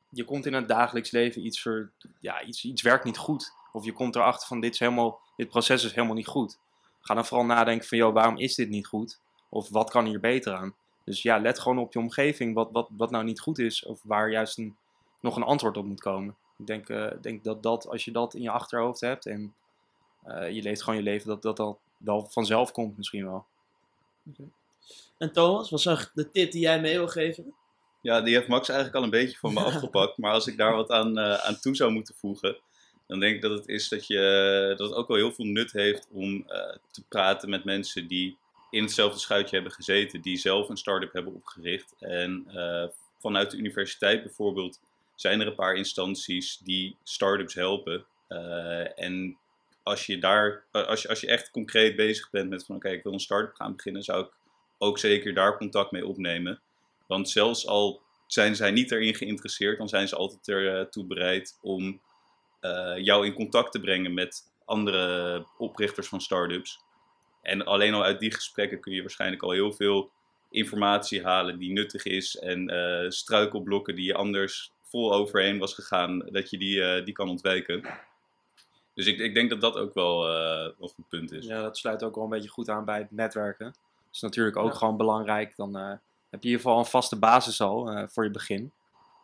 je 0.10 0.24
komt 0.24 0.46
in 0.46 0.54
het 0.54 0.68
dagelijks 0.68 1.12
leven 1.12 1.46
iets, 1.46 1.62
voor, 1.62 1.92
ja, 2.20 2.44
iets, 2.44 2.66
iets 2.66 2.82
werkt 2.82 3.04
niet 3.04 3.18
goed. 3.18 3.54
Of 3.72 3.86
je 3.86 3.94
komt 3.94 4.16
erachter 4.16 4.48
van 4.48 4.60
dit, 4.60 4.74
is 4.74 4.80
helemaal, 4.80 5.20
dit 5.36 5.50
proces 5.50 5.84
is 5.84 5.94
helemaal 5.94 6.16
niet 6.16 6.28
goed. 6.28 6.60
Ga 7.02 7.14
dan 7.14 7.26
vooral 7.26 7.46
nadenken 7.46 7.88
van 7.88 7.98
joh, 7.98 8.14
waarom 8.14 8.38
is 8.38 8.56
dit 8.56 8.70
niet 8.70 8.88
goed? 8.88 9.20
Of 9.50 9.70
wat 9.70 9.90
kan 9.90 10.06
hier 10.06 10.20
beter 10.20 10.54
aan? 10.54 10.76
Dus 11.04 11.22
ja, 11.22 11.40
let 11.40 11.60
gewoon 11.60 11.80
op 11.80 11.94
je 11.94 12.00
omgeving 12.00 12.54
wat, 12.54 12.70
wat, 12.72 12.90
wat 12.98 13.12
nou 13.12 13.24
niet 13.24 13.40
goed 13.40 13.60
is. 13.60 13.86
Of 13.86 14.00
waar 14.04 14.32
juist 14.32 14.58
een, 14.58 14.76
nog 15.20 15.36
een 15.36 15.44
antwoord 15.44 15.78
op 15.78 15.86
moet 15.86 16.02
komen. 16.02 16.36
Ik 16.58 16.68
denk, 16.68 16.90
uh, 16.90 17.12
denk 17.22 17.44
dat, 17.44 17.64
dat 17.64 17.88
als 17.88 18.06
je 18.06 18.12
dat 18.12 18.34
in 18.34 18.42
je 18.42 18.50
achterhoofd 18.50 19.02
hebt 19.02 19.26
en 19.26 19.54
uh, 20.28 20.52
je 20.52 20.62
leeft 20.62 20.84
gewoon 20.84 21.00
je 21.00 21.06
leven, 21.06 21.28
dat 21.28 21.42
dat 21.42 21.60
al 21.60 21.80
wel 21.98 22.26
vanzelf 22.26 22.72
komt 22.72 22.98
misschien 22.98 23.26
wel. 23.26 23.46
Okay. 24.32 24.50
En 25.18 25.32
Thomas, 25.32 25.70
wat 25.70 25.86
is 25.86 26.10
de 26.14 26.32
tip 26.32 26.52
die 26.52 26.62
jij 26.62 26.82
mee 26.82 26.98
wil 26.98 27.08
geven? 27.08 27.54
Ja, 28.02 28.22
die 28.22 28.34
heeft 28.34 28.48
Max 28.48 28.70
eigenlijk 28.70 28.98
al 28.98 29.04
een 29.04 29.10
beetje 29.10 29.38
van 29.38 29.54
me 29.54 29.64
afgepakt. 29.72 30.18
Maar 30.18 30.32
als 30.32 30.48
ik 30.48 30.58
daar 30.58 30.76
wat 30.76 30.90
aan, 30.90 31.20
uh, 31.20 31.34
aan 31.34 31.60
toe 31.60 31.76
zou 31.76 31.92
moeten 31.92 32.16
voegen, 32.16 32.58
dan 33.08 33.20
denk 33.20 33.36
ik 33.36 33.42
dat 33.42 33.52
het 33.52 33.68
is 33.68 33.90
dat, 33.90 34.08
je, 34.08 34.74
dat 34.78 34.90
het 34.90 34.98
ook 34.98 35.08
wel 35.08 35.18
heel 35.18 35.32
veel 35.32 35.46
nut 35.46 35.72
heeft 35.72 36.08
om 36.12 36.34
uh, 36.34 36.76
te 36.92 37.04
praten 37.10 37.50
met 37.50 37.64
mensen 37.64 38.08
die 38.08 38.38
in 38.70 38.84
hetzelfde 38.84 39.20
schuitje 39.20 39.56
hebben 39.56 39.74
gezeten, 39.74 40.22
die 40.22 40.38
zelf 40.38 40.70
een 40.70 40.78
start-up 40.78 41.14
hebben 41.14 41.34
opgericht. 41.34 41.94
En 42.00 42.46
vanuit 43.20 43.52
de 43.52 43.58
universiteit 43.58 44.24
bijvoorbeeld 44.24 44.80
zijn 45.16 45.42
er 45.42 45.48
een 45.48 45.56
paar 45.56 45.76
instanties 45.76 46.58
die 46.58 46.96
start-ups 47.04 47.54
helpen. 47.54 48.06
en 48.96 49.38
als 49.88 50.06
je 50.06 50.18
daar, 50.18 50.64
eh, 50.72 50.86
als 50.86 51.02
je, 51.02 51.08
als 51.08 51.22
je 51.22 51.28
echt 51.28 51.52
concreet 51.52 51.96
bezig 51.96 52.30
bent 52.30 52.50
met 52.50 52.66
van 52.66 52.76
oké, 52.76 52.90
ik 52.90 53.04
wil 53.04 53.14
een 53.14 53.20
start-up 53.20 53.56
gaan 53.56 53.76
beginnen, 53.76 54.04
zou 54.04 54.26
ik 54.26 54.32
ook 54.78 55.00
zeker 55.00 55.34
daar 55.34 55.58
contact 55.58 55.92
mee 55.92 56.06
opnemen. 56.06 56.62
Want 57.08 57.30
zelfs 57.30 57.68
al 57.68 58.02
zijn 58.28 58.56
zij 58.56 58.72
niet 58.72 58.92
erin 58.92 59.16
geïnteresseerd, 59.16 59.78
dan 59.78 59.90
zijn 59.90 60.08
ze 60.08 60.16
altijd 60.16 60.48
ertoe 60.48 61.06
bereid 61.06 61.58
om 61.62 62.02
eh, 62.60 62.98
jou 62.98 63.26
in 63.26 63.34
contact 63.34 63.72
te 63.72 63.80
brengen 63.80 64.14
met 64.14 64.52
andere 64.66 65.46
oprichters 65.58 66.08
van 66.08 66.22
start-ups. 66.22 66.80
En 67.42 67.66
alleen 67.66 67.94
al 67.94 68.04
uit 68.04 68.20
die 68.20 68.34
gesprekken 68.34 68.80
kun 68.80 68.94
je 68.94 69.02
waarschijnlijk 69.02 69.44
al 69.44 69.52
heel 69.52 69.74
veel 69.74 70.12
informatie 70.50 71.24
halen 71.24 71.60
die 71.60 71.72
nuttig 71.72 72.06
is 72.06 72.36
en 72.36 72.70
eh, 72.70 73.10
struikelblokken 73.10 73.96
die 73.96 74.06
je 74.06 74.14
anders 74.14 74.72
vol 74.82 75.14
overheen 75.14 75.58
was 75.58 75.74
gegaan, 75.74 76.20
dat 76.20 76.50
je 76.50 76.58
die, 76.58 76.84
eh, 76.84 77.06
die 77.06 77.14
kan 77.14 77.30
ontwijken. 77.30 77.84
Dus 78.98 79.06
ik, 79.06 79.20
ik 79.20 79.34
denk 79.34 79.50
dat 79.50 79.62
dat 79.62 79.76
ook 79.78 79.94
wel, 79.94 80.30
uh, 80.30 80.74
een 80.80 80.90
goed 80.90 81.08
punt 81.10 81.32
is. 81.32 81.46
Ja, 81.46 81.62
dat 81.62 81.78
sluit 81.78 82.04
ook 82.04 82.16
wel 82.16 82.24
een 82.24 82.30
beetje 82.30 82.50
goed 82.50 82.70
aan 82.70 82.86
bij 82.86 82.98
het 82.98 83.12
netwerken. 83.12 83.66
Dat 83.66 84.16
is 84.16 84.22
natuurlijk 84.22 84.58
ook 84.58 84.72
Ja. 84.72 84.78
gewoon 84.78 84.98
belangrijk. 84.98 85.56
Dan 85.56 85.76
heb 85.76 86.00
je 86.30 86.38
in 86.40 86.42
ieder 86.42 86.60
geval 86.60 86.80
een 86.80 86.86
vaste 86.86 87.20
basis 87.20 87.62
al 87.62 88.08
voor 88.08 88.24
je 88.24 88.32
begin. 88.32 88.72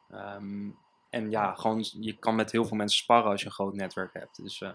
Ehm, 0.10 0.70
en 1.10 1.30
ja, 1.30 1.54
gewoon, 1.56 1.86
je 2.00 2.18
kan 2.18 2.36
met 2.36 2.52
heel 2.52 2.66
veel 2.66 2.78
mensen 2.78 2.98
sparren 2.98 3.32
als 3.32 3.40
je 3.42 3.46
een 3.46 3.52
groot 3.54 3.74
netwerk 3.74 4.14
hebt. 4.14 4.44
Dus 4.44 4.62
eh, 4.62 4.70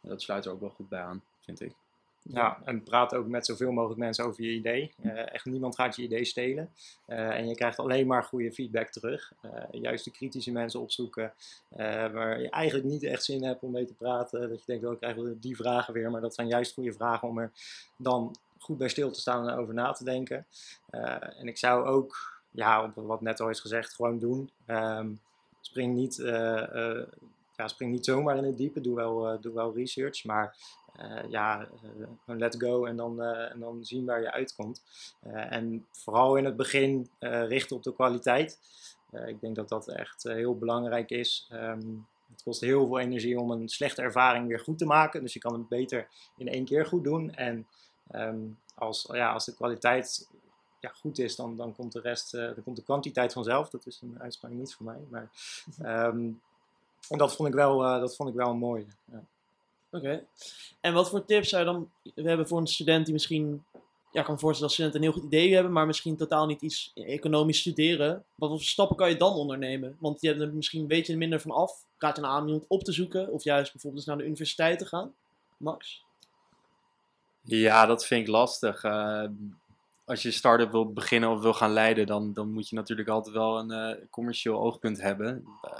dat 0.00 0.22
sluit 0.22 0.44
er 0.44 0.52
ook 0.52 0.60
wel 0.60 0.68
goed 0.70 0.88
bij 0.88 1.00
aan, 1.02 1.22
vind 1.40 1.60
ik. 1.60 1.74
Ja, 2.30 2.58
en 2.64 2.82
praat 2.82 3.14
ook 3.14 3.26
met 3.26 3.46
zoveel 3.46 3.72
mogelijk 3.72 4.00
mensen 4.00 4.24
over 4.24 4.44
je 4.44 4.52
idee. 4.52 4.92
Eh, 5.02 5.34
echt 5.34 5.44
niemand 5.44 5.74
gaat 5.74 5.96
je 5.96 6.02
idee 6.02 6.24
stelen. 6.24 6.70
Eh, 7.04 7.28
en 7.28 7.48
je 7.48 7.54
krijgt 7.54 7.78
alleen 7.78 8.06
maar 8.06 8.24
goede 8.24 8.52
feedback 8.52 8.88
terug. 8.88 9.32
Eh, 9.40 9.50
juist 9.70 10.04
de 10.04 10.10
kritische 10.10 10.52
mensen 10.52 10.80
opzoeken 10.80 11.32
waar 12.12 12.40
je 12.40 12.50
eigenlijk 12.50 12.86
niet 12.86 13.02
echt 13.02 13.24
zin 13.24 13.44
hebt 13.44 13.62
om 13.62 13.70
mee 13.70 13.84
te 13.84 13.94
praten. 13.94 14.48
Dat 14.48 14.58
je 14.58 14.66
denkt, 14.66 14.84
oh, 14.84 14.92
ik 14.92 14.98
krijg 14.98 15.16
wel 15.16 15.34
die 15.40 15.56
vragen 15.56 15.94
weer. 15.94 16.10
Maar 16.10 16.20
dat 16.20 16.34
zijn 16.34 16.48
juist 16.48 16.74
goede 16.74 16.92
vragen 16.92 17.28
om 17.28 17.38
er 17.38 17.52
dan 17.96 18.36
goed 18.58 18.78
bij 18.78 18.88
stil 18.88 19.10
te 19.10 19.20
staan 19.20 19.48
en 19.48 19.56
over 19.56 19.74
na 19.74 19.92
te 19.92 20.04
denken. 20.04 20.46
En 20.90 21.48
ik 21.48 21.58
zou 21.58 21.86
ook, 21.86 22.40
ja, 22.50 22.84
op 22.84 22.94
wat 22.94 23.20
net 23.20 23.40
al 23.40 23.50
is 23.50 23.60
gezegd, 23.60 23.94
gewoon 23.94 24.18
doen. 24.18 24.50
Ehm, 24.66 25.08
spring, 25.60 25.94
niet, 25.94 26.22
ja, 27.58 27.68
spring 27.68 27.92
niet 27.92 28.04
zomaar 28.04 28.36
in 28.36 28.44
het 28.44 28.56
diepe. 28.56 28.80
Doe 28.80 28.94
wel, 28.94 29.28
eh, 29.28 29.40
doe 29.40 29.54
wel 29.54 29.74
research. 29.74 30.24
Maar 30.24 30.56
eh, 30.96 31.30
ja, 31.30 31.60
eh, 31.60 32.36
let 32.36 32.56
go 32.58 32.84
en 32.84 32.96
dan, 32.96 33.22
en 33.22 33.60
dan 33.60 33.84
zien 33.84 34.04
waar 34.04 34.20
je 34.20 34.32
uitkomt. 34.32 34.82
En 35.22 35.86
vooral 35.90 36.36
in 36.36 36.44
het 36.44 36.56
begin 36.56 37.10
richten 37.20 37.76
op 37.76 37.82
de 37.82 37.94
kwaliteit. 37.94 38.58
Ik 39.26 39.40
denk 39.40 39.56
dat 39.56 39.68
dat 39.68 39.88
echt 39.88 40.22
heel 40.22 40.58
belangrijk 40.58 41.10
is. 41.10 41.48
Ehm, 41.50 41.86
het 42.30 42.42
kost 42.42 42.60
heel 42.60 42.86
veel 42.86 42.98
energie 42.98 43.38
om 43.38 43.50
een 43.50 43.68
slechte 43.68 44.02
ervaring 44.02 44.48
weer 44.48 44.60
goed 44.60 44.78
te 44.78 44.86
maken. 44.86 45.22
Dus 45.22 45.32
je 45.32 45.40
kan 45.40 45.52
het 45.52 45.68
beter 45.68 46.08
in 46.36 46.48
één 46.48 46.64
keer 46.64 46.86
goed 46.86 47.04
doen. 47.04 47.34
En 47.34 47.66
ehm, 48.10 48.38
als, 48.74 49.08
ja, 49.12 49.32
als 49.32 49.44
de 49.44 49.54
kwaliteit 49.54 50.28
ja, 50.80 50.88
goed 50.88 51.18
is, 51.18 51.36
dan, 51.36 51.56
dan 51.56 51.74
komt 51.74 51.92
de 51.92 52.00
rest, 52.00 52.32
dan 52.32 52.62
komt 52.64 52.76
de 52.76 52.82
kwantiteit 52.82 53.32
vanzelf. 53.32 53.70
Dat 53.70 53.86
is 53.86 54.00
een 54.02 54.16
uitspraak 54.20 54.52
niet 54.52 54.74
voor 54.74 54.86
mij. 54.86 55.00
Maar 55.10 55.30
ehm, 55.82 56.30
en 57.08 57.18
dat 57.18 57.36
vond 57.36 57.48
ik 57.48 57.54
wel, 57.54 57.84
eh, 57.84 58.00
dat 58.00 58.16
vond 58.16 58.28
ik 58.28 58.34
wel 58.34 58.54
mooi. 58.54 58.86
Ja. 59.12 59.24
Oké. 59.90 60.24
En 60.80 60.92
wat 60.92 61.08
voor 61.08 61.24
tips 61.24 61.48
zou 61.48 61.64
je 61.64 61.70
dan... 61.70 61.90
We 62.14 62.28
hebben 62.28 62.48
voor 62.48 62.58
een 62.58 62.66
student 62.66 63.04
die 63.04 63.14
misschien... 63.14 63.64
Ja, 64.12 64.20
ik 64.20 64.24
kan 64.24 64.34
me 64.34 64.40
voorstellen 64.40 64.60
dat 64.60 64.70
studenten 64.70 65.00
een 65.00 65.06
heel 65.06 65.22
goed 65.22 65.32
idee 65.32 65.54
hebben, 65.54 65.72
maar 65.72 65.86
misschien 65.86 66.16
totaal 66.16 66.46
niet 66.46 66.62
iets 66.62 66.92
economisch 66.94 67.58
studeren. 67.58 68.24
Wat 68.34 68.50
voor 68.50 68.60
stappen 68.60 68.96
kan 68.96 69.08
je 69.08 69.16
dan 69.16 69.32
ondernemen? 69.32 69.96
Want 70.00 70.20
je 70.20 70.28
hebt 70.28 70.40
er 70.40 70.54
misschien 70.54 70.86
weet 70.86 71.06
je 71.06 71.12
er 71.12 71.18
minder 71.18 71.40
van 71.40 71.50
af. 71.50 71.84
Raad 71.98 72.16
je 72.16 72.22
aan 72.22 72.40
om 72.40 72.46
iemand 72.46 72.64
op 72.68 72.84
te 72.84 72.92
zoeken? 72.92 73.32
Of 73.32 73.44
juist 73.44 73.72
bijvoorbeeld 73.72 74.02
eens 74.02 74.14
naar 74.14 74.24
de 74.24 74.30
universiteit 74.30 74.78
te 74.78 74.86
gaan? 74.86 75.14
Max? 75.56 76.04
Ja, 77.42 77.86
dat 77.86 78.06
vind 78.06 78.20
ik 78.20 78.32
lastig. 78.32 78.84
Eh, 78.84 79.24
als 80.04 80.22
je 80.22 80.30
start-up 80.30 80.70
wil 80.70 80.92
beginnen 80.92 81.30
of 81.30 81.40
wil 81.40 81.54
gaan 81.54 81.72
leiden, 81.72 82.06
dan, 82.06 82.32
dan 82.32 82.52
moet 82.52 82.68
je 82.68 82.76
natuurlijk 82.76 83.08
altijd 83.08 83.34
wel 83.34 83.58
een 83.58 83.70
eh, 83.70 84.04
commercieel 84.10 84.60
oogpunt 84.60 85.00
hebben. 85.00 85.44
Eh, 85.62 85.70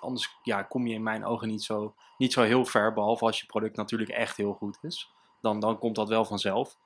anders 0.00 0.36
ja, 0.42 0.62
kom 0.62 0.86
je 0.86 0.94
in 0.94 1.02
mijn 1.02 1.24
ogen 1.24 1.48
niet 1.48 1.62
zo, 1.62 1.94
niet 2.18 2.32
zo 2.32 2.42
heel 2.42 2.64
ver, 2.64 2.92
behalve 2.92 3.24
als 3.24 3.40
je 3.40 3.46
product 3.46 3.76
natuurlijk 3.76 4.10
echt 4.10 4.36
heel 4.36 4.52
goed 4.52 4.78
is. 4.82 5.10
Dan, 5.40 5.60
dan 5.60 5.78
komt 5.78 5.96
dat 5.96 6.08
wel 6.08 6.24
vanzelf. 6.24 6.76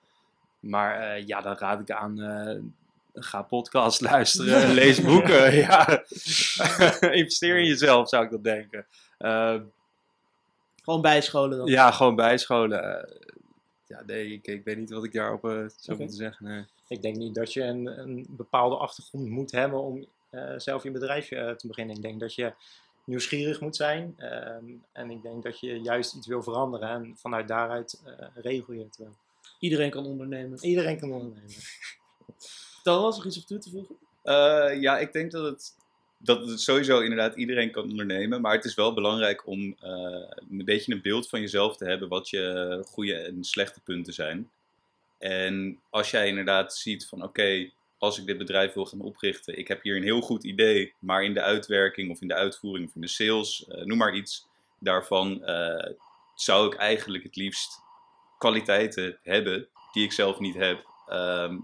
Maar 0.61 1.01
eh, 1.01 1.27
ja, 1.27 1.41
dan 1.41 1.57
raad 1.57 1.81
ik 1.81 1.91
aan, 1.91 2.21
eh, 2.21 2.61
ga 3.15 3.43
podcast 3.43 4.01
luisteren, 4.11 4.75
lees 4.75 5.01
boeken. 5.01 5.55
ja. 5.67 5.87
Investeer 7.21 7.59
in 7.59 7.67
jezelf, 7.67 8.09
zou 8.09 8.25
ik 8.25 8.31
dat 8.31 8.45
denken. 8.45 8.87
Eh, 9.19 9.61
Gewoon 10.83 11.01
bijscholen 11.01 11.59
dan? 11.59 11.67
ja, 11.67 11.91
gewoon 11.91 12.17
bijscholen. 12.17 12.83
Eh, 12.83 13.17
ja, 13.87 14.03
nee, 14.07 14.33
ik, 14.33 14.47
ik 14.47 14.65
weet 14.65 14.79
niet 14.79 14.91
wat 14.91 15.05
ik 15.05 15.13
daarop 15.13 15.41
zou 15.77 15.99
moeten 15.99 16.17
zeggen. 16.17 16.47
Nee. 16.47 16.65
Ik 16.89 17.03
denk 17.03 17.17
niet 17.17 17.35
dat 17.35 17.53
je 17.53 17.63
een, 17.63 17.87
een 17.99 18.27
bepaalde 18.29 18.77
achtergrond 18.77 19.29
moet 19.29 19.51
hebben 19.53 19.81
om 19.83 20.07
zelf 20.57 20.83
je 20.83 20.91
bedrijf 20.91 21.31
eh, 21.31 21.51
te 21.51 21.67
beginnen. 21.67 21.97
Ik 21.97 22.03
denk 22.03 22.21
dat 22.21 22.35
je 22.35 22.53
nieuwsgierig 23.05 23.61
moet 23.61 23.77
zijn. 23.77 24.15
ehm, 24.19 24.65
en 24.93 25.11
ik 25.11 25.23
denk 25.23 25.43
dat 25.43 25.61
je 25.61 25.81
juist 25.81 26.15
iets 26.15 26.27
wil 26.27 26.43
veranderen. 26.43 26.89
En 26.89 27.17
vanuit 27.17 27.49
daaruit 27.49 28.03
eh, 28.05 28.27
regel 28.35 28.75
je 28.75 28.85
het 28.85 28.97
wel. 28.97 29.17
Iedereen 29.59 29.91
kan 29.91 30.07
ondernemen. 30.07 30.59
Iedereen 30.65 30.99
kan 30.99 31.13
ondernemen. 31.13 31.55
Thomas, 32.83 33.17
nog 33.17 33.27
iets 33.27 33.39
op 33.39 33.45
toe 33.45 33.59
te 33.59 33.71
voegen? 33.71 33.97
Eh, 34.23 34.81
ja, 34.81 34.99
ik 34.99 35.13
denk 35.13 35.31
dat 35.31 35.45
het, 35.45 35.77
dat 36.19 36.49
het 36.49 36.61
sowieso 36.61 37.01
inderdaad 37.01 37.37
iedereen 37.37 37.71
kan 37.71 37.91
ondernemen. 37.91 38.41
Maar 38.41 38.55
het 38.55 38.65
is 38.65 38.75
wel 38.75 38.95
belangrijk 38.95 39.47
om 39.47 39.77
eh, 39.81 40.31
een 40.51 40.65
beetje 40.65 40.93
een 40.93 41.03
beeld 41.03 41.29
van 41.29 41.41
jezelf 41.41 41.77
te 41.77 41.85
hebben 41.85 42.09
wat 42.09 42.31
je 42.31 42.83
goede 42.87 43.15
en 43.15 43.45
slechte 43.45 43.81
punten 43.81 44.13
zijn. 44.13 44.51
En 45.19 45.81
als 45.91 46.11
jij 46.11 46.29
inderdaad 46.29 46.75
ziet 46.75 47.07
van 47.07 47.23
oké, 47.23 47.71
als 48.05 48.19
ik 48.19 48.27
dit 48.27 48.39
bedrijf 48.39 48.73
wil 48.73 48.87
gaan 48.87 49.01
oprichten, 49.01 49.59
ik 49.59 49.69
heb 49.69 49.83
hier 49.83 49.97
een 49.97 50.03
heel 50.03 50.21
goed 50.21 50.45
idee, 50.45 50.95
maar 50.99 51.25
in 51.25 51.35
de 51.35 51.43
uitwerking 51.43 52.11
of 52.11 52.21
in 52.21 52.29
de 52.29 52.35
uitvoering 52.35 52.89
of 52.89 52.95
in 52.95 53.01
de 53.01 53.09
sales, 53.09 53.67
eh, 53.67 53.85
noem 53.85 53.99
maar 53.99 54.15
iets 54.15 54.47
daarvan, 54.79 55.45
eh, 55.45 55.93
zou 56.35 56.67
ik 56.67 56.75
eigenlijk 56.75 57.25
het 57.25 57.37
liefst 57.37 57.83
kwaliteiten 58.39 59.19
hebben 59.23 59.69
die 59.93 60.05
ik 60.05 60.13
zelf 60.13 60.39
niet 60.39 60.55
heb. 60.55 60.87
Ehm, 61.07 61.59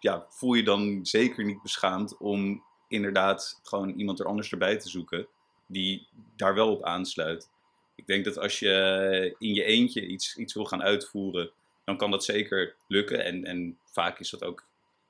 ja, 0.00 0.26
voel 0.28 0.54
je 0.54 0.62
dan 0.62 1.06
zeker 1.06 1.44
niet 1.44 1.62
beschaamd 1.62 2.16
om 2.16 2.62
inderdaad 2.88 3.60
gewoon 3.62 3.98
iemand 3.98 4.20
er 4.20 4.26
anders 4.26 4.52
erbij 4.52 4.78
te 4.78 4.88
zoeken 4.88 5.26
die 5.66 6.08
daar 6.36 6.54
wel 6.54 6.70
op 6.70 6.84
aansluit. 6.84 7.50
Ik 7.94 8.06
denk 8.06 8.24
dat 8.24 8.38
als 8.38 8.58
je 8.58 9.34
in 9.38 9.54
je 9.54 9.64
eentje 9.64 10.06
iets, 10.06 10.36
iets 10.36 10.54
wil 10.54 10.64
gaan 10.64 10.82
uitvoeren, 10.82 11.50
dan 11.84 11.96
kan 11.96 12.10
dat 12.10 12.24
zeker 12.24 12.74
lukken. 12.88 13.24
En, 13.24 13.44
en 13.44 13.78
vaak 13.84 14.18
is 14.18 14.30
dat 14.30 14.44
ook 14.44 14.64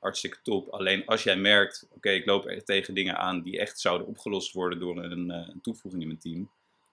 hartstikke 0.05 0.37
top. 0.43 0.69
Alleen 0.69 1.07
als 1.07 1.23
jij 1.23 1.37
merkt, 1.37 1.87
oké, 1.91 2.11
ik 2.11 2.27
loop 2.27 2.47
er 2.47 2.65
tegen 2.65 2.95
dingen 2.95 3.19
aan 3.19 3.43
die 3.43 3.59
echt 3.59 3.81
zouden 3.81 4.07
opgelost 4.07 4.53
worden 4.53 4.79
door 4.79 4.97
een, 4.97 5.31
eh, 5.31 5.49
een 5.49 5.61
toevoeging 5.61 6.03
in 6.03 6.09
mijn 6.09 6.21
team, 6.21 6.51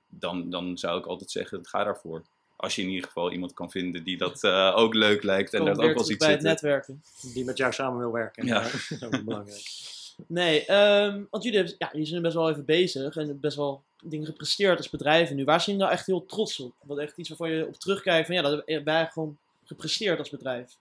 dan, 0.09 0.49
dan 0.49 0.77
zou 0.77 0.99
ik 0.99 1.05
altijd 1.05 1.31
zeggen, 1.31 1.65
ga 1.65 1.83
daarvoor. 1.83 2.23
Als 2.55 2.75
je 2.75 2.81
in 2.81 2.89
ieder 2.89 3.07
geval 3.07 3.31
iemand 3.31 3.53
kan 3.53 3.71
vinden 3.71 4.03
die 4.03 4.17
dat 4.17 4.43
eh, 4.43 4.73
ook 4.75 4.93
leuk 4.93 5.23
lijkt 5.23 5.53
en 5.53 5.65
dat 5.65 5.79
ook 5.79 5.93
wel 5.93 6.03
ziet 6.03 6.17
bij 6.17 6.31
het 6.31 6.41
zitten. 6.41 6.69
netwerken. 6.69 7.03
Die 7.33 7.45
met 7.45 7.57
jou 7.57 7.73
samen 7.73 7.99
wil 7.99 8.11
werken. 8.11 8.45
Ja. 8.45 8.61
dat 8.61 8.73
is 8.89 9.03
ook 9.03 9.23
belangrijk. 9.23 9.63
Nee, 10.27 10.65
ehm, 10.65 11.23
want 11.29 11.43
jullie, 11.43 11.57
hebben, 11.57 11.75
ja, 11.77 11.89
jullie 11.91 12.07
zijn 12.07 12.21
best 12.21 12.35
wel 12.35 12.49
even 12.49 12.65
bezig 12.65 13.15
en 13.15 13.39
best 13.39 13.57
wel 13.57 13.83
dingen 14.03 14.25
gepresteerd 14.25 14.77
als 14.77 14.89
bedrijven 14.89 15.35
nu. 15.35 15.43
Waar 15.43 15.61
zijn 15.61 15.75
jullie 15.75 15.81
nou 15.81 15.99
echt 15.99 16.07
heel 16.07 16.25
trots 16.25 16.59
op? 16.59 16.73
Wat 16.81 16.97
echt 16.97 17.17
iets 17.17 17.29
waarvan 17.29 17.51
je 17.51 17.67
op 17.67 17.75
terugkijkt 17.75 18.25
van 18.25 18.35
ja, 18.35 18.41
dat 18.41 18.51
hebben 18.65 18.93
wij 18.93 19.07
gewoon 19.11 19.37
gepresteerd 19.65 20.19
als 20.19 20.29
bedrijf. 20.29 20.77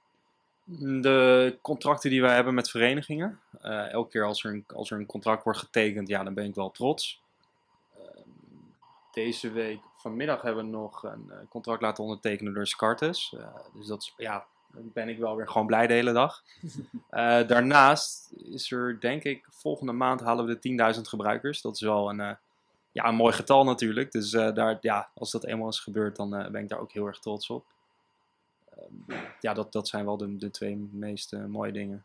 De 0.79 1.59
contracten 1.63 2.11
die 2.11 2.23
wij 2.23 2.35
hebben 2.35 2.55
met 2.55 2.71
verenigingen. 2.71 3.41
eh, 3.61 3.93
elke 3.93 4.11
keer 4.11 4.25
als 4.25 4.45
er, 4.45 4.53
een, 4.53 4.65
als 4.75 4.91
er 4.91 4.99
een 4.99 5.07
contract 5.07 5.45
wordt 5.45 5.59
getekend, 5.59 6.09
ja, 6.09 6.23
dan 6.25 6.35
ben 6.35 6.45
ik 6.45 6.55
wel 6.55 6.71
trots. 6.71 7.21
Ehm, 7.99 8.29
deze 9.13 9.51
week, 9.53 9.81
vanmiddag, 9.97 10.43
hebben 10.43 10.65
we 10.65 10.71
nog 10.71 11.03
een 11.03 11.31
eh, 11.31 11.37
contract 11.49 11.83
laten 11.83 12.05
ondertekenen 12.05 12.55
door 12.55 12.67
Scartes. 12.67 13.35
Eh, 13.39 13.47
dus 13.75 13.87
dat 13.87 14.03
is, 14.03 14.15
ja, 14.17 14.47
dan 14.73 14.91
ben 14.93 15.09
ik 15.09 15.19
wel 15.19 15.37
weer 15.37 15.49
gewoon 15.49 15.67
blij 15.67 15.87
de 15.87 15.95
hele 15.95 16.13
dag. 16.13 16.43
Eh, 17.11 17.47
daarnaast 17.47 18.33
is 18.37 18.71
er, 18.73 19.01
denk 19.01 19.23
ik, 19.25 19.47
volgende 19.51 19.93
maand 19.93 20.21
halen 20.21 20.47
we 20.47 20.59
de 20.59 20.95
10.000 20.95 21.01
gebruikers. 21.09 21.61
Dat 21.61 21.75
is 21.75 21.81
wel 21.81 22.11
een, 22.11 22.21
eh, 22.21 22.33
ja, 22.93 23.09
een 23.09 23.15
mooi 23.15 23.33
getal 23.33 23.65
natuurlijk. 23.65 24.13
Dus 24.13 24.33
eh, 24.33 24.55
daar, 24.55 24.79
ja, 24.81 25.11
als 25.15 25.31
dat 25.31 25.45
eenmaal 25.45 25.69
is 25.69 25.81
gebeurd, 25.81 26.17
dan 26.17 26.35
eh, 26.35 26.51
ben 26.51 26.63
ik 26.63 26.69
daar 26.69 26.79
ook 26.79 26.93
heel 26.93 27.07
erg 27.07 27.19
trots 27.19 27.51
op. 27.51 27.65
Ehm, 28.77 29.21
ja, 29.41 29.55
dat, 29.55 29.73
dat 29.73 29.89
zijn 29.89 30.05
wel 30.05 30.17
de, 30.17 30.37
de 30.37 30.51
twee 30.51 30.77
meest 30.93 31.33
eh, 31.33 31.45
mooie 31.45 31.73
dingen. 31.73 32.05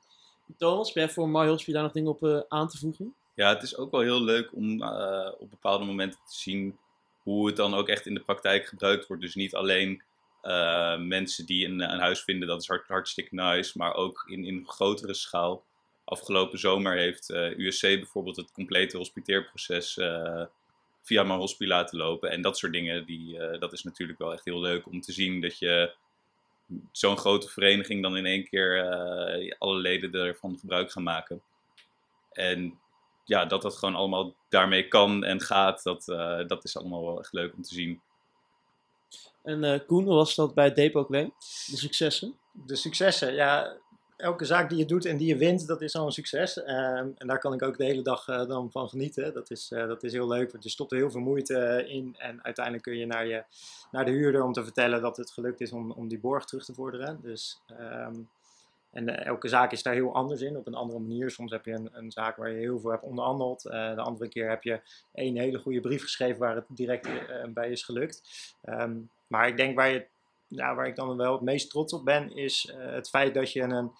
Thomas, 0.58 0.94
ben 0.94 1.04
jij 1.04 1.14
voor 1.14 1.30
My 1.30 1.48
Hospital 1.48 1.74
daar 1.74 1.84
nog 1.84 1.92
dingen 1.92 2.12
op 2.12 2.24
eh, 2.24 2.40
aan 2.48 2.68
te 2.68 2.78
voegen? 2.78 3.16
Ja, 3.36 3.50
het 3.50 3.64
is 3.64 3.78
ook 3.78 3.92
wel 3.92 4.02
heel 4.02 4.22
leuk 4.22 4.54
om 4.54 4.82
eh, 4.82 5.32
op 5.38 5.50
bepaalde 5.50 5.86
momenten 5.86 6.20
te 6.26 6.36
zien 6.36 6.78
hoe 7.24 7.48
het 7.48 7.56
dan 7.56 7.74
ook 7.74 7.88
echt 7.88 8.06
in 8.06 8.14
de 8.14 8.24
praktijk 8.24 8.66
gebruikt 8.66 9.08
wordt. 9.08 9.22
Dus 9.22 9.36
niet 9.36 9.56
alleen 9.56 10.04
eh, 10.42 10.98
mensen 10.98 11.46
die 11.46 11.66
een, 11.66 11.80
een 11.80 12.00
huis 12.00 12.24
vinden, 12.24 12.48
dat 12.48 12.62
is 12.62 12.68
hart, 12.68 12.88
hartstikke 12.88 13.36
nice, 13.36 13.78
maar 13.78 13.94
ook 13.94 14.26
in, 14.28 14.46
in 14.46 14.64
grotere 14.68 15.14
schaal. 15.14 15.64
Afgelopen 16.06 16.60
zomer 16.60 16.98
heeft 16.98 17.30
eh, 17.30 17.58
USC 17.58 17.82
bijvoorbeeld 17.82 18.36
het 18.36 18.52
complete 18.52 18.98
hospiteerproces 18.98 19.98
eh, 19.98 20.44
via 21.02 21.24
mijn 21.24 21.40
hospie 21.40 21.68
laten 21.68 21.98
lopen. 21.98 22.32
En 22.32 22.42
dat 22.42 22.58
soort 22.58 22.72
dingen, 22.72 23.06
die, 23.06 23.40
eh, 23.40 23.60
dat 23.60 23.74
is 23.74 23.84
natuurlijk 23.84 24.20
wel 24.20 24.34
echt 24.34 24.46
heel 24.46 24.60
leuk 24.60 24.88
om 24.88 25.02
te 25.02 25.12
zien 25.12 25.42
dat 25.42 25.60
je 25.60 25.94
zo'n 26.92 27.18
grote 27.18 27.50
vereniging 27.50 28.02
dan 28.02 28.18
in 28.18 28.26
één 28.26 28.44
keer 28.44 28.80
eh, 28.80 29.52
alle 29.58 29.78
leden 29.78 30.14
ervan 30.14 30.58
gebruik 30.60 30.92
gaan 30.92 31.04
maken. 31.04 31.42
En 32.32 32.80
ja, 33.26 33.46
dat 33.46 33.62
dat 33.62 33.78
gewoon 33.78 33.96
allemaal 33.96 34.36
daarmee 34.50 34.88
kan 34.88 35.24
en 35.24 35.42
gaat, 35.42 35.84
dat, 35.84 36.08
eh, 36.08 36.48
dat 36.48 36.64
is 36.64 36.78
allemaal 36.78 37.06
wel 37.06 37.20
echt 37.20 37.34
leuk 37.34 37.54
om 37.54 37.62
te 37.62 37.74
zien. 37.74 38.02
En 39.44 39.64
eh, 39.64 39.80
Koen, 39.88 40.04
hoe 40.04 40.14
was 40.14 40.36
dat 40.36 40.54
bij 40.54 40.74
Depot 40.74 41.08
Claim? 41.08 41.34
De 41.66 41.78
successen? 41.78 42.40
De 42.52 42.76
successen, 42.76 43.34
ja, 43.34 43.78
elke 44.18 44.46
zaak 44.46 44.70
die 44.70 44.78
je 44.78 44.86
doet 44.86 45.06
en 45.06 45.18
die 45.18 45.28
je 45.28 45.38
wint, 45.38 45.68
dat 45.68 45.82
is 45.82 45.96
al 45.96 46.06
een 46.06 46.12
succes. 46.12 46.64
Ehm, 46.64 47.10
en 47.18 47.28
daar 47.28 47.40
kan 47.40 47.54
ik 47.54 47.62
ook 47.62 47.78
de 47.78 47.86
hele 47.86 48.02
dag 48.02 48.28
eh, 48.28 48.48
dan 48.48 48.72
van 48.72 48.90
genieten. 48.90 49.34
Dat 49.34 49.52
is, 49.52 49.72
eh, 49.72 49.88
dat 49.88 50.04
is 50.04 50.14
heel 50.14 50.28
leuk, 50.28 50.52
want 50.52 50.64
je 50.64 50.70
stopt 50.70 50.92
er 50.92 50.98
heel 50.98 51.12
veel 51.12 51.22
moeite 51.22 51.58
eh, 51.58 51.96
in. 51.96 52.16
En 52.18 52.44
uiteindelijk 52.44 52.84
kun 52.86 52.98
je 52.98 53.06
naar, 53.06 53.28
je 53.28 53.44
naar 53.92 54.06
de 54.06 54.12
huurder 54.12 54.44
om 54.44 54.54
te 54.54 54.64
vertellen 54.64 55.02
dat 55.02 55.18
het 55.18 55.32
gelukt 55.32 55.62
is 55.62 55.72
om, 55.72 55.92
om 55.92 56.08
die 56.08 56.20
borg 56.20 56.46
terug 56.46 56.66
te 56.66 56.74
vorderen. 56.74 57.20
Dus, 57.22 57.62
ehm, 57.68 58.16
en 58.92 59.26
elke 59.26 59.48
zaak 59.48 59.72
is 59.72 59.84
daar 59.84 59.94
heel 59.94 60.14
anders 60.14 60.42
in, 60.42 60.58
op 60.58 60.68
een 60.68 60.74
andere 60.74 61.00
manier. 61.00 61.32
Soms 61.32 61.52
heb 61.52 61.66
je 61.66 61.72
een, 61.72 61.90
een 61.92 62.12
zaak 62.12 62.36
waar 62.36 62.52
je 62.52 62.58
heel 62.58 62.80
veel 62.80 62.92
hebt 62.92 63.04
onderhandeld. 63.04 63.62
De 63.62 64.02
andere 64.02 64.30
keer 64.30 64.50
heb 64.50 64.64
je 64.64 64.80
één 65.14 65.38
hele 65.38 65.58
goede 65.58 65.80
brief 65.80 66.02
geschreven 66.02 66.40
waar 66.40 66.56
het 66.56 66.66
direct 66.68 67.10
bij 67.54 67.70
is 67.70 67.84
gelukt. 67.84 68.22
Ehm, 68.62 68.96
maar 69.28 69.48
ik 69.48 69.58
denk 69.58 69.76
waar, 69.76 69.90
je, 69.90 70.06
ja, 70.48 70.76
waar 70.76 70.88
ik 70.88 70.96
dan 70.96 71.18
wel 71.18 71.32
het 71.32 71.42
meest 71.42 71.70
trots 71.70 71.94
op 71.94 72.06
ben, 72.06 72.36
is 72.36 72.66
eh, 72.66 72.92
het 72.92 73.10
feit 73.10 73.34
dat 73.34 73.52
je 73.52 73.62
een 73.62 73.92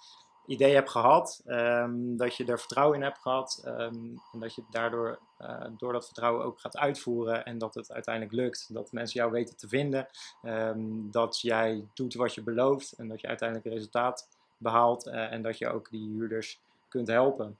idee 0.48 0.74
hebt 0.74 0.90
gehad, 0.90 1.42
ehm, 1.46 2.18
dat 2.18 2.36
je 2.36 2.46
er 2.46 2.60
vertrouwen 2.60 2.98
in 2.98 3.04
hebt 3.04 3.20
gehad 3.20 3.62
ehm, 3.66 3.96
en 4.34 4.40
dat 4.40 4.56
je 4.56 4.64
daardoor 4.70 5.20
eh, 5.38 5.66
door 5.78 5.94
dat 5.94 6.06
vertrouwen 6.06 6.46
ook 6.46 6.60
gaat 6.60 6.78
uitvoeren 6.78 7.46
en 7.46 7.58
dat 7.58 7.74
het 7.74 7.92
uiteindelijk 7.92 8.36
lukt. 8.36 8.74
Dat 8.74 8.92
mensen 8.92 9.20
jou 9.20 9.32
weten 9.32 9.58
te 9.58 9.68
vinden, 9.68 10.08
ehm, 10.42 10.80
dat 11.12 11.42
jij 11.42 11.86
doet 11.94 12.14
wat 12.14 12.34
je 12.34 12.42
belooft 12.42 12.92
en 12.92 13.08
dat 13.08 13.22
je 13.22 13.28
uiteindelijk 13.28 13.70
resultaat 13.70 14.28
behaalt 14.58 15.08
eh, 15.08 15.32
en 15.32 15.42
dat 15.42 15.58
je 15.58 15.68
ook 15.68 15.90
die 15.90 16.10
huurders 16.10 16.60
kunt 16.88 17.08
helpen. 17.08 17.58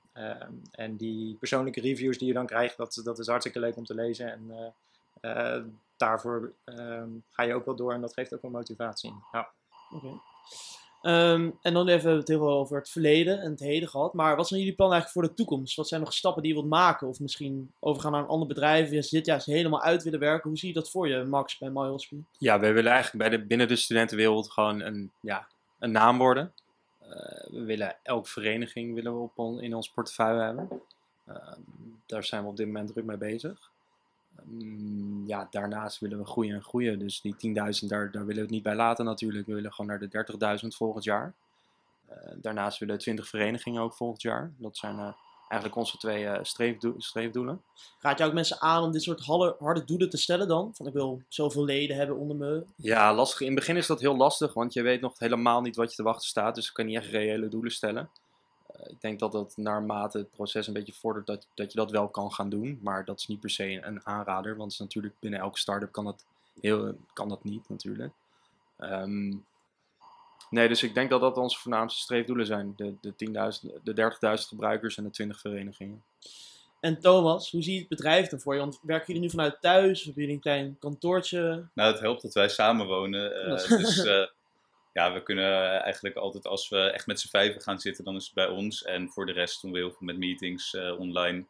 En 0.70 0.96
die 0.96 1.34
persoonlijke 1.34 1.80
reviews 1.80 2.18
die 2.18 2.28
je 2.28 2.34
dan 2.34 2.46
krijgt, 2.46 2.76
dat, 2.76 3.00
dat 3.04 3.18
is 3.18 3.26
hartstikke 3.26 3.60
leuk 3.60 3.76
om 3.76 3.84
te 3.84 3.94
lezen 3.94 4.32
en 4.32 4.74
daarvoor 5.96 6.52
ehm, 6.64 7.08
ga 7.30 7.42
je 7.42 7.54
ook 7.54 7.64
wel 7.64 7.76
door 7.76 7.92
en 7.92 8.00
dat 8.00 8.12
geeft 8.12 8.34
ook 8.34 8.42
wel 8.42 8.50
motivatie. 8.50 9.14
Ja. 9.32 9.48
Oké. 9.90 10.20
Ehm, 11.02 11.50
en 11.62 11.74
dan 11.74 11.88
even, 11.88 12.02
we 12.02 12.08
hebben 12.08 12.16
het 12.18 12.28
heel 12.28 12.38
veel 12.38 12.58
over 12.58 12.78
het 12.78 12.88
verleden 12.88 13.40
en 13.40 13.50
het 13.50 13.60
heden 13.60 13.88
gehad. 13.88 14.12
Maar 14.12 14.36
wat 14.36 14.48
zijn 14.48 14.60
jullie 14.60 14.74
plannen 14.74 14.96
eigenlijk 14.98 15.26
voor 15.26 15.36
de 15.36 15.42
toekomst? 15.42 15.76
Wat 15.76 15.88
zijn 15.88 16.00
nog 16.00 16.12
stappen 16.12 16.42
die 16.42 16.52
je 16.54 16.58
wilt 16.58 16.70
maken? 16.70 17.08
Of 17.08 17.20
misschien 17.20 17.72
overgaan 17.80 18.12
naar 18.12 18.20
een 18.22 18.28
ander 18.28 18.48
bedrijf? 18.48 18.90
Je 18.90 19.06
dit 19.10 19.26
juist 19.26 19.46
helemaal 19.46 19.82
uit 19.82 20.02
willen 20.02 20.20
werken. 20.20 20.48
Hoe 20.48 20.58
zie 20.58 20.68
je 20.68 20.74
dat 20.74 20.90
voor 20.90 21.08
je, 21.08 21.24
Max, 21.24 21.58
bij 21.58 21.70
My 21.70 21.86
Hospital? 21.86 22.24
Ja, 22.38 22.60
wij 22.60 22.72
willen 22.74 22.92
eigenlijk 22.92 23.28
bij 23.28 23.38
de, 23.38 23.46
binnen 23.46 23.68
de 23.68 23.76
studentenwereld 23.76 24.50
gewoon 24.50 24.80
een, 24.80 25.10
ja, 25.20 25.46
een 25.78 25.90
naam 25.90 26.18
worden. 26.18 26.52
Eh, 27.00 27.08
we 27.50 27.62
willen 27.64 27.96
elke 28.02 28.28
vereniging 28.28 28.94
willen 28.94 29.14
we 29.14 29.20
op 29.20 29.38
on- 29.38 29.60
in 29.60 29.74
ons 29.74 29.90
portefeuille 29.90 30.40
hebben. 30.42 30.68
Ehm, 31.26 31.60
daar 32.06 32.24
zijn 32.24 32.42
we 32.42 32.48
op 32.48 32.56
dit 32.56 32.66
moment 32.66 32.88
druk 32.92 33.04
mee 33.04 33.16
bezig. 33.16 33.70
Ehm, 34.36 35.26
ja, 35.26 35.46
daarnaast 35.50 35.98
willen 35.98 36.18
we 36.18 36.24
groeien 36.24 36.54
en 36.54 36.62
groeien. 36.62 36.98
Dus 36.98 37.20
die 37.20 37.36
10.000, 37.36 37.88
daar, 37.88 38.10
daar 38.10 38.26
willen 38.26 38.34
we 38.34 38.40
het 38.40 38.50
niet 38.50 38.62
bij 38.62 38.74
laten 38.74 39.04
natuurlijk. 39.04 39.46
We 39.46 39.54
willen 39.54 39.72
gewoon 39.72 39.90
naar 39.90 39.98
de 39.98 40.08
30.000 40.62 40.76
volgend 40.76 41.04
jaar. 41.04 41.34
Eh, 42.06 42.16
daarnaast 42.36 42.78
willen 42.78 42.94
we 42.94 43.00
20 43.00 43.28
verenigingen 43.28 43.82
ook 43.82 43.94
volgend 43.94 44.22
jaar. 44.22 44.52
Dat 44.56 44.76
zijn 44.76 44.98
eh, 44.98 45.12
eigenlijk 45.48 45.76
onze 45.76 45.98
twee 45.98 46.28
streefdoe- 46.42 46.94
streefdoelen. 46.98 47.62
Raad 48.00 48.18
je 48.18 48.24
ook 48.24 48.32
mensen 48.32 48.60
aan 48.60 48.82
om 48.82 48.92
dit 48.92 49.02
soort 49.02 49.24
harde, 49.24 49.56
harde 49.58 49.84
doelen 49.84 50.10
te 50.10 50.16
stellen 50.16 50.48
dan? 50.48 50.70
Van 50.74 50.86
ik 50.86 50.92
wil 50.92 51.22
zoveel 51.28 51.64
leden 51.64 51.96
hebben 51.96 52.16
onder 52.16 52.36
me. 52.36 52.64
Ja, 52.76 53.14
lastig. 53.14 53.40
In 53.40 53.46
het 53.46 53.54
begin 53.54 53.76
is 53.76 53.86
dat 53.86 54.00
heel 54.00 54.16
lastig, 54.16 54.54
want 54.54 54.72
je 54.72 54.82
weet 54.82 55.00
nog 55.00 55.18
helemaal 55.18 55.60
niet 55.60 55.76
wat 55.76 55.90
je 55.90 55.96
te 55.96 56.02
wachten 56.02 56.28
staat. 56.28 56.54
Dus 56.54 56.66
je 56.66 56.72
kan 56.72 56.86
niet 56.86 56.96
echt 56.96 57.10
reële 57.10 57.48
doelen 57.48 57.72
stellen. 57.72 58.10
Eh, 58.78 58.90
ik 58.90 59.00
denk 59.00 59.18
dat 59.18 59.32
dat 59.32 59.52
naarmate 59.56 60.18
het 60.18 60.30
proces 60.30 60.66
een 60.66 60.72
beetje 60.72 60.92
vordert, 60.92 61.26
dat, 61.26 61.46
dat 61.54 61.72
je 61.72 61.78
dat 61.78 61.90
wel 61.90 62.08
kan 62.08 62.32
gaan 62.32 62.48
doen. 62.48 62.78
Maar 62.82 63.04
dat 63.04 63.18
is 63.18 63.26
niet 63.26 63.40
per 63.40 63.50
se 63.50 63.82
een 63.86 64.06
aanrader, 64.06 64.50
want 64.56 64.62
het 64.72 64.72
is 64.80 64.86
natuurlijk 64.86 65.14
binnen 65.20 65.40
elke 65.40 65.58
start-up 65.58 65.92
kan 65.92 66.04
dat, 66.04 66.24
heel, 66.60 66.94
kan 67.12 67.28
dat 67.28 67.44
niet 67.44 67.68
natuurlijk. 67.68 68.12
Ehm, 68.78 69.34
nee, 70.50 70.68
dus 70.68 70.82
ik 70.82 70.94
denk 70.94 71.10
dat 71.10 71.20
dat 71.20 71.36
onze 71.36 71.58
voornaamste 71.58 72.00
streefdoelen 72.00 72.46
zijn. 72.46 72.72
De, 72.76 72.94
de, 73.00 73.12
10.000 73.70 73.82
de 73.82 73.94
30.000 74.38 74.48
gebruikers 74.48 74.96
en 74.96 75.04
de 75.04 75.10
20 75.10 75.40
verenigingen. 75.40 76.02
En 76.80 77.00
Thomas, 77.00 77.50
hoe 77.50 77.62
zie 77.62 77.72
je 77.72 77.78
het 77.78 77.88
bedrijf 77.88 78.28
dan 78.28 78.40
voor 78.40 78.54
je? 78.54 78.60
Want 78.60 78.78
werken 78.82 79.06
jullie 79.06 79.22
nu 79.22 79.30
vanuit 79.30 79.60
thuis? 79.60 79.98
Of 79.98 80.04
hebben 80.04 80.22
jullie 80.22 80.34
een 80.36 80.42
klein 80.42 80.76
kantoortje? 80.80 81.66
Nou, 81.74 81.92
het 81.92 82.00
helpt 82.00 82.22
dat 82.22 82.34
wij 82.34 82.48
samen 82.48 82.86
wonen. 82.86 83.42
eh, 83.42 83.48
Dat 83.48 83.60
is- 83.62 83.66
dus 83.68 84.04
eh, 84.14 84.26
ja, 84.96 85.12
we 85.12 85.22
kunnen 85.22 85.82
eigenlijk 85.82 86.16
altijd, 86.16 86.46
als 86.46 86.68
we 86.68 86.78
echt 86.78 87.06
met 87.06 87.20
z'n 87.20 87.28
vijven 87.28 87.60
gaan 87.60 87.78
zitten, 87.78 88.04
dan 88.04 88.16
is 88.16 88.24
het 88.24 88.34
bij 88.34 88.48
ons. 88.48 88.84
En 88.84 89.10
voor 89.10 89.26
de 89.26 89.32
rest 89.32 89.62
doen 89.62 89.72
we 89.72 89.78
heel 89.78 89.90
veel 89.90 90.06
met 90.06 90.18
meetings 90.18 90.74
eh, 90.74 90.98
online. 90.98 91.46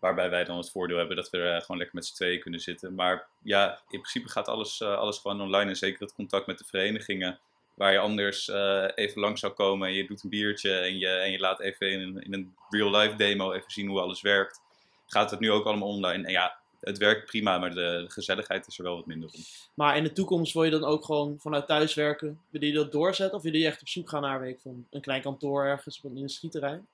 Waarbij 0.00 0.30
wij 0.30 0.44
dan 0.44 0.56
het 0.56 0.70
voordeel 0.70 0.96
hebben 0.96 1.16
dat 1.16 1.30
we 1.30 1.38
er 1.38 1.60
gewoon 1.60 1.76
lekker 1.76 1.96
met 1.96 2.06
z'n 2.06 2.14
tweeën 2.14 2.40
kunnen 2.40 2.60
zitten. 2.60 2.94
Maar 2.94 3.28
ja, 3.42 3.70
in 3.88 4.00
principe 4.00 4.28
gaat 4.28 4.48
alles, 4.48 4.80
eh, 4.80 4.96
alles 4.96 5.18
gewoon 5.18 5.40
online. 5.40 5.70
En 5.70 5.76
zeker 5.76 6.00
het 6.00 6.14
contact 6.14 6.46
met 6.46 6.58
de 6.58 6.64
verenigingen. 6.64 7.40
Waar 7.74 7.92
je 7.92 7.98
anders 7.98 8.48
even 8.94 9.20
lang 9.20 9.38
zou 9.38 9.52
komen 9.52 9.88
en 9.88 9.94
je 9.94 10.06
doet 10.06 10.22
een 10.22 10.30
biertje 10.30 10.78
en 10.78 10.98
je, 10.98 11.08
en 11.08 11.30
je 11.30 11.38
laat 11.38 11.60
even 11.60 11.90
in 11.90 12.00
een, 12.00 12.22
in 12.22 12.34
een 12.34 12.54
real-life 12.68 13.16
demo 13.16 13.52
even 13.52 13.70
zien 13.70 13.88
hoe 13.88 14.00
alles 14.00 14.20
werkt. 14.20 14.60
Gaat 15.06 15.30
het 15.30 15.40
nu 15.40 15.50
ook 15.50 15.64
allemaal 15.64 15.88
online. 15.88 16.24
En 16.26 16.32
ja, 16.32 16.59
het 16.80 16.98
werkt 16.98 17.26
prima, 17.26 17.58
maar 17.58 17.74
de, 17.74 18.04
gezelligheid 18.08 18.66
is 18.66 18.78
er 18.78 18.84
wel 18.84 18.96
wat 18.96 19.06
minder 19.06 19.30
om. 19.32 19.40
Maar 19.74 19.96
in 19.96 20.02
de 20.02 20.12
toekomst 20.12 20.52
wil 20.52 20.64
je 20.64 20.70
dan 20.70 20.84
ook 20.84 21.04
gewoon 21.04 21.36
vanuit 21.38 21.66
thuis 21.66 21.94
werken? 21.94 22.40
Willen 22.50 22.68
jullie 22.68 22.82
dat 22.82 22.92
doorzetten? 22.92 23.36
Of 23.36 23.42
willen 23.42 23.58
jullie 23.58 23.72
echt 23.72 23.82
op 23.82 23.88
zoek 23.88 24.08
gaan 24.08 24.22
naar 24.22 24.54
van 24.62 24.86
een 24.90 25.00
klein 25.00 25.22
kantoor 25.22 25.64
ergens 25.64 26.00
op 26.02 26.10
een 26.10 26.16
industrieterrein? 26.16 26.86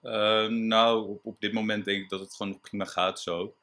Eh, 0.00 0.46
nou, 0.46 1.08
op, 1.08 1.20
op 1.26 1.40
dit 1.40 1.52
moment 1.52 1.84
denk 1.84 2.02
ik 2.02 2.08
dat 2.08 2.20
het 2.20 2.34
gewoon 2.34 2.52
nog 2.52 2.60
prima 2.60 2.84
gaat 2.84 3.20
zo. 3.20 3.54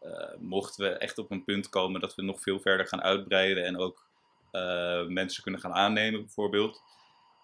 Eh, 0.00 0.38
mochten 0.38 0.84
we 0.84 0.90
echt 0.90 1.18
op 1.18 1.30
een 1.30 1.44
punt 1.44 1.68
komen 1.68 2.00
dat 2.00 2.14
we 2.14 2.22
nog 2.22 2.40
veel 2.40 2.60
verder 2.60 2.86
gaan 2.86 3.02
uitbreiden 3.02 3.64
en 3.64 3.78
ook 3.78 4.06
eh, 4.50 5.06
mensen 5.06 5.42
kunnen 5.42 5.60
gaan 5.60 5.72
aannemen 5.72 6.20
bijvoorbeeld, 6.20 6.82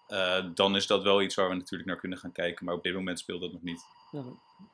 eh, 0.07 0.45
dan 0.53 0.75
is 0.75 0.87
dat 0.87 1.03
wel 1.03 1.21
iets 1.21 1.35
waar 1.35 1.49
we 1.49 1.55
natuurlijk 1.55 1.89
naar 1.89 1.99
kunnen 1.99 2.17
gaan 2.17 2.31
kijken. 2.31 2.65
Maar 2.65 2.75
op 2.75 2.83
dit 2.83 2.93
moment 2.93 3.19
speelt 3.19 3.41
dat 3.41 3.51
nog 3.51 3.61
niet. 3.61 3.85
Ja. 4.11 4.23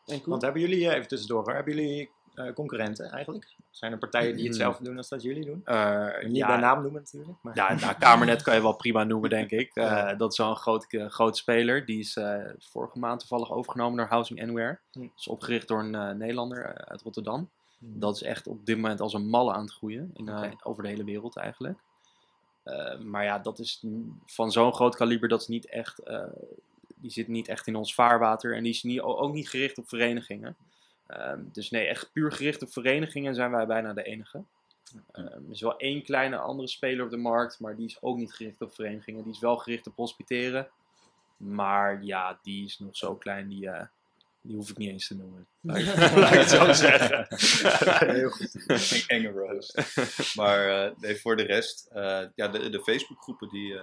En 0.05 0.21
Koen? 0.21 0.29
Want 0.29 0.41
hebben 0.41 0.61
jullie, 0.61 0.93
even 0.93 1.07
tussendoor, 1.07 1.53
hebben 1.53 1.75
jullie 1.75 2.09
eh, 2.39 2.53
concurrenten 2.53 3.11
eigenlijk? 3.11 3.55
Zijn 3.69 3.91
er 3.91 3.97
partijen 3.97 4.33
die 4.33 4.41
Mm. 4.41 4.47
hetzelfde 4.47 4.83
doen 4.83 4.97
als 4.97 5.09
dat 5.09 5.21
jullie 5.21 5.45
doen? 5.45 5.61
Eh, 5.65 6.07
Niet 6.23 6.35
ja, 6.35 6.47
bij 6.47 6.57
naam 6.57 6.81
noemen 6.81 7.01
natuurlijk. 7.01 7.37
Maar... 7.41 7.55
Ja, 7.55 7.73
nou, 7.73 7.93
Kamernet 7.99 8.41
kan 8.41 8.55
je 8.55 8.61
wel 8.61 8.75
prima 8.75 9.03
noemen, 9.03 9.29
denk 9.29 9.49
ik. 9.49 9.71
Eh, 9.75 9.83
Ja. 9.85 10.13
Dat 10.15 10.31
is 10.31 10.37
wel 10.37 10.49
een 10.49 10.55
groot, 10.55 10.85
groot 10.89 11.37
speler. 11.37 11.85
Die 11.85 11.99
is 11.99 12.17
vorige 12.59 12.99
maand 12.99 13.19
toevallig 13.19 13.51
overgenomen 13.51 13.97
door 13.97 14.07
Housing 14.07 14.41
Anywhere. 14.41 14.79
Hm. 14.91 14.99
Dat 14.99 15.09
is 15.17 15.27
opgericht 15.27 15.67
door 15.67 15.79
een 15.79 16.17
Nederlander 16.17 16.75
uit 16.85 17.01
Rotterdam. 17.01 17.49
Hmm. 17.77 17.99
Dat 17.99 18.15
is 18.15 18.23
echt 18.23 18.47
op 18.47 18.65
dit 18.65 18.75
moment 18.75 19.01
als 19.01 19.13
een 19.13 19.27
malle 19.29 19.53
aan 19.53 19.61
het 19.61 19.73
groeien. 19.73 20.11
In. 20.13 20.29
Over 20.63 20.83
de 20.83 20.89
hele 20.89 21.03
wereld 21.03 21.37
eigenlijk. 21.37 21.79
Maar 23.03 23.23
ja, 23.23 23.39
dat 23.39 23.59
is 23.59 23.83
van 24.25 24.51
zo'n 24.51 24.73
groot 24.73 24.95
kaliber, 24.95 25.29
dat 25.29 25.41
is 25.41 25.47
niet 25.47 25.65
echt... 25.69 26.01
die 26.95 27.11
zit 27.11 27.27
niet 27.27 27.47
echt 27.47 27.67
in 27.67 27.75
ons 27.75 27.93
vaarwater. 27.93 28.55
En 28.55 28.63
die 28.63 28.71
is 28.71 28.83
niet, 28.83 29.01
ook 29.01 29.33
niet 29.33 29.49
gericht 29.49 29.77
op 29.77 29.89
verenigingen. 29.89 30.55
Ehm, 31.09 31.43
dus 31.51 31.69
nee, 31.69 31.87
echt 31.87 32.11
puur 32.11 32.31
gericht 32.31 32.61
op 32.61 32.71
verenigingen 32.71 33.35
zijn 33.35 33.51
wij 33.51 33.65
bijna 33.65 33.93
de 33.93 34.03
enige. 34.03 34.43
Ehm, 35.11 35.25
er 35.25 35.51
is 35.51 35.61
wel 35.61 35.77
één 35.77 36.03
kleine 36.03 36.37
andere 36.37 36.67
speler 36.67 37.05
op 37.05 37.11
de 37.11 37.17
markt, 37.17 37.59
maar 37.59 37.75
die 37.75 37.85
is 37.85 38.01
ook 38.01 38.17
niet 38.17 38.33
gericht 38.33 38.61
op 38.61 38.73
verenigingen. 38.73 39.23
Die 39.23 39.33
is 39.33 39.39
wel 39.39 39.57
gericht 39.57 39.87
op 39.87 39.95
hospiteren. 39.95 40.69
Maar 41.37 42.03
ja, 42.03 42.39
die 42.41 42.65
is 42.65 42.79
nog 42.79 42.97
zo 42.97 43.15
klein, 43.15 43.47
die, 43.47 43.69
eh, 43.69 43.85
die 44.41 44.55
hoef 44.55 44.69
ik 44.69 44.77
niet 44.77 44.89
eens 44.89 45.07
te 45.07 45.15
noemen. 45.15 45.47
Laat 45.61 46.33
ik, 46.33 46.39
het 46.39 46.49
zo 46.49 46.73
zeggen. 46.73 47.27
Heel 48.15 48.29
goed. 48.29 49.03
Enge 49.07 49.29
roast. 49.29 49.95
Maar 50.35 50.85
eh, 50.85 50.95
nee, 50.97 51.19
voor 51.19 51.35
de 51.35 51.43
rest, 51.43 51.87
eh, 51.91 52.23
ja, 52.35 52.47
de, 52.47 52.69
de 52.69 52.83
Facebookgroepen 52.83 53.49
die, 53.49 53.79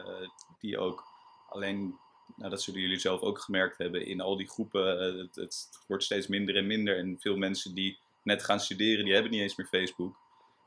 die 0.59 0.79
ook 0.79 1.05
alleen, 1.49 1.99
nou, 2.37 2.51
dat 2.51 2.63
zullen 2.63 2.81
jullie 2.81 2.99
zelf 2.99 3.21
ook 3.21 3.41
gemerkt 3.41 3.79
hebben, 3.79 4.07
in 4.07 4.21
al 4.21 4.37
die 4.37 4.49
groepen, 4.49 5.01
eh, 5.01 5.19
het, 5.19 5.35
het 5.35 5.69
wordt 5.87 6.05
steeds 6.05 6.27
minder 6.27 6.57
en 6.57 6.67
minder. 6.67 6.99
En 6.99 7.17
veel 7.21 7.37
mensen 7.37 7.75
die 7.75 7.99
net 8.23 8.45
gaan 8.45 8.61
studeren, 8.61 9.05
die 9.05 9.15
hebben 9.15 9.33
niet 9.33 9.41
eens 9.41 9.57
meer 9.57 9.67
Facebook. 9.67 10.17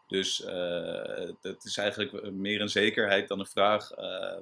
Dus 0.07 0.43
eh 0.43 1.29
het 1.41 1.63
is 1.63 1.77
eigenlijk 1.77 2.31
meer 2.31 2.61
een 2.61 2.69
zekerheid 2.69 3.27
dan 3.27 3.39
een 3.39 3.45
vraag 3.45 3.91
eh, 3.91 4.37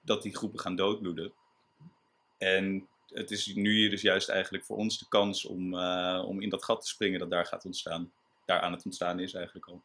dat 0.00 0.22
die 0.22 0.36
groepen 0.36 0.60
gaan 0.60 0.76
doodbloeden. 0.76 1.32
En 2.38 2.88
het 3.08 3.30
is 3.30 3.54
nu 3.54 3.88
dus 3.88 4.02
juist 4.02 4.28
eigenlijk 4.28 4.64
voor 4.64 4.76
ons 4.76 4.98
de 4.98 5.08
kans 5.08 5.44
om, 5.44 5.74
om 6.24 6.40
in 6.40 6.48
dat 6.48 6.64
gat 6.64 6.80
te 6.80 6.88
springen 6.88 7.18
dat 7.18 7.30
daar 7.30 7.46
gaat 7.46 7.64
ontstaan. 7.64 8.12
Daar 8.44 8.60
aan 8.60 8.72
het 8.72 8.84
ontstaan 8.84 9.20
is 9.20 9.34
eigenlijk 9.34 9.66
al. 9.66 9.82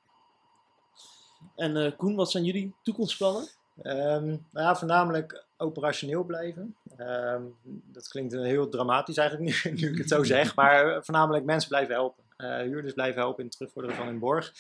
En 1.56 1.96
Koen, 1.96 2.16
wat 2.16 2.32
zijn 2.32 2.44
jullie 2.44 2.74
toekomstplannen? 2.84 3.50
Ehm, 3.82 4.26
nou 4.26 4.40
ja, 4.52 4.76
voornamelijk 4.76 5.44
operationeel 5.58 6.24
blijven. 6.24 6.76
Ehm, 6.98 7.42
dat 7.64 8.08
klinkt 8.08 8.34
heel 8.34 8.70
dramatisch 8.70 9.18
eigenlijk 9.18 9.64
nu, 9.64 9.72
nu 9.82 9.92
ik 9.92 9.98
het 9.98 10.10
zo 10.10 10.24
zeg, 10.24 10.56
maar 10.56 10.96
eh, 10.96 11.02
voornamelijk 11.02 11.46
mensen 11.46 11.70
blijven 11.70 11.94
helpen. 11.94 12.24
eh, 12.38 12.58
huurders 12.58 12.94
blijven 12.94 13.22
helpen 13.22 13.40
in 13.40 13.46
het 13.46 13.54
terugvorderen 13.54 13.98
van 13.98 14.06
hun 14.08 14.20
borg. 14.20 14.54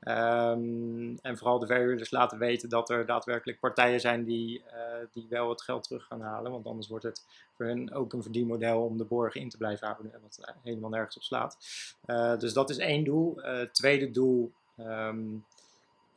Ehm, 0.00 1.16
en 1.22 1.36
vooral 1.36 1.58
de 1.58 1.66
verhuurders 1.66 2.10
laten 2.10 2.38
weten 2.38 2.68
dat 2.68 2.90
er 2.90 3.06
daadwerkelijk 3.06 3.60
partijen 3.60 4.00
zijn 4.00 4.24
die, 4.24 4.62
eh, 4.64 5.06
die 5.12 5.26
wel 5.28 5.48
het 5.48 5.62
geld 5.62 5.82
terug 5.84 6.06
gaan 6.06 6.20
halen. 6.20 6.50
Want 6.50 6.66
anders 6.66 6.88
wordt 6.88 7.04
het 7.04 7.24
voor 7.56 7.66
hen 7.66 7.92
ook 7.92 8.12
een 8.12 8.22
verdienmodel 8.22 8.84
om 8.84 8.96
de 8.96 9.04
borg 9.04 9.34
in 9.34 9.48
te 9.48 9.56
blijven 9.56 9.86
houden. 9.86 10.12
En 10.14 10.20
wat 10.22 10.54
helemaal 10.62 10.90
nergens 10.90 11.16
op 11.16 11.22
slaat. 11.22 11.56
Eh, 12.04 12.38
dus 12.38 12.52
dat 12.52 12.70
is 12.70 12.78
één 12.78 13.04
doel. 13.04 13.40
Tweede 13.72 14.10
doel 14.10 14.52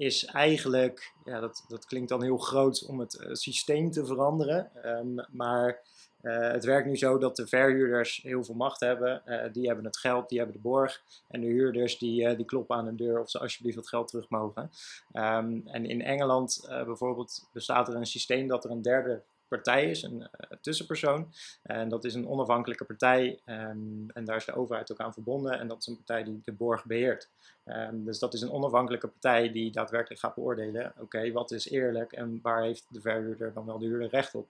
is 0.01 0.25
eigenlijk, 0.25 1.13
ja, 1.25 1.39
dat, 1.39 1.65
dat 1.67 1.85
klinkt 1.85 2.09
dan 2.09 2.23
heel 2.23 2.37
groot 2.37 2.85
om 2.85 2.99
het 2.99 3.27
systeem 3.31 3.91
te 3.91 4.05
veranderen. 4.05 4.71
Ehm, 4.83 5.15
maar 5.31 5.81
uh, 6.21 6.51
het 6.51 6.63
werkt 6.63 6.87
nu 6.87 6.97
zo 6.97 7.17
dat 7.17 7.35
de 7.35 7.47
verhuurders 7.47 8.21
heel 8.23 8.43
veel 8.43 8.55
macht 8.55 8.79
hebben. 8.79 9.21
Uh, 9.25 9.43
die 9.53 9.67
hebben 9.67 9.85
het 9.85 9.97
geld, 9.97 10.29
die 10.29 10.37
hebben 10.37 10.55
de 10.55 10.61
borg. 10.61 11.01
En 11.27 11.41
de 11.41 11.47
huurders 11.47 11.97
die, 11.97 12.35
die 12.35 12.45
kloppen 12.45 12.75
aan 12.75 12.85
de 12.85 12.95
deur 12.95 13.19
of 13.19 13.29
ze 13.29 13.39
alsjeblieft 13.39 13.77
het 13.77 13.89
geld 13.89 14.07
terug 14.07 14.29
mogen. 14.29 14.71
Um, 15.13 15.67
en 15.67 15.85
in 15.85 16.01
Engeland 16.01 16.65
bijvoorbeeld 16.67 17.49
bestaat 17.53 17.87
er 17.87 17.95
een 17.95 18.05
systeem 18.05 18.47
dat 18.47 18.63
er 18.63 18.71
een 18.71 18.81
derde 18.81 19.21
partij 19.51 19.89
is, 19.89 20.03
een 20.03 20.27
tussenpersoon. 20.61 21.31
En 21.63 21.89
dat 21.89 22.03
is 22.03 22.13
een 22.13 22.27
onafhankelijke 22.27 22.85
partij. 22.85 23.39
Um, 23.45 24.09
en 24.13 24.25
daar 24.25 24.35
is 24.35 24.45
de 24.45 24.55
overheid 24.55 24.91
ook 24.91 24.99
aan 24.99 25.13
verbonden. 25.13 25.59
En 25.59 25.67
dat 25.67 25.77
is 25.79 25.87
een 25.87 25.95
partij 25.95 26.23
die 26.23 26.41
de 26.43 26.51
borg 26.51 26.85
beheert. 26.85 27.29
Um, 27.65 28.05
dus 28.05 28.19
dat 28.19 28.33
is 28.33 28.41
een 28.41 28.51
onafhankelijke 28.51 29.07
partij 29.07 29.51
die 29.51 29.71
daadwerkelijk 29.71 30.21
gaat 30.21 30.35
beoordelen. 30.35 30.93
Oké, 30.99 31.31
wat 31.31 31.51
is 31.51 31.69
eerlijk 31.69 32.11
en 32.11 32.39
waar 32.41 32.61
heeft 32.61 32.85
de 32.89 33.01
verhuurder 33.01 33.53
dan 33.53 33.65
wel 33.65 33.79
de 33.79 33.85
huurder 33.85 34.09
recht 34.09 34.35
op? 34.35 34.47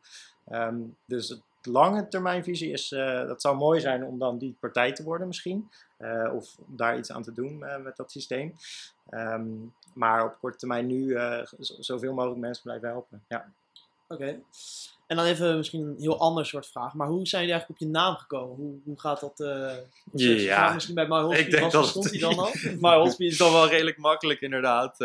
dus 1.06 1.30
het 1.30 1.42
lange 1.62 2.08
termijnvisie 2.08 2.72
is, 2.72 2.92
uh, 2.92 3.28
dat 3.28 3.42
zou 3.42 3.58
mooi 3.58 3.80
zijn 3.80 4.04
om 4.04 4.20
dan 4.20 4.38
die 4.38 4.56
partij 4.60 4.94
te 4.94 5.04
worden 5.04 5.28
misschien. 5.28 5.70
Uh, 6.00 6.34
of 6.34 6.58
daar 6.68 6.98
iets 6.98 7.12
aan 7.12 7.24
te 7.24 7.34
doen 7.34 7.60
met 7.84 7.96
dat 7.96 8.12
systeem. 8.12 8.56
Maar 9.94 10.26
op 10.26 10.38
korte 10.40 10.58
termijn 10.58 10.88
nu 10.88 11.18
zoveel 11.60 12.14
mogelijk 12.14 12.40
mensen 12.40 12.64
blijven 12.64 12.88
helpen. 12.88 13.24
Ja. 13.28 13.52
Oké. 14.12 14.24
Okay. 14.24 14.44
En 15.08 15.18
dan 15.18 15.26
even 15.26 15.58
misschien 15.58 15.82
een 15.82 15.96
heel 16.00 16.20
ander 16.20 16.46
soort 16.46 16.68
vraag. 16.68 16.94
Maar 16.94 17.08
hoe 17.08 17.28
zijn 17.28 17.42
jullie 17.42 17.58
eigenlijk 17.58 17.82
op 17.82 17.88
je 17.88 17.94
naam 17.94 18.16
gekomen? 18.16 18.56
Hoe, 18.56 18.80
hoe 18.84 19.00
gaat 19.00 19.20
dat? 19.20 19.34
ja, 20.14 20.74
misschien 20.74 20.96
bij 20.96 21.08
My 21.08 21.20
Hospital 21.22 21.46
ik 21.46 21.52
denk 21.52 21.72
dat 21.72 21.88
stond 21.88 22.10
hij 22.10 22.20
dan 22.20 22.40
al? 22.40 22.52
My 22.90 22.96
Hospital 22.96 23.28
is 23.28 23.38
dan 23.38 23.52
wel 23.52 23.68
redelijk 23.68 23.98
makkelijk 23.98 24.42
inderdaad 24.42 24.98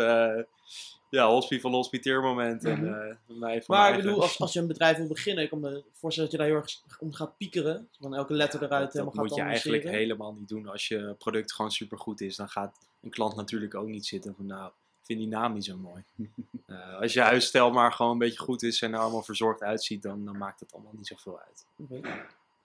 ja, 1.09 1.27
hospie 1.27 1.61
van 1.61 1.71
hospiteermoment. 1.71 2.63
En, 2.65 2.83
uh, 2.83 3.37
mij 3.39 3.63
van 3.63 3.75
maar 3.75 3.89
ik 3.89 4.03
bedoel, 4.03 4.21
als, 4.21 4.39
als 4.39 4.53
je 4.53 4.59
een 4.59 4.67
bedrijf 4.67 4.97
wil 4.97 5.07
beginnen, 5.07 5.43
ik 5.43 5.49
kan 5.49 5.59
me 5.59 5.83
voorstellen 5.91 6.29
dat 6.29 6.39
je 6.39 6.45
daar 6.45 6.55
heel 6.55 6.63
erg 6.63 6.99
om 6.99 7.13
gaat 7.13 7.37
piekeren. 7.37 7.89
Van 7.99 8.15
elke 8.15 8.33
letter 8.33 8.63
eruit 8.63 8.83
dat, 8.83 8.93
helemaal 8.93 9.13
dat 9.13 9.23
moet 9.23 9.35
je 9.35 9.41
eigenlijk 9.41 9.83
helemaal 9.83 10.33
niet 10.33 10.47
doen. 10.47 10.67
Als 10.67 10.87
je 10.87 11.15
product 11.17 11.53
gewoon 11.53 11.71
super 11.71 11.97
goed 11.97 12.21
is, 12.21 12.35
dan 12.35 12.49
gaat 12.49 12.77
een 13.01 13.09
klant 13.09 13.35
natuurlijk 13.35 13.75
ook 13.75 13.87
niet 13.87 14.05
zitten 14.05 14.35
van 14.35 14.45
nou, 14.45 14.71
vind 15.07 15.19
die 15.19 15.27
naam 15.27 15.53
niet 15.53 15.65
zo 15.65 15.77
mooi. 15.77 16.03
uh, 16.67 16.97
als 17.01 17.13
je 17.13 17.21
huisstijl 17.21 17.71
maar 17.71 17.91
gewoon 17.91 18.11
een 18.11 18.17
beetje 18.17 18.39
goed 18.39 18.63
is 18.63 18.81
en 18.81 18.93
er 18.93 18.99
allemaal 18.99 19.23
verzorgd 19.23 19.61
uitziet, 19.61 20.01
dan, 20.01 20.25
dan 20.25 20.37
maakt 20.37 20.59
het 20.59 20.73
allemaal 20.73 20.93
niet 20.95 21.07
zoveel 21.07 21.39
uit. 21.39 21.65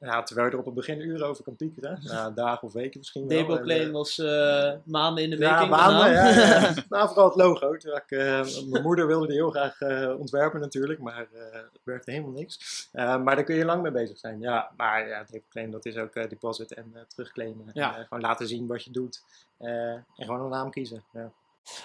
Ja, 0.03 0.23
terwijl 0.23 0.47
je 0.47 0.53
er 0.53 0.59
op 0.59 0.65
het 0.65 0.75
begin 0.75 1.01
uren 1.01 1.27
over 1.27 1.45
kan 1.45 1.57
piekeren. 1.57 1.99
Ja, 2.01 2.31
dagen 2.31 2.69
of 2.69 2.73
weken 2.73 2.99
misschien 2.99 3.29
wel. 3.29 3.39
Debo 3.39 3.59
Claim 3.61 3.87
uh, 3.87 3.93
was 3.93 4.19
uh, 4.19 4.73
maanden 4.85 5.25
in 5.25 5.31
de 5.31 5.37
week. 5.37 5.49
Ja, 5.49 5.65
maanden. 5.65 6.13
Ja, 6.13 6.29
ja. 6.29 6.75
nou, 6.89 7.09
vooral 7.09 7.27
het 7.27 7.37
logo. 7.37 7.73
Ik, 7.73 8.11
uh, 8.11 8.45
mijn 8.71 8.83
moeder 8.83 9.07
wilde 9.07 9.27
die 9.27 9.37
heel 9.37 9.51
graag 9.51 9.81
ontwerpen 10.19 10.61
natuurlijk, 10.61 11.01
maar 11.01 11.19
het 11.19 11.81
werkte 11.83 12.11
helemaal 12.11 12.33
niks. 12.33 12.89
maar 12.93 13.25
daar 13.25 13.45
kun 13.45 13.55
je 13.55 13.65
lang 13.65 13.83
mee 13.83 13.93
bezig 13.93 14.19
zijn. 14.19 14.41
Ja, 14.41 14.71
maar 14.77 15.09
ja, 15.09 15.25
Debo 15.31 15.45
Claim 15.49 15.71
dat 15.71 15.85
is 15.87 15.97
ook 15.97 16.15
deposit 16.15 16.75
en 16.75 16.95
terugclaimen. 17.09 17.71
Ja. 17.73 17.97
En, 17.97 18.05
gewoon 18.05 18.23
laten 18.23 18.49
zien 18.49 18.67
wat 18.67 18.85
je 18.85 18.91
doet 18.91 19.23
en 19.59 20.07
gewoon 20.17 20.41
een 20.41 20.51
naam 20.51 20.71
kiezen. 20.71 21.05
Ja. 21.13 21.33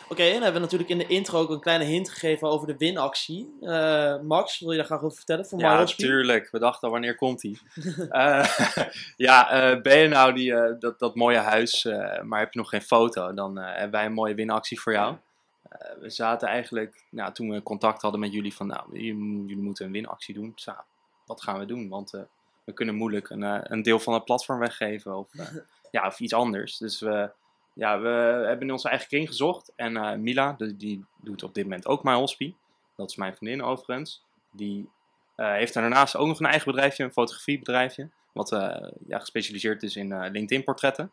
Oké, 0.03 0.11
okay, 0.11 0.25
en 0.25 0.33
dan 0.33 0.43
hebben 0.43 0.61
we 0.61 0.67
natuurlijk 0.67 0.89
in 0.89 0.97
de 0.97 1.07
intro 1.07 1.39
ook 1.39 1.49
een 1.49 1.59
kleine 1.59 1.83
hint 1.83 2.09
gegeven 2.09 2.47
over 2.47 2.67
de 2.67 2.77
winactie. 2.77 3.57
Uh, 3.61 4.19
Max, 4.21 4.59
wil 4.59 4.71
je 4.71 4.77
daar 4.77 4.85
graag 4.85 5.01
over 5.01 5.17
vertellen? 5.17 5.45
Voor 5.45 5.59
ja, 5.59 5.77
natuurlijk. 5.77 6.51
We 6.51 6.59
dachten, 6.59 6.91
wanneer 6.91 7.15
komt 7.15 7.41
die? 7.41 7.59
uh, 8.09 8.47
ja, 9.15 9.73
uh, 9.73 9.81
ben 9.81 9.97
je 9.97 10.07
nou 10.07 10.33
die, 10.33 10.77
dat, 10.79 10.99
dat 10.99 11.15
mooie 11.15 11.37
huis, 11.37 11.83
maar 12.23 12.39
heb 12.39 12.53
je 12.53 12.59
nog 12.59 12.69
geen 12.69 12.81
foto? 12.81 13.33
Dan 13.33 13.57
hebben 13.57 13.91
wij 13.91 14.05
een 14.05 14.13
mooie 14.13 14.35
winactie 14.35 14.81
voor 14.81 14.93
jou. 14.93 15.15
we 15.99 16.09
zaten 16.09 16.47
eigenlijk, 16.47 17.03
nou, 17.09 17.33
toen 17.33 17.49
we 17.49 17.63
contact 17.63 18.01
hadden 18.01 18.19
met 18.19 18.33
jullie, 18.33 18.53
van 18.53 18.67
nou, 18.67 18.83
jullie, 18.91 19.45
jullie 19.45 19.63
moeten 19.63 19.85
een 19.85 19.91
winactie 19.91 20.33
doen. 20.33 20.51
Dus, 20.55 20.65
nou, 20.65 20.79
wat 21.25 21.41
gaan 21.41 21.59
we 21.59 21.65
doen? 21.65 21.89
Want 21.89 22.11
we 22.63 22.73
kunnen 22.73 22.95
moeilijk 22.95 23.29
een, 23.29 23.73
een 23.73 23.81
deel 23.81 23.99
van 23.99 24.13
het 24.13 24.25
platform 24.25 24.59
weggeven 24.59 25.15
of, 25.15 25.27
ja, 25.91 26.07
of 26.07 26.19
iets 26.19 26.33
anders. 26.33 26.77
Dus 26.77 26.99
we 26.99 27.31
ja, 27.77 27.99
we 27.99 28.09
hebben 28.47 28.67
in 28.67 28.71
onze 28.71 28.89
eigen 28.89 29.07
kring 29.07 29.27
gezocht. 29.27 29.73
En 29.75 29.95
uh, 29.95 30.13
Mila, 30.13 30.53
die, 30.53 30.77
die, 30.77 31.05
doet 31.21 31.43
op 31.43 31.53
dit 31.53 31.63
moment 31.63 31.87
ook 31.87 32.03
mijn 32.03 32.17
hospi. 32.17 32.55
Dat 32.95 33.09
is 33.09 33.15
mijn 33.15 33.35
vriendin 33.35 33.63
overigens. 33.63 34.23
Die 34.51 34.89
uh, 35.35 35.51
heeft 35.51 35.73
daarnaast 35.73 36.15
ook 36.15 36.27
nog 36.27 36.39
een 36.39 36.45
eigen 36.45 36.71
bedrijfje, 36.71 37.03
een 37.03 37.11
fotografiebedrijfje. 37.11 38.09
Wat 38.33 38.51
uh, 38.51 38.75
ja, 39.07 39.19
gespecialiseerd 39.19 39.83
is 39.83 39.95
in 39.95 40.29
LinkedIn-portretten. 40.31 41.11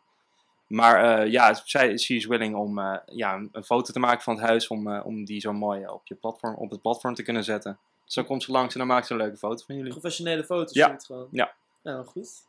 Maar 0.67 1.27
ja, 1.27 1.53
zij 1.53 1.91
is 1.91 2.25
willing 2.25 2.55
om 2.55 2.79
ja, 3.05 3.47
een 3.51 3.63
foto 3.63 3.93
te 3.93 3.99
maken 3.99 4.23
van 4.23 4.35
het 4.35 4.45
huis. 4.45 4.67
Om, 4.67 4.97
om 4.97 5.25
die 5.25 5.39
zo 5.39 5.53
mooi 5.53 5.87
op, 5.87 6.07
je 6.07 6.15
platform, 6.15 6.55
op 6.55 6.71
het 6.71 6.81
platform 6.81 7.13
te 7.13 7.23
kunnen 7.23 7.43
zetten. 7.43 7.79
Zo 8.05 8.23
komt 8.23 8.43
ze 8.43 8.51
langs 8.51 8.73
en 8.73 8.79
dan 8.79 8.87
maakt 8.87 9.07
ze 9.07 9.13
een 9.13 9.19
leuke 9.19 9.37
foto 9.37 9.63
van 9.65 9.75
jullie. 9.75 9.91
Professionele 9.91 10.43
foto's. 10.43 10.73
Ja. 10.73 10.97
Gewoon. 11.05 11.27
ja. 11.31 11.53
Nou, 11.83 12.05
goed. 12.05 12.47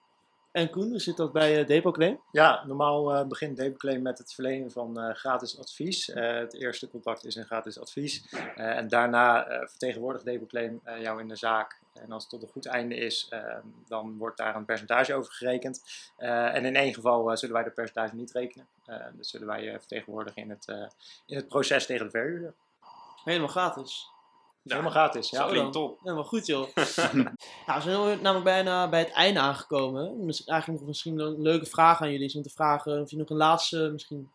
En 0.56 0.70
Koen, 0.70 0.88
hoe 0.88 0.98
zit 0.98 1.16
dat 1.16 1.32
bij 1.32 1.60
uh, 1.60 1.66
Depoclaim? 1.66 2.20
Ja, 2.30 2.64
normaal 2.66 3.14
uh, 3.14 3.26
begint 3.26 3.56
Depoclaim 3.56 4.02
met 4.02 4.18
het 4.18 4.34
verlenen 4.34 4.70
van 4.70 5.00
uh, 5.00 5.14
gratis 5.14 5.58
advies. 5.58 6.06
het 6.14 6.54
eerste 6.54 6.88
contact 6.88 7.24
is 7.24 7.34
een 7.34 7.44
gratis 7.44 7.80
advies. 7.80 8.34
en 8.54 8.88
daarna 8.88 9.46
vertegenwoordigt 9.66 10.24
Depoclaim 10.24 10.80
jou 10.98 11.20
in 11.20 11.28
de 11.28 11.36
zaak. 11.36 11.80
En 11.94 12.12
als 12.12 12.22
het 12.22 12.30
tot 12.30 12.42
een 12.42 12.48
goed 12.48 12.66
einde 12.66 12.96
is, 12.96 13.30
dan 13.88 14.16
wordt 14.18 14.36
daar 14.36 14.56
een 14.56 14.64
percentage 14.64 15.14
over 15.14 15.32
gerekend. 15.32 15.82
en 16.16 16.64
in 16.64 16.76
één 16.76 16.94
geval 16.94 17.36
zullen 17.36 17.54
wij 17.54 17.64
dat 17.64 17.74
percentage 17.74 18.14
niet 18.14 18.32
rekenen. 18.32 18.66
dus 19.12 19.30
zullen 19.30 19.46
wij 19.46 19.62
je 19.62 19.78
vertegenwoordigen 19.78 20.42
in 20.42 20.50
het, 20.50 20.66
in 21.26 21.36
het 21.36 21.48
proces 21.48 21.86
tegen 21.86 22.04
de 22.04 22.10
verhuurder. 22.10 22.54
Helemaal 23.24 23.48
gratis. 23.48 24.10
Helemaal 24.66 24.90
gratis. 24.90 25.30
Ja, 25.30 25.46
klinkt 25.46 25.72
top. 25.72 25.98
Helemaal 26.02 26.24
goed, 26.24 26.46
joh. 26.46 26.68
nou, 27.66 27.74
we 27.74 27.80
zijn 27.80 28.22
namelijk 28.22 28.44
bijna 28.44 28.88
bij 28.88 29.00
het 29.00 29.12
einde 29.12 29.40
aangekomen. 29.40 30.26
Dus 30.26 30.44
eigenlijk 30.44 30.80
nog 30.80 30.88
misschien 30.88 31.18
een 31.18 31.42
leuke 31.42 31.66
vraag 31.66 32.00
aan 32.00 32.10
jullie 32.10 32.26
is 32.26 32.36
om 32.36 32.42
te 32.42 32.50
vragen 32.50 33.00
of 33.00 33.10
je 33.10 33.16
nog 33.16 33.30
een 33.30 33.36
laatste, 33.36 33.88
misschien 33.92 34.30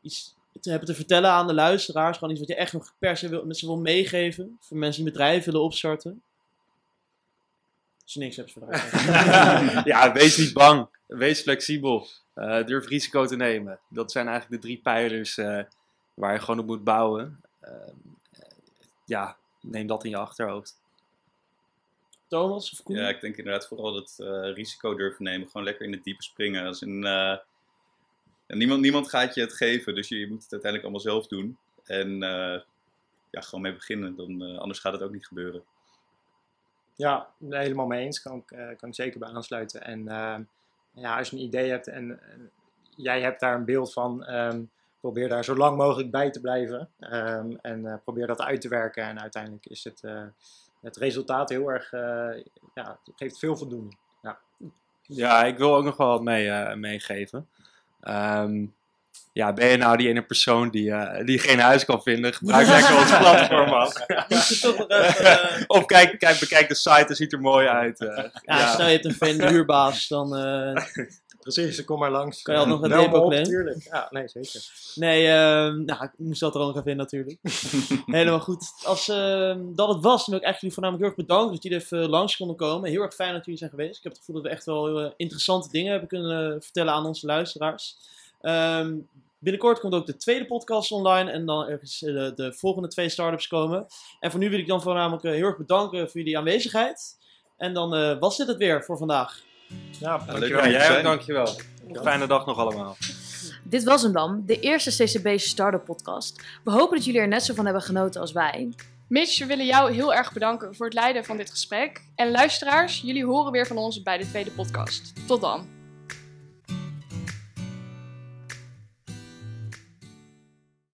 iets 0.00 0.34
te 0.60 0.70
hebben 0.70 0.88
te 0.88 0.94
vertellen 0.94 1.30
aan 1.30 1.46
de 1.46 1.54
luisteraars. 1.54 2.18
Gewoon 2.18 2.30
iets 2.30 2.40
wat 2.40 2.48
je 2.48 2.56
echt 2.56 2.72
nog 2.72 2.94
per 2.98 3.16
se 3.16 3.28
wil, 3.28 3.44
met 3.44 3.58
ze 3.58 3.66
wil 3.66 3.78
meegeven. 3.78 4.56
Voor 4.60 4.76
mensen 4.76 5.02
die 5.02 5.12
bedrijven 5.12 5.52
willen 5.52 5.66
opstarten. 5.66 6.22
Als 8.02 8.12
je 8.12 8.20
niks 8.20 8.36
hebt 8.36 8.52
voor 8.52 8.68
Ja, 9.92 10.12
wees 10.12 10.36
niet 10.36 10.52
bang. 10.52 10.88
Wees 11.06 11.40
flexibel. 11.40 12.06
Uh, 12.34 12.64
durf 12.64 12.86
risico 12.86 13.26
te 13.26 13.36
nemen. 13.36 13.78
Dat 13.88 14.12
zijn 14.12 14.28
eigenlijk 14.28 14.62
de 14.62 14.68
drie 14.68 14.80
pijlers 14.82 15.36
uh, 15.36 15.62
waar 16.14 16.32
je 16.32 16.38
gewoon 16.38 16.58
op 16.58 16.66
moet 16.66 16.84
bouwen. 16.84 17.40
Uh, 17.62 17.70
ja, 19.04 19.36
neem 19.62 19.86
dat 19.86 20.04
in 20.04 20.10
je 20.10 20.16
achterhoofd. 20.16 20.80
Thomas 22.28 22.72
of 22.72 22.82
Koen? 22.82 22.96
Ja, 22.96 23.08
ik 23.08 23.20
denk 23.20 23.36
inderdaad 23.36 23.66
vooral 23.66 23.92
dat 23.92 24.16
uh, 24.18 24.54
risico 24.54 24.94
durven 24.94 25.24
nemen. 25.24 25.48
Gewoon 25.48 25.66
lekker 25.66 25.86
in 25.86 25.92
het 25.92 26.04
diepe 26.04 26.22
springen. 26.22 26.66
Als 26.66 26.82
in, 26.82 27.04
uh, 27.04 27.36
niemand, 28.46 28.80
niemand 28.80 29.08
gaat 29.08 29.34
je 29.34 29.40
het 29.40 29.52
geven, 29.52 29.94
dus 29.94 30.08
je, 30.08 30.18
je, 30.18 30.28
moet 30.28 30.42
het 30.42 30.52
uiteindelijk 30.52 30.82
allemaal 30.82 31.12
zelf 31.12 31.26
doen. 31.26 31.58
En 31.84 32.08
uh, 32.12 32.60
ja, 33.30 33.40
gewoon 33.40 33.60
mee 33.60 33.74
beginnen, 33.74 34.16
dan, 34.16 34.58
anders 34.58 34.78
gaat 34.78 34.92
het 34.92 35.02
ook 35.02 35.12
niet 35.12 35.26
gebeuren. 35.26 35.62
Ja, 36.96 37.28
helemaal 37.48 37.86
mee 37.86 38.04
eens. 38.04 38.22
Kan, 38.22 38.44
kan 38.76 38.88
ik 38.88 38.94
zeker 38.94 39.18
bij 39.18 39.28
aansluiten. 39.28 39.82
En 39.82 40.04
ja, 40.94 41.18
als 41.18 41.30
je 41.30 41.36
een 41.36 41.42
idee 41.42 41.70
hebt 41.70 41.86
en 41.86 42.20
jij 42.96 43.20
hebt 43.20 43.40
daar 43.40 43.54
een 43.54 43.64
beeld 43.64 43.92
van... 43.92 44.34
Um, 44.34 44.70
probeer 45.02 45.28
daar 45.28 45.44
zo 45.44 45.56
lang 45.56 45.76
mogelijk 45.76 46.10
bij 46.10 46.30
te 46.30 46.40
blijven. 46.40 46.88
Um, 47.00 47.58
en 47.62 47.80
uh, 47.84 47.94
probeer 48.04 48.26
dat 48.26 48.40
uit 48.40 48.60
te 48.60 48.68
werken. 48.68 49.04
En 49.04 49.20
uiteindelijk 49.20 49.66
is 49.66 49.84
het, 49.84 50.02
uh, 50.04 50.22
het 50.80 50.96
resultaat 50.96 51.48
heel 51.48 51.68
erg, 51.68 51.92
uh, 51.92 52.00
ja, 52.74 52.98
het 53.04 53.14
geeft 53.16 53.38
veel 53.38 53.56
voldoening. 53.56 53.98
Ja. 54.22 54.38
ja, 55.02 55.44
ik 55.44 55.58
wil 55.58 55.76
ook 55.76 55.84
nog 55.84 55.96
wel 55.96 56.08
wat 56.08 56.22
mee, 56.22 56.76
meegeven. 56.76 57.48
Um, 58.08 58.74
ja, 59.32 59.52
ben 59.52 59.68
je 59.68 59.76
nou 59.76 59.96
die 59.96 60.08
ene 60.08 60.22
persoon 60.22 60.70
die, 60.70 60.94
die 61.24 61.38
geen 61.38 61.58
huis 61.58 61.84
kan 61.84 62.02
vinden, 62.02 62.34
gebruik 62.34 62.66
lekker 62.76 62.96
ons 62.96 63.18
platform 63.18 63.68
af. 63.68 64.06
of 65.66 65.86
kijk, 65.86 66.18
kijk, 66.18 66.40
bekijk 66.40 66.68
de 66.68 66.74
site, 66.74 67.04
het 67.06 67.16
ziet 67.16 67.32
er 67.32 67.40
mooi 67.40 67.66
uit. 67.66 67.98
ja, 67.98 68.30
ja, 68.42 68.72
stel 68.72 68.86
je 68.86 68.92
hebt 68.92 69.04
een 69.04 69.14
fan 69.14 69.48
huurbaas, 69.48 70.08
dan 70.08 70.34
Precies, 71.42 71.84
kom 71.84 71.98
maar 71.98 72.10
langs. 72.10 72.42
Kan 72.42 72.54
je 72.54 72.60
al 72.60 72.66
nog 72.66 72.82
een 72.82 72.90
depot 72.90 73.30
Natuurlijk, 73.30 73.82
ja, 73.84 74.08
nee, 74.10 74.28
zeker. 74.28 74.60
Nee, 74.94 75.22
uh, 75.26 75.32
nou, 75.84 76.04
ik 76.04 76.10
moest 76.16 76.40
dat 76.40 76.54
er 76.54 76.60
ook 76.60 76.66
nog 76.66 76.76
even 76.76 76.90
in 76.90 76.96
natuurlijk. 76.96 77.38
Helemaal 78.06 78.40
goed. 78.40 78.72
Als 78.84 79.08
uh, 79.08 79.56
dat 79.74 79.88
het 79.88 80.02
was, 80.02 80.26
dan 80.26 80.34
wil 80.34 80.36
ik 80.36 80.44
eigenlijk 80.44 80.60
jullie 80.60 80.72
voornamelijk 80.72 81.04
heel 81.04 81.12
erg 81.16 81.26
bedanken 81.26 81.52
dat 81.54 81.62
jullie 81.62 81.78
even 81.78 82.08
langs 82.08 82.36
konden 82.36 82.56
komen. 82.56 82.90
Heel 82.90 83.02
erg 83.02 83.14
fijn 83.14 83.32
dat 83.32 83.44
jullie 83.44 83.58
zijn 83.58 83.70
geweest. 83.70 83.96
Ik 83.96 84.02
heb 84.02 84.12
het 84.12 84.20
gevoel 84.20 84.34
dat 84.34 84.44
we 84.44 84.50
echt 84.50 84.64
wel 84.64 84.86
heel 84.86 85.14
interessante 85.16 85.68
dingen 85.70 85.90
hebben 85.90 86.08
kunnen 86.08 86.62
vertellen 86.62 86.92
aan 86.92 87.06
onze 87.06 87.26
luisteraars. 87.26 87.96
Ehm, 88.40 88.96
binnenkort 89.38 89.80
komt 89.80 89.94
ook 89.94 90.06
de 90.06 90.16
tweede 90.16 90.46
podcast 90.46 90.92
online 90.92 91.30
en 91.30 91.46
dan 91.46 91.68
ergens 91.68 91.98
de, 91.98 92.32
de 92.34 92.52
volgende 92.52 92.88
twee 92.88 93.08
startups 93.08 93.46
komen. 93.46 93.86
En 94.20 94.30
voor 94.30 94.40
nu 94.40 94.50
wil 94.50 94.58
ik 94.58 94.66
dan 94.66 94.82
voornamelijk 94.82 95.24
eh, 95.24 95.32
heel 95.32 95.46
erg 95.46 95.56
bedanken 95.56 96.10
voor 96.10 96.20
jullie 96.20 96.38
aanwezigheid. 96.38 97.18
En 97.56 97.74
dan 97.74 97.94
eh, 97.94 98.18
was 98.18 98.36
dit 98.36 98.46
het 98.46 98.56
weer 98.56 98.84
voor 98.84 98.98
vandaag. 98.98 99.42
Ja, 100.00 100.16
leuk 100.16 100.26
dankjewel. 100.26 100.64
Ja, 100.64 100.70
jij 100.70 100.96
ook, 100.96 101.02
dankjewel. 101.02 101.58
Fijne 102.02 102.26
dag 102.26 102.46
nog 102.46 102.58
allemaal. 102.58 102.96
Dit 103.64 103.84
was 103.84 104.02
hem 104.02 104.12
dan, 104.12 104.42
de 104.46 104.60
eerste 104.60 105.04
CCB 105.04 105.38
Startup 105.38 105.84
Podcast. 105.84 106.42
We 106.64 106.70
hopen 106.70 106.96
dat 106.96 107.04
jullie 107.04 107.20
er 107.20 107.28
net 107.28 107.42
zo 107.42 107.54
van 107.54 107.64
hebben 107.64 107.82
genoten 107.82 108.20
als 108.20 108.32
wij. 108.32 108.72
Mitch, 109.08 109.38
we 109.38 109.46
willen 109.46 109.66
jou 109.66 109.92
heel 109.92 110.14
erg 110.14 110.32
bedanken 110.32 110.74
voor 110.74 110.86
het 110.86 110.94
leiden 110.94 111.24
van 111.24 111.36
dit 111.36 111.50
gesprek. 111.50 112.02
En 112.14 112.30
luisteraars, 112.30 113.00
jullie 113.00 113.24
horen 113.24 113.52
weer 113.52 113.66
van 113.66 113.76
ons 113.76 114.02
bij 114.02 114.18
de 114.18 114.28
tweede 114.28 114.50
podcast. 114.50 115.26
Tot 115.26 115.40
dan. 115.40 115.81